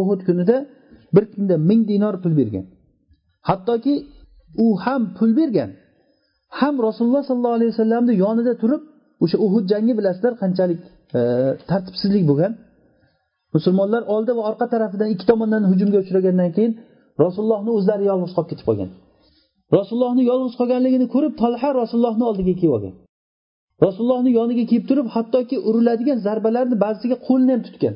Uhud 0.00 0.20
kunida 0.26 0.56
bir 1.14 1.24
kunda 1.32 1.54
ming 1.68 1.80
dinor 1.90 2.14
pul 2.22 2.32
bergan. 2.40 2.64
Hattoki 3.48 3.94
u 4.64 4.66
ham 4.84 5.02
pul 5.16 5.30
bergan. 5.40 5.70
Ham 6.58 6.74
rasululloh 6.86 7.22
sollallohu 7.28 7.56
alayhi 7.58 7.72
vasallamni 7.74 8.12
yonida 8.24 8.52
turib 8.62 8.82
o'sha 9.24 9.36
uhud 9.46 9.64
jangi 9.72 9.92
bilasizlar 9.98 10.32
qanchalik 10.42 10.80
e, 11.18 11.20
tartibsizlik 11.70 12.24
bo'lgan. 12.30 12.52
Musulmonlar 13.54 14.02
oldi 14.14 14.32
va 14.36 14.42
orqa 14.50 14.66
tarafidan 14.74 15.08
ikki 15.14 15.24
tomondan 15.30 15.62
hujumga 15.70 15.98
uchragandan 16.04 16.50
keyin 16.56 16.72
rasulullohni 17.24 17.70
o'zlari 17.78 18.04
yolg'iz 18.10 18.32
qolib 18.36 18.48
ketib 18.52 18.66
qolgan. 18.68 18.90
Rasulullohni 19.78 20.22
yolg'iz 20.30 20.54
qolganligini 20.60 21.06
ko'rib 21.14 21.34
tolha 21.42 21.68
rasulullohni 21.80 22.24
oldiga 22.30 22.54
kelib 22.60 22.74
olgan. 22.76 22.94
Rasulullohni 23.86 24.30
yoniga 24.38 24.64
kelib 24.70 24.86
turib 24.90 25.08
hattoki 25.14 25.56
uriladigan 25.68 26.18
zarbalarni 26.26 26.76
ba'zisiga 26.84 27.16
qo'lini 27.28 27.52
ham 27.54 27.62
tutgan. 27.68 27.94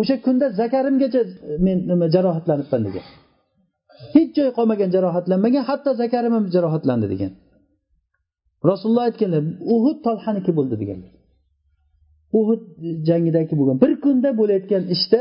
O'sha 0.00 0.16
kunda 0.26 0.46
zakarimgacha 0.60 1.20
e, 1.24 1.28
men 1.66 1.76
nima 1.90 2.06
jarohatlanibman 2.14 2.82
degan. 2.86 3.04
Hech 4.14 4.30
joyi 4.36 4.52
qolmagan 4.58 4.88
jarohatlanmagan 4.96 5.64
hatto 5.70 5.90
zakarim 6.02 6.32
ham 6.36 6.44
jarohatlandi 6.54 7.06
degan. 7.12 7.32
Rasululloh 8.70 9.04
aytganlar 9.08 9.42
uhud 9.74 9.98
tolhaniki 10.06 10.52
bo'ldi 10.58 10.76
deganlar 10.82 11.12
uhud 12.38 12.62
jangidagi 13.08 13.54
bo'lgan. 13.58 13.76
Bir 13.84 13.92
kunda 14.04 14.30
bo'layotgan 14.40 14.82
ishda 14.94 15.20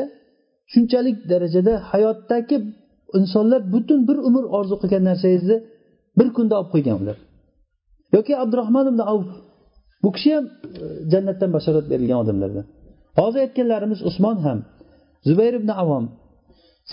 shunchalik 0.71 1.17
darajada 1.31 1.73
hayotdagi 1.91 2.57
insonlar 3.19 3.61
butun 3.73 3.99
bir 4.09 4.17
umr 4.27 4.43
orzu 4.57 4.75
qilgan 4.81 5.03
narsangizni 5.09 5.57
bir 6.19 6.27
kunda 6.35 6.53
olib 6.59 6.69
qo'ygan 6.73 6.95
ular. 7.01 7.17
Yoki 8.15 8.33
abdurahmon 8.43 8.85
ibn 8.91 9.01
avf 9.11 9.27
bu 10.03 10.09
kishi 10.15 10.29
ham 10.35 10.45
e, 10.45 10.51
jannatdan 11.11 11.49
bashorat 11.55 11.85
berilgan 11.91 12.17
odamlardan. 12.23 12.65
Hozir 13.19 13.39
aytganlarimiz 13.45 13.99
usmon 14.09 14.37
ham 14.45 14.59
zubayr 15.27 15.53
ibn 15.59 15.69
avom 15.83 16.05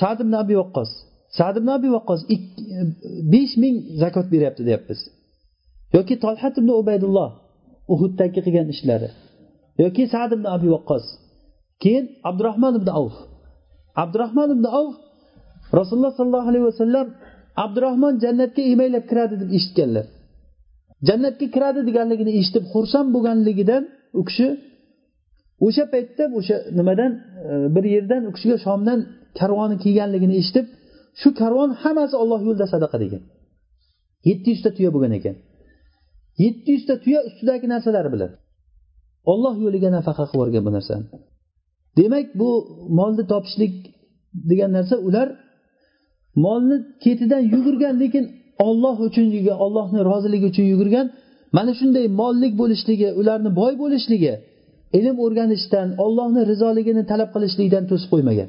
sad 0.01 0.19
ibn 0.25 0.35
abi 0.43 0.55
vaqqos 0.63 0.91
sad 1.39 1.55
ibn 1.61 1.69
abi 1.77 1.89
vaqqos 1.97 2.21
besh 3.33 3.55
ming 3.63 3.77
zakot 4.03 4.27
beryapti 4.33 4.63
deyapmiz. 4.69 5.01
Yoki 5.97 6.15
tolhat 6.25 6.55
ibn 6.61 6.71
ubaydulloh 6.81 7.31
uhuddagi 7.93 8.41
qilgan 8.47 8.69
ishlari. 8.75 9.11
Yoki 9.83 10.05
sad 10.15 10.31
ibn 10.37 10.47
abi 10.55 10.69
vaqqos 10.77 11.05
keyin 11.83 12.05
abdurahmon 12.29 12.75
ibn 12.81 12.89
avf 13.01 13.17
abdurahmon 14.03 14.49
ibn 14.57 14.65
avf 14.81 14.97
rasululloh 15.79 16.13
sollallohu 16.19 16.49
alayhi 16.51 16.67
vasallam 16.71 17.07
abdurahmon 17.65 18.15
jannatga 18.25 18.63
emaylab 18.73 19.05
kiradi 19.11 19.35
deb 19.43 19.51
eshitganlar. 19.59 20.07
Jannatga 21.09 21.47
kiradi 21.55 21.81
deganligini 21.89 22.33
eshitib 22.41 22.65
xursand 22.73 23.09
bo'lganligidan 23.15 23.83
u 24.21 24.23
kishi 24.29 24.49
o'sha 25.67 25.85
paytda 25.95 26.25
o'sha 26.39 26.57
nimadan 26.79 27.13
e, 27.51 27.53
bir 27.75 27.85
yerdan 27.95 28.23
u 28.29 28.31
kishiga 28.37 28.57
shomdan 28.67 28.99
karvoni 29.39 29.77
kelganligini 29.85 30.35
eshitib 30.43 30.67
shu 31.21 31.29
karvon 31.41 31.71
hammasi 31.83 32.15
olloh 32.23 32.41
yo'lida 32.47 32.67
sadaqa 32.75 32.97
degan. 33.05 33.23
Yetti 34.29 34.49
yuzta 34.55 34.71
tuya 34.77 34.91
bo'lgan 34.95 35.13
ekan. 35.19 35.37
Yetti 36.43 36.69
yuzta 36.77 36.95
tuya 37.05 37.21
ustidagi 37.29 37.67
narsalar 37.75 38.07
bilan. 38.15 38.31
Olloh 39.33 39.55
yo'liga 39.65 39.89
nafaqa 39.97 40.25
qilib 40.31 40.39
yuborgan 40.39 40.63
bu 40.67 40.73
narsani 40.77 41.07
demak 41.99 42.27
bu 42.41 42.51
molni 42.99 43.25
topishlik 43.33 43.73
degan 44.51 44.71
narsa 44.77 44.97
ular 45.09 45.29
molni 46.45 46.77
ketidan 47.05 47.43
yugurgan 47.55 47.95
lekin 48.03 48.25
olloh 48.69 48.97
uchun 49.09 49.27
ollohni 49.65 50.01
roziligi 50.11 50.47
uchun 50.53 50.67
yugurgan 50.73 51.07
mana 51.57 51.73
shunday 51.81 52.07
mollik 52.21 52.53
bo'lishligi 52.63 53.09
ularni 53.21 53.51
boy 53.61 53.73
bo'lishligi 53.83 54.33
ilm 54.99 55.17
o'rganishdan 55.25 55.89
ollohni 56.05 56.43
rizoligini 56.51 57.03
talab 57.11 57.31
qilishlikdan 57.35 57.85
to'sib 57.91 58.09
qo'ymagan. 58.13 58.49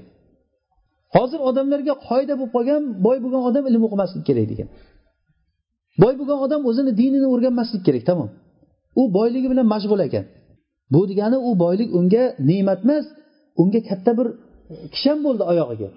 Hozir 1.16 1.39
odamlarga 1.49 1.93
qoida 2.07 2.34
bo'lib 2.39 2.51
qolgan 2.55 2.82
boy 3.05 3.18
bo'lgan 3.24 3.43
odam 3.49 3.64
ilm 3.70 3.84
o'qimaslik 3.88 4.24
kerak 4.30 4.45
degan. 4.51 4.68
Boy 6.01 6.14
bo'lgan 6.20 6.39
odam 6.45 6.61
o'zini 6.70 6.91
dinini 7.01 7.28
o'rganmaslik 7.34 7.82
kerak 7.88 8.03
tamom. 8.09 8.30
U 9.01 9.03
boyligi 9.18 9.47
bilan 9.51 9.68
mashg'ul 9.74 10.01
ekan. 10.07 10.26
Bu 10.93 11.01
degani 11.09 11.38
u 11.49 11.51
boylik 11.64 11.89
unga 11.99 12.24
ne'mat 12.49 12.80
emas 12.86 13.05
unga 13.61 13.80
katta 13.89 14.11
bir 14.20 14.28
kishan 14.93 15.18
bo'ldi 15.26 15.43
oyog'iga. 15.51 15.89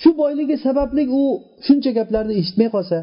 Shu 0.00 0.10
boyligi 0.20 0.56
sababli 0.66 1.02
u 1.20 1.22
shuncha 1.66 1.90
gaplarni 1.98 2.34
eshitmay 2.40 2.68
qolsa 2.76 2.98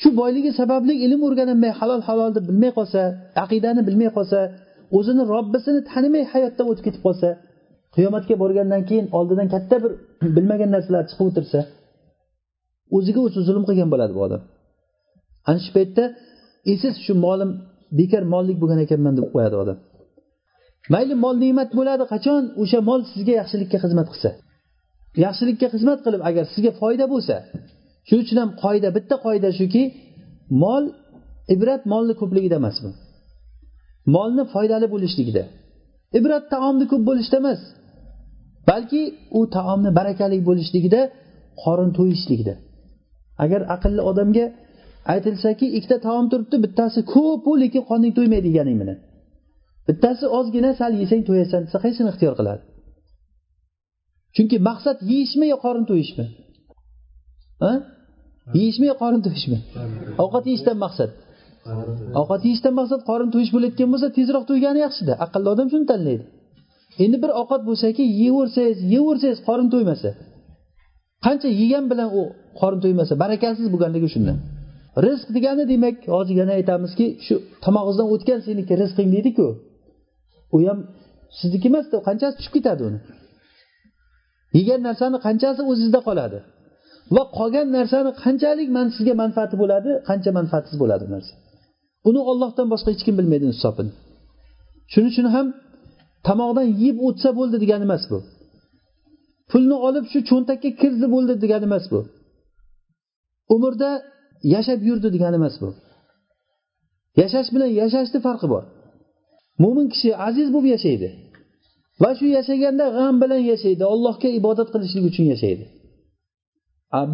shu 0.00 0.08
boyligi 0.20 0.50
sababli 0.60 0.94
ilm 1.04 1.20
o'rganolmay 1.26 1.72
halol 1.80 2.02
halolni 2.08 2.40
bilmay 2.48 2.72
qolsa 2.78 3.02
aqidani 3.44 3.82
bilmay 3.88 4.10
qolsa 4.16 4.40
o'zini 4.98 5.22
robbisini 5.34 5.80
tanimay 5.90 6.24
hayotdan 6.32 6.66
o'tib 6.70 6.84
ketib 6.86 7.02
qolsa 7.06 7.28
qiyomatga 7.96 8.34
borgandan 8.42 8.82
keyin 8.88 9.06
oldidan 9.18 9.48
katta 9.54 9.76
bir 9.84 9.92
bilmagan 10.36 10.70
narsalar 10.74 11.04
chiqib 11.10 11.26
o'tirsa 11.30 11.60
o'ziga 12.96 13.20
o'zi 13.26 13.40
zulm 13.48 13.64
qilgan 13.68 13.88
bo'ladi 13.92 14.12
bu 14.18 14.20
odam. 14.26 14.42
Ana 15.48 15.60
shu 15.64 15.70
paytda 15.76 16.04
esiz 16.72 16.94
shu 17.04 17.12
molim 17.26 17.50
bekor 17.98 18.22
mollik 18.34 18.56
bo'lgan 18.62 18.80
ekanman 18.86 19.14
deb 19.18 19.26
qo'yadi 19.34 19.56
odam. 19.62 19.78
Mayli 20.92 21.14
mol 21.24 21.36
ne'mat 21.44 21.70
bo'ladi 21.78 22.04
qachon 22.12 22.42
o'sha 22.62 22.78
mol 22.88 23.00
sizga 23.12 23.32
yaxshilikka 23.40 23.78
xizmat 23.84 24.08
qilsa? 24.12 24.30
Yaxshilikka 25.24 25.66
xizmat 25.74 25.98
qilib 26.04 26.22
agar 26.28 26.44
sizga 26.52 26.72
foyda 26.80 27.04
bo'lsa 27.12 27.36
shuning 28.08 28.24
uchun 28.26 28.38
ham 28.42 28.50
qoida 28.62 28.88
bitta 28.96 29.16
qoida 29.26 29.48
shuki 29.58 29.82
mol 30.62 30.84
ibrat 31.54 31.82
molni 31.92 32.14
ko'pligida 32.20 32.56
emas 32.62 32.76
bu. 32.84 32.90
Molni 34.14 34.44
foydali 34.54 34.86
bo'lishligida. 34.94 35.42
Ibrat 36.18 36.44
taomni 36.52 36.84
ko'p 36.92 37.02
bo'lishda 37.08 37.36
emas. 37.42 37.60
Balki 38.68 39.02
u 39.38 39.40
taomni 39.56 39.90
barakali 39.98 40.38
bo'lishligida 40.48 41.00
qorin 41.62 41.90
to'yishligida. 41.98 42.54
Agar 43.44 43.60
aqlli 43.74 44.02
odamga 44.10 44.46
aytilsaki 45.14 45.66
ikkita 45.76 45.96
taom 46.06 46.24
turibdi 46.32 46.56
bittasi 46.64 47.00
ko'pu 47.14 47.50
lekin 47.62 47.82
qorning 47.90 48.12
to'ymaydi 48.18 48.46
deganing 48.48 48.76
bilan 48.82 48.98
bittasi 49.88 50.24
ozgina 50.38 50.70
sal 50.80 50.92
yesang 51.02 51.22
to'yasan 51.28 51.60
desa 51.66 51.78
qaysini 51.84 52.08
ixtiyor 52.12 52.34
qiladi. 52.40 52.62
Chunki 54.34 54.56
maqsad 54.68 54.98
yeyishmi 55.10 55.46
yo 55.52 55.56
qorin 55.64 55.84
to'yishmi? 55.90 56.24
Yeyishmi 58.58 58.86
yo 58.90 58.96
qorin 59.02 59.22
to'yishmi? 59.26 59.58
Ovqat 60.22 60.44
yeyishdan 60.50 60.76
maqsad. 60.84 61.10
Ovqat 62.20 62.42
yeyishdan 62.46 62.74
maqsad 62.80 63.00
qorin 63.10 63.28
to'yish 63.34 63.50
bo'layotgan 63.54 63.88
bo'lsa 63.92 64.08
tezroq 64.18 64.44
to'ygani 64.50 64.80
yaxshida. 64.86 65.12
Aqlli 65.24 65.48
odam 65.54 65.66
shuni 65.72 65.86
tanlaydi. 65.92 66.24
Endi 67.04 67.16
bir 67.22 67.30
ovqat 67.40 67.62
bo'lsaki 67.68 68.02
yeyversangiz 68.20 68.78
yeyversangiz 68.94 69.38
qorin 69.48 69.68
to'ymasa 69.74 70.10
qancha 71.24 71.48
yegan 71.60 71.84
bilan 71.92 72.08
u 72.20 72.22
qorin 72.60 72.80
to'ymasa 72.84 73.12
barakasiz 73.22 73.66
bo'lganligi 73.74 74.08
shundan. 74.14 74.38
Rizq 75.06 75.28
degani 75.36 75.64
demak 75.72 75.96
hozir 76.14 76.34
yana 76.42 76.52
aytamizki 76.58 77.06
shu 77.26 77.34
tomog'ingizdan 77.64 78.06
o'tgan 78.14 78.40
seniki 78.46 78.72
rizqing 78.82 79.08
deydiku. 79.14 79.46
U 80.54 80.56
ham 80.68 80.78
sizniki 81.38 81.66
emasda 81.72 81.96
qanchasi 82.08 82.34
tushib 82.38 82.52
ketadi 82.56 82.82
uni? 82.88 82.98
Yegan 84.58 84.80
narsani 84.88 85.18
qanchasi 85.26 85.62
o'zizda 85.70 86.00
qoladi? 86.08 86.38
Va 87.16 87.22
qolgan 87.38 87.66
narsani 87.78 88.10
qanchalik 88.24 88.68
man 88.76 88.86
sizga 88.96 89.14
manfaati 89.22 89.56
bo'ladi 89.62 89.90
qancha 90.08 90.30
manfaatsiz 90.38 90.76
bo'ladi 90.82 91.02
bu 91.08 91.12
narsa? 91.16 91.32
Buni 92.04 92.20
ollohdan 92.30 92.66
boshqa 92.72 92.88
hech 92.94 93.02
kim 93.06 93.14
bilmaydi 93.20 93.46
hisobini 93.54 93.92
shuning 94.92 95.10
uchun 95.12 95.26
ham 95.34 95.46
tomoqdan 96.26 96.66
yeb 96.84 96.96
o'tsa 97.06 97.28
bo'ldi 97.38 97.56
degani 97.62 97.84
emas 97.88 98.04
bu. 98.10 98.18
Pulni 99.50 99.76
olib 99.88 100.04
shu 100.12 100.18
cho'ntakka 100.30 100.70
kirdi 100.80 101.06
bo'ldi 101.14 101.34
degani 101.42 101.66
emas 101.70 101.84
bu. 101.92 102.00
Umrda 103.54 103.90
yashab 104.54 104.80
yurdi 104.88 105.08
degani 105.14 105.36
emas 105.40 105.56
bu. 105.62 105.68
Yashash 107.20 107.48
bilan 107.54 107.70
yashashni 107.80 108.18
farqi 108.26 108.46
bor. 108.54 108.64
Mo'min 109.62 109.86
kishi 109.92 110.10
aziz 110.28 110.48
bo'lib 110.54 110.68
yashaydi. 110.74 111.08
Va 112.02 112.10
shu 112.18 112.26
yashaganda 112.38 112.86
g'am 112.96 113.14
bilan 113.22 113.42
yashaydi 113.52 113.84
allohga 113.92 114.28
ibodat 114.38 114.68
qilishlik 114.74 115.04
uchun 115.10 115.26
yashaydi. 115.32 115.64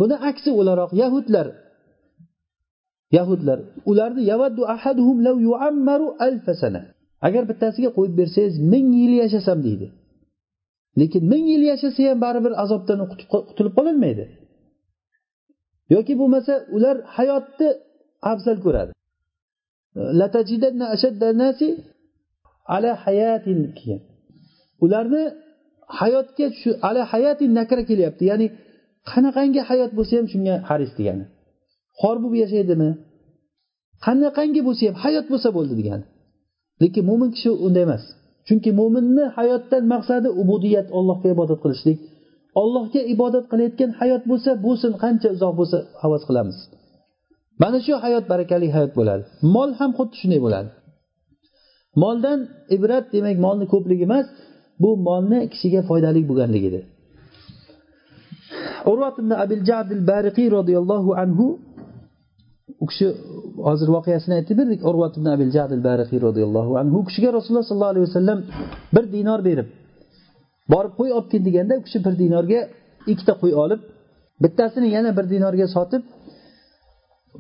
Buni 0.01 0.17
aksi 0.31 0.51
o'laroq 0.61 0.91
yahudlar 1.03 1.47
yahudlar 3.17 3.59
ularni 3.91 4.23
yavaddu 4.33 4.63
ahaduhum 4.75 5.17
law 5.27 5.37
yuammaru 5.49 6.07
alfa 6.27 6.53
sana. 6.63 6.83
Agar 7.27 7.43
bittasiga 7.51 7.91
qo'yib 7.97 8.15
bersangiz 8.21 8.55
ming 8.73 8.89
yil 9.01 9.13
yashasam 9.23 9.59
deydi. 9.67 9.87
Lekin 11.01 11.23
ming 11.33 11.45
yil 11.53 11.63
yashasa 11.73 12.03
ham 12.11 12.19
baribir 12.25 12.53
azobdan 12.63 12.99
qutulib 13.49 13.73
qololmaydi 13.79 14.25
yoki 15.95 16.15
bo'lmasa 16.21 16.53
ular 16.77 16.97
hayotni 17.17 17.69
afzal 18.33 18.59
ko'radi. 18.65 18.93
Ularni 24.85 25.23
hayotga 26.01 26.47
shu 26.61 26.71
ala 26.89 27.03
hayatin 27.13 27.51
nakra 27.59 27.83
kelyapti. 27.91 28.23
Ya'ni 28.31 28.47
qanaqangi 29.11 29.61
hayot 29.69 29.91
bo'lsa 29.99 30.13
ham 30.19 30.27
shunga 30.33 30.55
haris 30.69 30.93
degani. 30.99 31.25
Xor 32.01 32.17
bo'lib 32.23 32.37
yashaydimi? 32.45 32.91
Qanaqangi 34.07 34.61
bo'lsa 34.69 34.83
ham 34.89 34.97
hayot 35.05 35.27
bo'lsa 35.33 35.49
bo'ldi 35.57 35.75
degani. 35.81 36.05
Lekin 36.83 37.03
mo'min 37.09 37.31
kishi 37.35 37.51
unday 37.67 37.85
emas. 37.89 38.05
Chunki 38.47 38.71
mo'minni 38.81 39.25
hayotdan 39.37 39.85
maqsadi 39.93 40.29
ubudiyat 40.43 40.89
allohga 40.99 41.29
ibodat 41.35 41.59
qilishlik. 41.65 41.99
Ollohga 42.63 43.01
ibodat 43.15 43.45
qilayotgan 43.51 43.91
hayot 44.01 44.23
bo'lsa 44.31 44.51
bo'lsin 44.67 44.93
qancha 45.03 45.29
uzoq 45.37 45.53
bo'lsa 45.61 45.79
havas 46.03 46.23
qilamiz. 46.29 46.59
Mana 47.63 47.79
shu 47.87 47.93
hayot 48.05 48.25
barakali 48.33 48.67
hayot 48.77 48.93
bo'ladi. 48.99 49.23
Mol 49.55 49.71
ham 49.79 49.91
xuddi 49.99 50.15
shunday 50.21 50.41
bo'ladi. 50.47 50.71
Moldan 52.03 52.39
ibrat 52.77 53.05
demak 53.15 53.37
molni 53.45 53.67
ko'pligi 53.73 54.05
emas 54.09 54.27
bu 54.83 54.91
molni 55.09 55.39
kishiga 55.53 55.81
foydali 55.89 56.21
bo'lganligidir. 56.31 56.85
Urvat 58.91 59.17
ibn 59.23 59.33
abil 59.45 59.63
jadil 59.71 60.03
bariqiy 60.11 60.49
roziyallohu 60.57 61.11
anhu 61.23 61.47
u 62.83 62.87
kishi 62.91 63.07
hozir 63.67 63.89
voqeasini 63.97 64.35
aytib 64.39 64.57
berdik 64.61 64.81
urvat 64.91 65.13
ibn 65.19 65.27
abil 65.35 65.51
jadil 65.57 65.81
bariqiy 65.89 66.19
roziyallohu 66.27 66.73
anhu. 66.81 66.95
U 67.03 67.05
kishiga 67.09 67.31
rasululloh 67.37 67.67
sollallohu 67.71 67.93
alayhi 67.95 68.07
vasallam 68.09 68.39
bir 68.95 69.05
dinor 69.17 69.41
berib 69.49 69.69
borib 70.73 70.93
qo'y 70.99 71.11
olib 71.17 71.29
kel 71.33 71.43
deganda 71.49 71.75
u 71.81 71.83
kishi 71.87 71.99
bir 72.07 72.15
dinorga 72.23 72.61
ikkita 73.13 73.35
qo'y 73.43 73.53
olib 73.65 73.81
bittasini 74.43 74.89
yana 74.97 75.11
bir 75.19 75.27
dinorga 75.33 75.67
sotib 75.77 76.03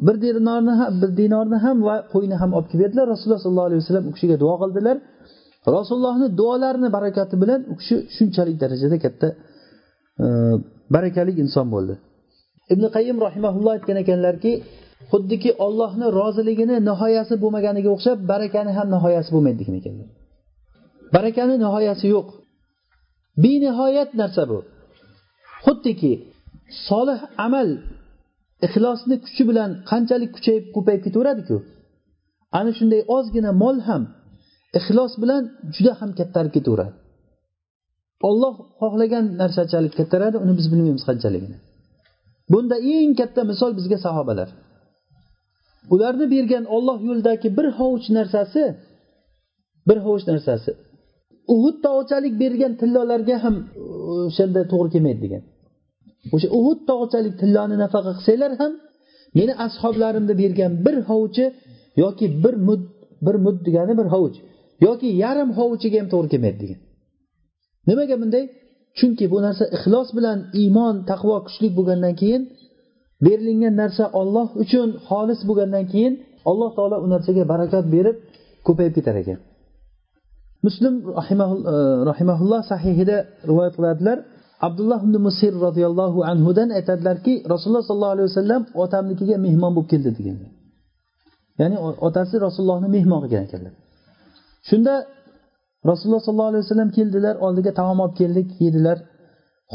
bir 0.06 0.16
dinorni 0.24 0.74
ham 0.80 0.92
bir 1.02 1.10
dinorni 1.20 1.58
ham 1.64 1.76
va 1.88 1.96
qo'yni 2.14 2.36
ham 2.42 2.50
olib 2.56 2.68
kelib 2.70 2.82
berdilar. 2.84 3.06
Rasululloh 3.12 3.40
sollallohu 3.44 3.68
alayhi 3.70 3.80
vasallam 3.82 4.04
u 4.10 4.12
kishiga 4.16 4.36
duo 4.42 4.54
qildilar. 4.62 4.96
Rasulullohni 5.76 6.28
duolarini 6.40 6.88
barakati 6.96 7.34
bilan 7.42 7.60
u 7.72 7.74
kishi 7.80 7.96
shunchalik 8.16 8.56
darajada 8.62 8.96
katta 9.04 9.28
e, 10.24 10.26
barakali 10.94 11.32
inson 11.42 11.66
bo'ldi. 11.74 11.94
Ibn 12.72 12.84
qayim 12.96 13.16
rahimaulloh 13.26 13.72
aytgan 13.76 13.96
ekanlarki 14.04 14.52
xuddiki 15.10 15.50
ollohni 15.66 16.06
roziligini 16.18 16.76
nihoyasi 16.88 17.34
bo'lmaganiga 17.42 17.90
o'xshab 17.96 18.18
barakani 18.30 18.72
ham 18.78 18.86
nihoyasi 18.94 19.28
bo'lmaydi 19.34 19.58
degan 19.62 19.76
ekanlar 19.80 20.08
barakani 21.14 21.54
nihoyasi 21.64 22.06
yo'q. 22.14 22.28
Benihoyat 23.44 24.10
narsa 24.20 24.42
bu. 24.50 24.58
Xuddiki 25.64 26.12
solih 26.88 27.20
amal 27.46 27.68
ixlosni 28.66 29.16
kuchi 29.24 29.42
bilan 29.50 29.70
qanchalik 29.90 30.30
kuchayib 30.36 30.64
ko'payib 30.74 31.02
ketaveradiku? 31.06 31.56
Ana 32.58 32.70
shunday 32.78 33.00
ozgina 33.16 33.50
mol 33.62 33.76
ham 33.88 34.02
ixlos 34.78 35.12
bilan 35.22 35.42
juda 35.74 35.92
ham 36.00 36.10
kattarib 36.18 36.52
ketaveradi. 36.56 36.94
Olloh 38.28 38.54
xohlagan 38.80 39.24
narsachalik 39.40 39.92
kattaradi 39.98 40.36
uni 40.44 40.52
biz 40.58 40.66
bilmaymiz 40.72 41.04
qanchaligini. 41.08 41.56
Bunda 42.52 42.76
eng 42.96 43.12
katta 43.20 43.40
misol 43.50 43.70
bizga 43.78 43.98
sahobalar. 44.06 44.48
Ularni 45.94 46.26
bergan 46.34 46.64
olloh 46.76 46.98
yo'lidagi 47.08 47.48
bir 47.58 47.66
hovuch 47.78 48.06
narsasi 48.18 48.62
bir 49.88 49.98
hovuch 50.04 50.24
narsasi. 50.30 50.70
Uhud 51.54 51.76
tog'chalik 51.86 52.34
bergan 52.42 52.72
tillolarga 52.80 53.36
ham 53.44 53.54
o'shanda 54.26 54.60
to'g'ri 54.72 54.88
kelmaydi 54.94 55.20
degan. 55.26 55.42
O'sha 56.34 56.48
uhud 56.58 56.80
tog'chalik 56.90 57.34
tilloni 57.42 57.76
nafaqa 57.84 58.12
qilsanglar 58.18 58.52
ham 58.60 58.72
meni 59.38 59.52
ashoblarimni 59.66 60.34
bergan 60.42 60.72
bir 60.86 60.96
hovuchi 61.08 61.44
yoki 62.02 62.26
bir 62.44 62.54
mud 62.68 62.82
bir 63.26 63.36
mud 63.44 63.58
degani 63.66 63.94
bir 64.00 64.08
hovuch 64.14 64.36
yoki 64.86 65.08
yarim 65.24 65.50
hovuchiga 65.58 65.96
ham 66.00 66.08
to'g'ri 66.12 66.28
kelmaydi 66.32 66.58
degan. 66.64 66.80
Nimaga 67.88 68.16
bunday? 68.22 68.44
Chunki 68.98 69.24
bu 69.32 69.38
narsa 69.46 69.64
ixlos 69.76 70.08
bilan 70.16 70.38
iymon 70.60 70.94
taqvo 71.10 71.36
kuchli 71.46 71.68
bo'lgandan 71.78 72.14
keyin 72.20 72.42
berilingan 73.24 73.74
narsa 73.82 74.04
olloh 74.20 74.48
uchun 74.62 74.88
xolis 75.08 75.40
bo'lgandan 75.48 75.84
keyin 75.92 76.14
alloh 76.50 76.70
taolo 76.76 76.96
u 77.04 77.06
narsaga 77.14 77.42
barakat 77.52 77.84
berib 77.94 78.16
ko'payib 78.66 78.92
ketar 78.98 79.16
ekan. 79.22 79.38
Muslim 80.66 80.94
rahimaulloh 82.10 82.60
e, 82.64 82.68
sahihida 82.72 83.16
rivoyat 83.50 83.74
qiladilar. 83.78 84.18
Abdulloh 84.66 85.00
ibn 85.06 85.16
musir 85.26 85.52
roziyallohu 85.66 86.18
anhudan 86.32 86.68
aytadilarki 86.78 87.32
rasululloh 87.52 87.84
sollallohu 87.88 88.14
alayhi 88.16 88.28
vasallam 88.32 88.62
otamnikiga 88.84 89.36
mehmon 89.46 89.72
bo'lib 89.76 89.88
keldi 89.92 90.10
deganlar. 90.18 90.50
Ya'ni 91.60 91.76
otasi 92.06 92.34
rasulullohni 92.46 92.88
mehmon 92.96 93.20
qilgan 93.24 93.42
ekanlar 93.48 93.74
shunda 94.68 94.94
rasululloh 95.90 96.22
sollallohu 96.26 96.50
alayhi 96.52 96.64
vasallam 96.66 96.90
keldilar 96.98 97.34
oldiga 97.46 97.72
taom 97.80 97.98
olib 98.04 98.16
keldik 98.20 98.48
yedilar. 98.64 98.98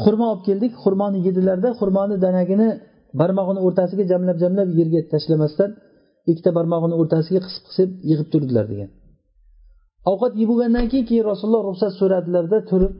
Xurmo 0.02 0.26
olib 0.32 0.42
keldik 0.48 0.72
xurmoni 0.82 1.18
yedilarda 1.26 1.68
xurmoni 1.80 2.16
danagini 2.24 2.68
barmog'ini 3.20 3.60
o'rtasiga 3.66 4.04
jamlab 4.12 4.36
jamlab 4.42 4.68
yerga 4.78 5.00
tashlamasdan 5.12 5.70
ikkita 6.30 6.50
barmog'ini 6.58 6.94
o'rtasiga 7.00 7.40
qisib 7.46 7.62
qisib 7.68 7.90
yig'ib 8.10 8.28
turdilar 8.32 8.64
degan. 8.72 8.90
Ovqat 10.10 10.32
yeb 10.40 10.48
bo'lgandan 10.50 10.86
keyin 10.90 11.06
keyin 11.10 11.24
rasululloh 11.30 11.62
ruxsat 11.70 11.92
so'radilarda 12.00 12.58
turib 12.70 12.92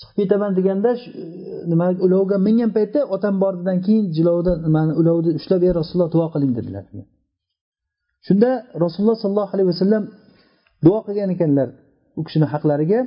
chiqib 0.00 0.16
ketaman 0.20 0.52
deganda 0.58 0.90
e, 0.96 1.24
nima 1.70 1.86
ulovga 2.06 2.36
mingan 2.46 2.70
paytda 2.76 3.00
otam 3.14 3.34
bordidan 3.42 3.78
keyin 3.86 4.04
jilovda 4.16 4.52
nimani 4.66 4.92
ulovni 5.00 5.30
ushlab 5.38 5.60
ey 5.66 5.72
rasululloh 5.80 6.10
duo 6.14 6.26
qiling 6.34 6.52
dedilar. 6.58 6.84
Shunda 8.26 8.50
rasululloh 8.84 9.16
sollallohu 9.22 9.52
alayhi 9.54 9.68
vasallam 9.72 10.04
duo 10.84 10.98
qilgan 11.06 11.30
ekanlar 11.36 11.68
u 12.18 12.20
kishini 12.26 12.46
haqlariga 12.52 13.00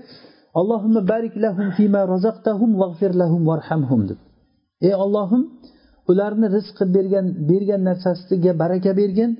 allohimma 0.59 1.01
barik 1.11 1.34
lahum 1.45 1.67
fima 1.78 2.01
razaqtahum 2.13 2.71
vag'fir 2.82 3.11
lahum 3.21 3.41
varhamhum 3.49 4.01
deb. 4.09 4.19
Ey 4.88 4.94
ollohim 5.04 5.44
ularni 6.12 6.48
rizq 6.56 6.74
qilib 6.80 6.94
bergan 6.98 7.26
bergan 7.50 7.82
narsasiga 7.90 8.52
baraka 8.62 8.92
bergin 9.02 9.32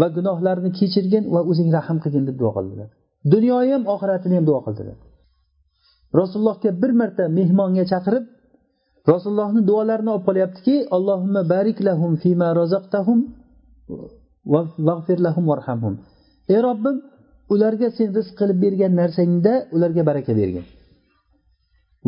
va 0.00 0.06
gunohlarini 0.16 0.70
kechirgin 0.78 1.24
va 1.34 1.40
o'zing 1.50 1.68
rahm 1.76 1.98
qilgin 2.04 2.24
deb 2.28 2.36
duo 2.40 2.50
qildilar. 2.56 2.88
Dunyoni 3.32 3.70
ham 3.74 3.84
oxiratini 3.94 4.34
ham 4.38 4.46
duo 4.50 4.60
qildilar. 4.66 4.96
Rasulullohga 6.20 6.70
bir 6.82 6.92
marta 7.00 7.24
mehmonga 7.38 7.84
chaqirib 7.92 8.24
rasulullohni 9.12 9.60
duolarini 9.70 10.10
olib 10.14 10.24
qolyaptiki 10.28 10.76
allohimma 10.96 11.42
barik 11.54 11.78
lahum 11.88 12.12
fima 12.22 12.48
razaqtahum 12.60 13.18
lahum 15.26 15.44
varhamhum 15.52 15.94
ey 16.54 16.60
robbim 16.68 16.96
ularga 17.54 17.88
sen 17.96 18.08
rizq 18.18 18.32
qilib 18.40 18.58
bergan 18.64 18.92
narsangda 19.00 19.52
ularga 19.76 20.02
baraka 20.10 20.32
bergin. 20.40 20.64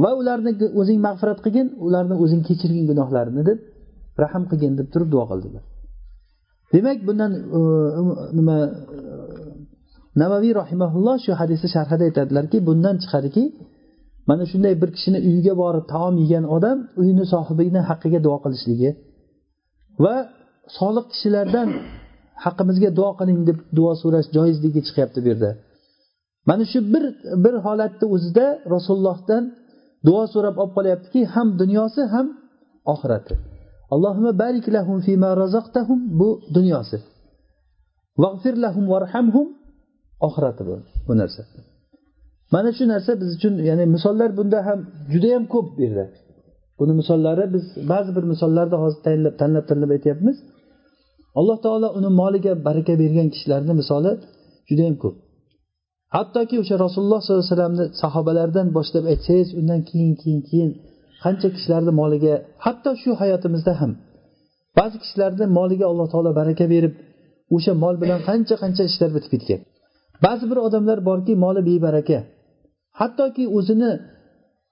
Va 0.03 0.11
ularni 0.21 0.53
o'zing 0.81 0.99
mag'firat 1.07 1.39
qilgin 1.45 1.67
ularni 1.87 2.15
o'zing 2.25 2.43
kechirgin 2.49 2.85
gunohlarini 2.91 3.43
deb 3.51 3.59
rahm 4.23 4.43
qilgin 4.51 4.73
deb 4.79 4.89
turib 4.93 5.09
duo 5.15 5.25
qildilar. 5.31 5.65
Demak 6.75 6.99
bundan 7.09 7.33
nima 8.39 8.57
navaviy 10.23 10.53
rahimaulloh 10.63 11.17
shu 11.25 11.33
hadisni 11.41 11.69
sharhida 11.75 12.05
aytadilarki 12.09 12.59
bundan 12.69 12.97
chiqadiki 13.03 13.45
mana 14.31 14.45
shunday 14.51 14.75
bir 14.83 14.91
kishini 14.97 15.19
uyiga 15.29 15.55
borib 15.63 15.85
taom 15.95 16.15
yegan 16.23 16.45
odam 16.57 16.79
uyini 17.01 17.25
sohibini 17.33 17.81
haqqiga 17.91 18.21
duo 18.27 18.37
qilishligi 18.45 18.91
va 20.05 20.15
solih 20.79 21.05
kishilardan 21.13 21.69
haqqimizga 22.45 22.91
duo 22.99 23.11
qiling 23.19 23.41
deb 23.49 23.59
duo 23.79 23.93
so'rash 24.03 24.29
joizligi 24.37 24.81
chiqyapti 24.87 25.19
bu 25.25 25.29
yerda. 25.33 25.51
Mana 26.49 26.65
shu 26.73 26.79
bir 26.93 27.05
bir 27.45 27.55
holatni 27.67 28.07
o'zida 28.15 28.47
rasulullohdan 28.75 29.43
duo 30.07 30.23
so'rab 30.35 30.57
olib 30.63 30.73
qolyaptiki 30.77 31.21
ham 31.35 31.49
dunyosi 31.61 32.03
ham 32.13 32.27
oxirati. 32.93 33.35
Allohimma 33.95 34.33
barik 34.43 34.67
lahum 34.77 34.99
fima 35.07 35.31
razaqtahum 35.43 36.01
bu 36.21 36.29
dunyosi. 36.57 36.99
Vag'fir 38.23 38.55
lahum 38.65 38.85
varhamhum 38.95 39.47
oxirati 40.27 40.63
bu 40.69 40.75
bu 41.07 41.13
narsa. 41.21 41.43
Mana 42.55 42.71
shu 42.77 42.85
narsa 42.93 43.11
biz 43.21 43.29
uchun 43.37 43.55
ya'ni 43.69 43.85
misollar 43.95 44.31
bunda 44.39 44.59
ham 44.69 44.79
judayam 45.13 45.45
ko'p 45.55 45.67
bu 45.77 45.81
yerda. 45.87 46.05
Buni 46.79 46.93
misollari 47.01 47.45
biz 47.55 47.65
ba'zi 47.93 48.11
bir 48.17 48.25
misollarni 48.33 48.77
hozir 48.83 49.01
tanlab 49.07 49.35
tanlab 49.41 49.65
tanlab 49.71 49.91
aytyapmiz. 49.97 50.37
Alloh 51.39 51.59
taolo 51.65 51.89
uni 51.99 52.11
moliga 52.21 52.53
baraka 52.67 52.95
bergan 53.03 53.29
kishilarni 53.35 53.73
misoli 53.81 54.13
judayam 54.69 54.97
ko'p. 55.03 55.17
Hattoki 56.17 56.55
o'sha 56.63 56.77
rasululloh 56.85 57.21
sollallohu 57.23 57.45
alayhi 57.45 57.55
vasallamni 57.55 57.85
sahobalardan 58.03 58.67
boshlab 58.77 59.05
aytsangiz 59.13 59.49
undan 59.61 59.81
keyin 59.91 60.13
keyin 60.23 60.43
keyin 60.49 60.71
qancha 61.25 61.49
kishilarni 61.55 61.93
moliga 62.01 62.35
hatto 62.65 62.91
shu 63.03 63.11
hayotimizda 63.21 63.73
ham 63.81 63.93
ba'zi 64.79 64.97
kishilarni 65.03 65.47
moliga 65.59 65.85
alloh 65.91 66.07
taolo 66.13 66.31
baraka 66.41 66.65
berib 66.75 66.95
o'sha 67.55 67.73
mol 67.83 67.95
bilan 68.03 68.21
qancha 68.29 68.55
qancha 68.63 68.83
ishlar 68.91 69.11
bitib 69.17 69.31
ketgan. 69.35 69.61
Ba'zi 70.25 70.45
bir 70.51 70.59
odamlar 70.67 70.99
borki 71.09 71.33
moli 71.45 71.61
bebaraka 71.69 72.19
hattoki 73.01 73.45
o'zini 73.59 73.91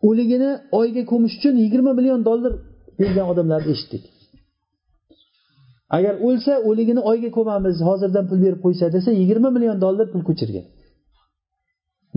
o'ligini 0.09 0.51
oyga 0.80 1.03
ko'mish 1.11 1.34
uchun 1.38 1.55
yigirma 1.64 1.92
million 1.99 2.20
dollar 2.28 2.53
bergan 3.01 3.26
odamlarni 3.32 3.70
eshitdik. 3.76 4.03
Agar 5.97 6.14
o'lsa 6.26 6.53
o'ligini 6.68 7.03
oyga 7.11 7.30
ko'mamiz 7.36 7.76
hozirdan 7.88 8.24
pul 8.30 8.38
berib 8.45 8.61
qo'ysa 8.64 8.84
desa 8.97 9.11
yigirma 9.20 9.49
million 9.57 9.78
dollar 9.84 10.07
pul 10.12 10.22
ko'chirgan. 10.28 10.66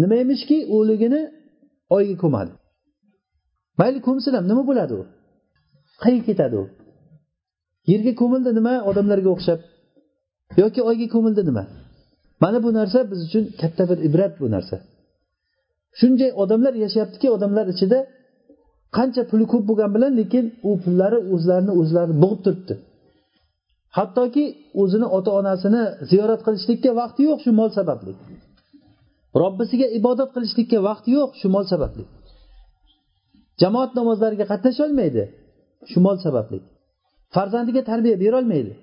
Nima 0.02 0.16
emishki 0.24 0.58
o'ligini 0.76 1.22
oyga 1.95 2.16
ko'madi. 2.24 2.52
Mayli 3.80 4.00
ko'msin 4.08 4.34
ham 4.38 4.45
nima 4.52 4.64
bo'ladi 4.70 4.93
u? 5.00 5.02
Qayerga 6.04 6.26
ketadi 6.30 6.56
u? 6.64 6.66
Yerga 7.91 8.14
ko'mildi 8.22 8.52
nima 8.60 8.74
odamlarga 8.89 9.30
o'xshab? 9.36 9.60
Yoki 10.62 10.82
oyga 10.89 11.08
ko'mildi 11.16 11.41
nima? 11.50 11.64
Mana 12.43 12.58
bu 12.66 12.70
narsa 12.80 13.00
biz 13.12 13.20
uchun 13.28 13.43
katta 13.62 13.84
bir 13.89 13.98
ibrat 14.08 14.34
bu 14.41 14.48
narsa. 14.56 14.78
Shunday 16.00 16.32
odamlar 16.43 16.74
yashayaptiki 16.84 17.28
odamlar 17.36 17.66
ichida 17.74 18.00
qancha 18.98 19.22
puli 19.30 19.45
ko'p 19.52 19.64
bo'lgani 19.70 19.93
bilan 19.95 20.14
lekin 20.20 20.45
u 20.70 20.72
pullari 20.84 21.20
o'zlarini 21.34 21.74
o'zlari 21.82 22.14
bo'g'ib 22.24 22.41
turibdi. 22.45 22.76
Hattoki 23.98 24.45
o'zini 24.82 25.08
ota 25.18 25.32
onasini 25.39 25.84
ziyorat 26.10 26.41
qilishlikka 26.45 26.91
vaqti 27.02 27.22
yo'q 27.30 27.39
shu 27.45 27.52
mol 27.60 27.70
sababli. 27.80 28.14
Robbisiga 29.41 29.88
ibodat 29.99 30.30
qilishlikka 30.36 30.78
vaqti 30.89 31.09
yo'q 31.17 31.32
shu 31.39 31.47
mol 31.55 31.65
sababli. 31.73 32.03
Jamoat 33.61 33.91
namozlariga 33.99 34.45
qatnasholmaydi 34.51 35.23
shu 35.91 35.99
mol 36.05 36.17
sababli. 36.25 36.59
Farzandiga 37.36 37.82
tarbiya 37.89 38.17
berolmaydi. 38.23 38.73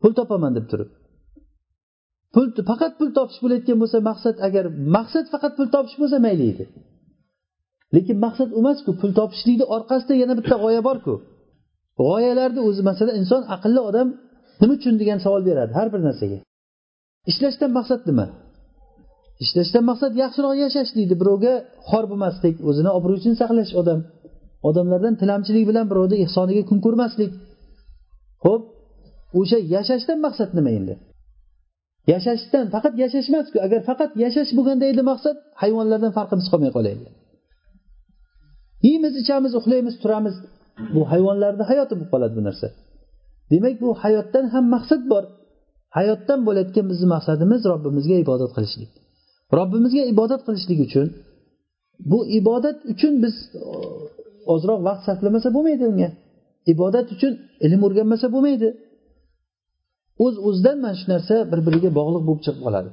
Pul 0.00 0.12
topaman 0.18 0.52
deb 0.58 0.66
turib. 0.70 0.90
Pul 2.34 2.46
faqat 2.70 2.92
pul 2.98 3.10
topish 3.18 3.38
bo'layotgan 3.44 3.78
bo'lsa 3.82 3.98
maqsad 4.10 4.36
agar 4.46 4.64
maqsad 4.96 5.26
faqat 5.34 5.52
pul 5.58 5.68
topish 5.74 5.96
bo'lsa 6.00 6.16
mayli 6.26 6.44
edi. 6.52 6.64
Lekin 7.94 8.16
maqsad 8.26 8.50
emasku 8.60 8.90
pul 9.00 9.12
topishlikni 9.18 9.66
orqasida 9.76 10.14
yana 10.22 10.34
bitta 10.38 10.56
g'oya 10.62 10.82
borku. 10.88 11.14
G'oyalarni 12.00 12.60
o'zi 12.68 12.82
masalan 12.90 13.14
inson 13.20 13.42
aqlli 13.54 13.80
odam 13.88 14.08
nima 14.60 14.72
uchun 14.78 14.94
degan 15.00 15.18
savol 15.24 15.42
beradi 15.48 15.72
har 15.78 15.88
bir 15.92 16.00
narsaga? 16.08 16.38
Ishlashdan 17.30 17.70
maqsad 17.78 18.00
nima? 18.10 18.26
Ishlashdan 19.44 19.84
maqsad 19.90 20.12
yaxshiroq 20.22 20.54
yashash 20.64 20.90
deydi. 20.98 21.14
Birovga 21.22 21.54
xor 21.88 22.04
bo'lmaslik 22.10 22.56
o'zini 22.68 22.90
obro'sini 22.98 23.36
saqlash 23.42 23.72
odam. 23.80 24.00
Odamlardan 24.68 25.14
tilamchilik 25.20 25.64
bilan 25.70 25.86
birovni 25.90 26.16
ehsoniga 26.24 26.62
kun 26.70 26.78
ko'rmaslik. 26.84 27.30
Ho'p 28.44 28.62
o'sha 29.40 29.58
yashashdan 29.74 30.18
maqsad 30.26 30.50
nima 30.58 30.70
endi? 30.78 30.94
Yashashdan 32.12 32.66
faqat 32.74 32.94
yashash 33.02 33.28
emasku 33.30 33.56
agar 33.66 33.80
faqat 33.90 34.10
yashash 34.24 34.50
bo'lganda 34.58 34.84
edi 34.92 35.02
maqsad 35.10 35.36
hayvonlardan 35.62 36.12
farqimiz 36.18 36.46
qolmay 36.52 36.72
qolaydi 36.78 37.06
yeymiz 38.86 39.14
ichamiz 39.22 39.52
uxlaymiz 39.60 39.94
turamiz. 40.02 40.36
Bu 40.94 41.00
hayvonlarni 41.12 41.64
hayoti 41.70 41.92
bo'lib 41.96 42.10
qoladi 42.14 42.34
bu 42.38 42.42
narsa. 42.48 42.68
Demak 43.52 43.76
bu 43.84 43.88
hayotdan 44.02 44.44
ham 44.54 44.64
maqsad 44.74 45.02
bor. 45.12 45.24
Hayotdan 45.98 46.40
bo'layotgan 46.46 46.86
bizni 46.90 47.06
maqsadimiz 47.14 47.60
robbimizga 47.72 48.16
ibodat 48.24 48.50
qilishlik. 48.56 48.92
Robbimizga 49.58 50.02
ibodat 50.12 50.40
qilishlik 50.46 50.78
uchun 50.86 51.06
bu 52.10 52.18
ibodat 52.38 52.78
uchun 52.92 53.12
biz 53.22 53.34
ozroq 54.52 54.80
vaqt 54.88 55.02
sarflamasa 55.08 55.48
bo'lmaydi 55.56 55.84
unga. 55.92 56.10
Ibodat 56.72 57.06
uchun 57.14 57.32
ilm 57.66 57.80
o'rganmasa 57.86 58.26
bo'lmaydi. 58.34 58.68
O'z 60.24 60.34
uz 60.38 60.44
o'zidan 60.48 60.76
mana 60.84 60.96
shu 61.00 61.06
narsa 61.12 61.34
bir 61.50 61.60
biriga 61.66 61.90
bog'liq 61.98 62.22
bo'lib 62.28 62.42
chiqib 62.44 62.62
qoladi. 62.66 62.90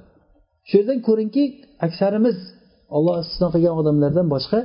Shu 0.67 0.73
yerdan 0.79 0.99
ko'ringki 1.07 1.43
aksarimiz 1.85 2.37
olloh 2.97 3.15
istisno 3.23 3.47
qilgan 3.53 3.75
odamlardan 3.81 4.27
boshqa 4.35 4.59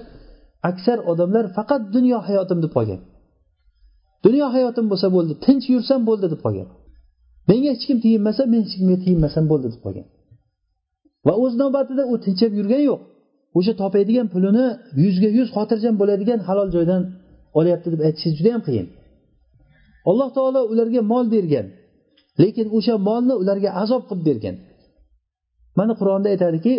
aksar 0.71 0.99
odamlar 1.13 1.45
faqat 1.57 1.83
dunyo 1.97 2.19
hayotim 2.29 2.59
deb 2.65 2.73
qolgan. 2.77 3.01
Dunyo 4.27 4.47
hayotim 4.55 4.87
bo'lsa 4.93 5.09
bo'ldi 5.17 5.33
tinch 5.45 5.67
yursam 5.75 6.01
bo'ldi 6.09 6.27
deb 6.33 6.41
qolgan. 6.47 6.69
Menga 7.49 7.69
hech 7.75 7.85
kim 7.89 7.99
tiyinmasa 8.05 8.43
men 8.53 8.61
hech 8.65 8.75
kimga 8.81 8.97
tiyinmasam 9.05 9.45
bo'ldi 9.53 9.69
deb 9.75 9.81
qolgan. 9.87 10.07
Va 11.27 11.33
o'z 11.45 11.55
navbatida 11.63 12.03
u 12.13 12.15
tinchib 12.25 12.53
yurgani 12.59 12.85
yo'q. 12.91 13.01
O'sha 13.59 13.73
topadigan 13.83 14.27
pulini 14.35 14.67
yuzga 15.05 15.29
yuz 15.39 15.49
xotirjam 15.57 15.95
bo'ladigan 16.01 16.41
halol 16.49 16.69
joydan 16.75 17.03
olyapti 17.59 17.89
deb 17.93 18.01
aytishingiz 18.07 18.37
juda 18.39 18.51
yam 18.55 18.63
qiyin. 18.69 18.87
Alloh 20.11 20.29
taolo 20.37 20.61
ularga 20.73 21.01
mol 21.13 21.27
bergan 21.35 21.67
lekin 22.43 22.67
o'sha 22.77 22.95
molni 23.09 23.35
ularga 23.43 23.71
azob 23.83 24.03
qilib 24.09 24.25
bergan. 24.29 24.57
Mana 25.79 25.93
qur'onda 26.01 26.29
aytadiki 26.35 26.73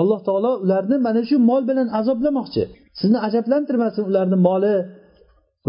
alloh 0.00 0.20
taolo 0.28 0.52
ularni 0.64 0.96
mana 1.06 1.20
shu 1.28 1.36
mol 1.50 1.62
bilan 1.68 1.88
azoblamoqchi. 2.00 2.62
Sizni 3.00 3.18
ajablantirmasin 3.26 4.02
ularni 4.10 4.38
moli 4.48 4.74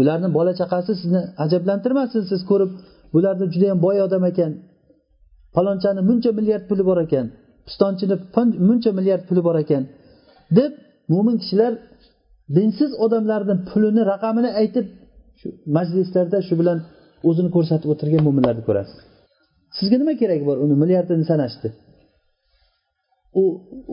ularni 0.00 0.28
bola 0.36 0.52
chaqasi 0.60 0.92
sizni 1.00 1.20
ajablantirmasin 1.44 2.22
siz 2.30 2.40
ko'rib 2.50 2.70
bularni 3.14 3.46
judayam 3.54 3.78
boy 3.86 3.96
odam 4.06 4.24
ekan. 4.30 4.52
Falonchani 5.54 6.00
buncha 6.08 6.30
milliard 6.38 6.64
puli 6.70 6.82
bor 6.90 6.98
ekan. 7.06 7.26
Pistonchini 7.66 8.16
buncha 8.68 8.90
milliard 8.98 9.24
puli 9.28 9.42
bor 9.48 9.56
ekan. 9.64 9.82
Deb 10.58 10.72
mo'min 11.12 11.36
kishilar 11.42 11.72
dinsiz 12.56 12.90
odamlarni 13.04 13.54
pulini 13.70 14.02
raqamini 14.12 14.50
aytib 14.60 14.86
shu 15.40 15.48
majlislarda 15.76 16.38
shu 16.48 16.54
bilan 16.60 16.78
o'zini 17.28 17.50
ko'rsatib 17.56 17.88
o'tirgan 17.94 18.22
mo'minlarni 18.26 18.62
ko'rasiz. 18.68 18.98
Sizga 19.78 19.96
nima 20.02 20.14
keragi 20.22 20.44
bor? 20.50 20.56
Uni 20.64 20.74
milliardini 20.82 21.24
sanashni 21.32 21.70
u 23.34 23.42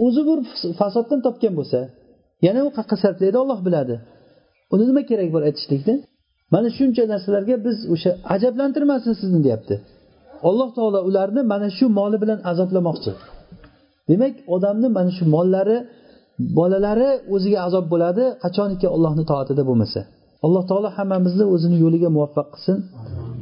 o'zi 0.05 0.21
bir 0.29 0.39
fasoddan 0.79 1.19
topgan 1.25 1.53
bo'lsa 1.59 1.79
yana 2.45 2.59
u 2.67 2.69
qayerqa 2.77 2.95
sarflaydi 3.03 3.37
olloh 3.43 3.59
biladi. 3.67 3.95
Uni 4.73 4.83
nima 4.89 5.01
keragi 5.09 5.31
bor 5.35 5.43
aytishlikni? 5.49 5.95
Mana 6.53 6.69
shuncha 6.77 7.03
narsalarga 7.13 7.55
biz 7.65 7.77
o'sha 7.93 8.11
ajablantirmasin 8.35 9.13
sizni 9.21 9.39
deyapti. 9.45 9.75
Alloh 10.49 10.69
taolo 10.77 10.99
ularni 11.09 11.41
mana 11.53 11.67
shu 11.77 11.85
moli 11.99 12.17
bilan 12.23 12.39
azoblamoqchi. 12.51 13.11
Demak 14.09 14.33
odamni 14.55 14.87
mana 14.97 15.11
shu 15.17 15.23
mollari 15.35 15.77
bolalari 16.57 17.09
o'ziga 17.35 17.59
azob 17.67 17.85
bo'ladi 17.93 18.23
qachoniki 18.43 18.87
allohni 18.95 19.23
toatida 19.31 19.63
bo'lmasa. 19.69 19.99
Alloh 20.45 20.63
taolo 20.69 20.89
hammamizni 20.97 21.45
o'zini 21.53 21.77
yo'liga 21.83 22.09
muvaffaq 22.15 22.47
qilsin. 22.53 22.77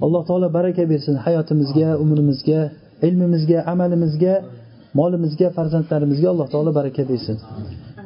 Alloh 0.05 0.21
taolo 0.29 0.47
baraka 0.57 0.83
bersin 0.91 1.15
hayotimizga 1.25 1.89
umrimizga 2.03 2.59
ilmimizga 3.07 3.59
amalimizga 3.73 4.33
molimizga 4.99 5.47
farzandlarimizga 5.57 6.27
alloh 6.33 6.47
taolo 6.53 6.71
baraka 6.79 7.03
bersin. 7.11 7.37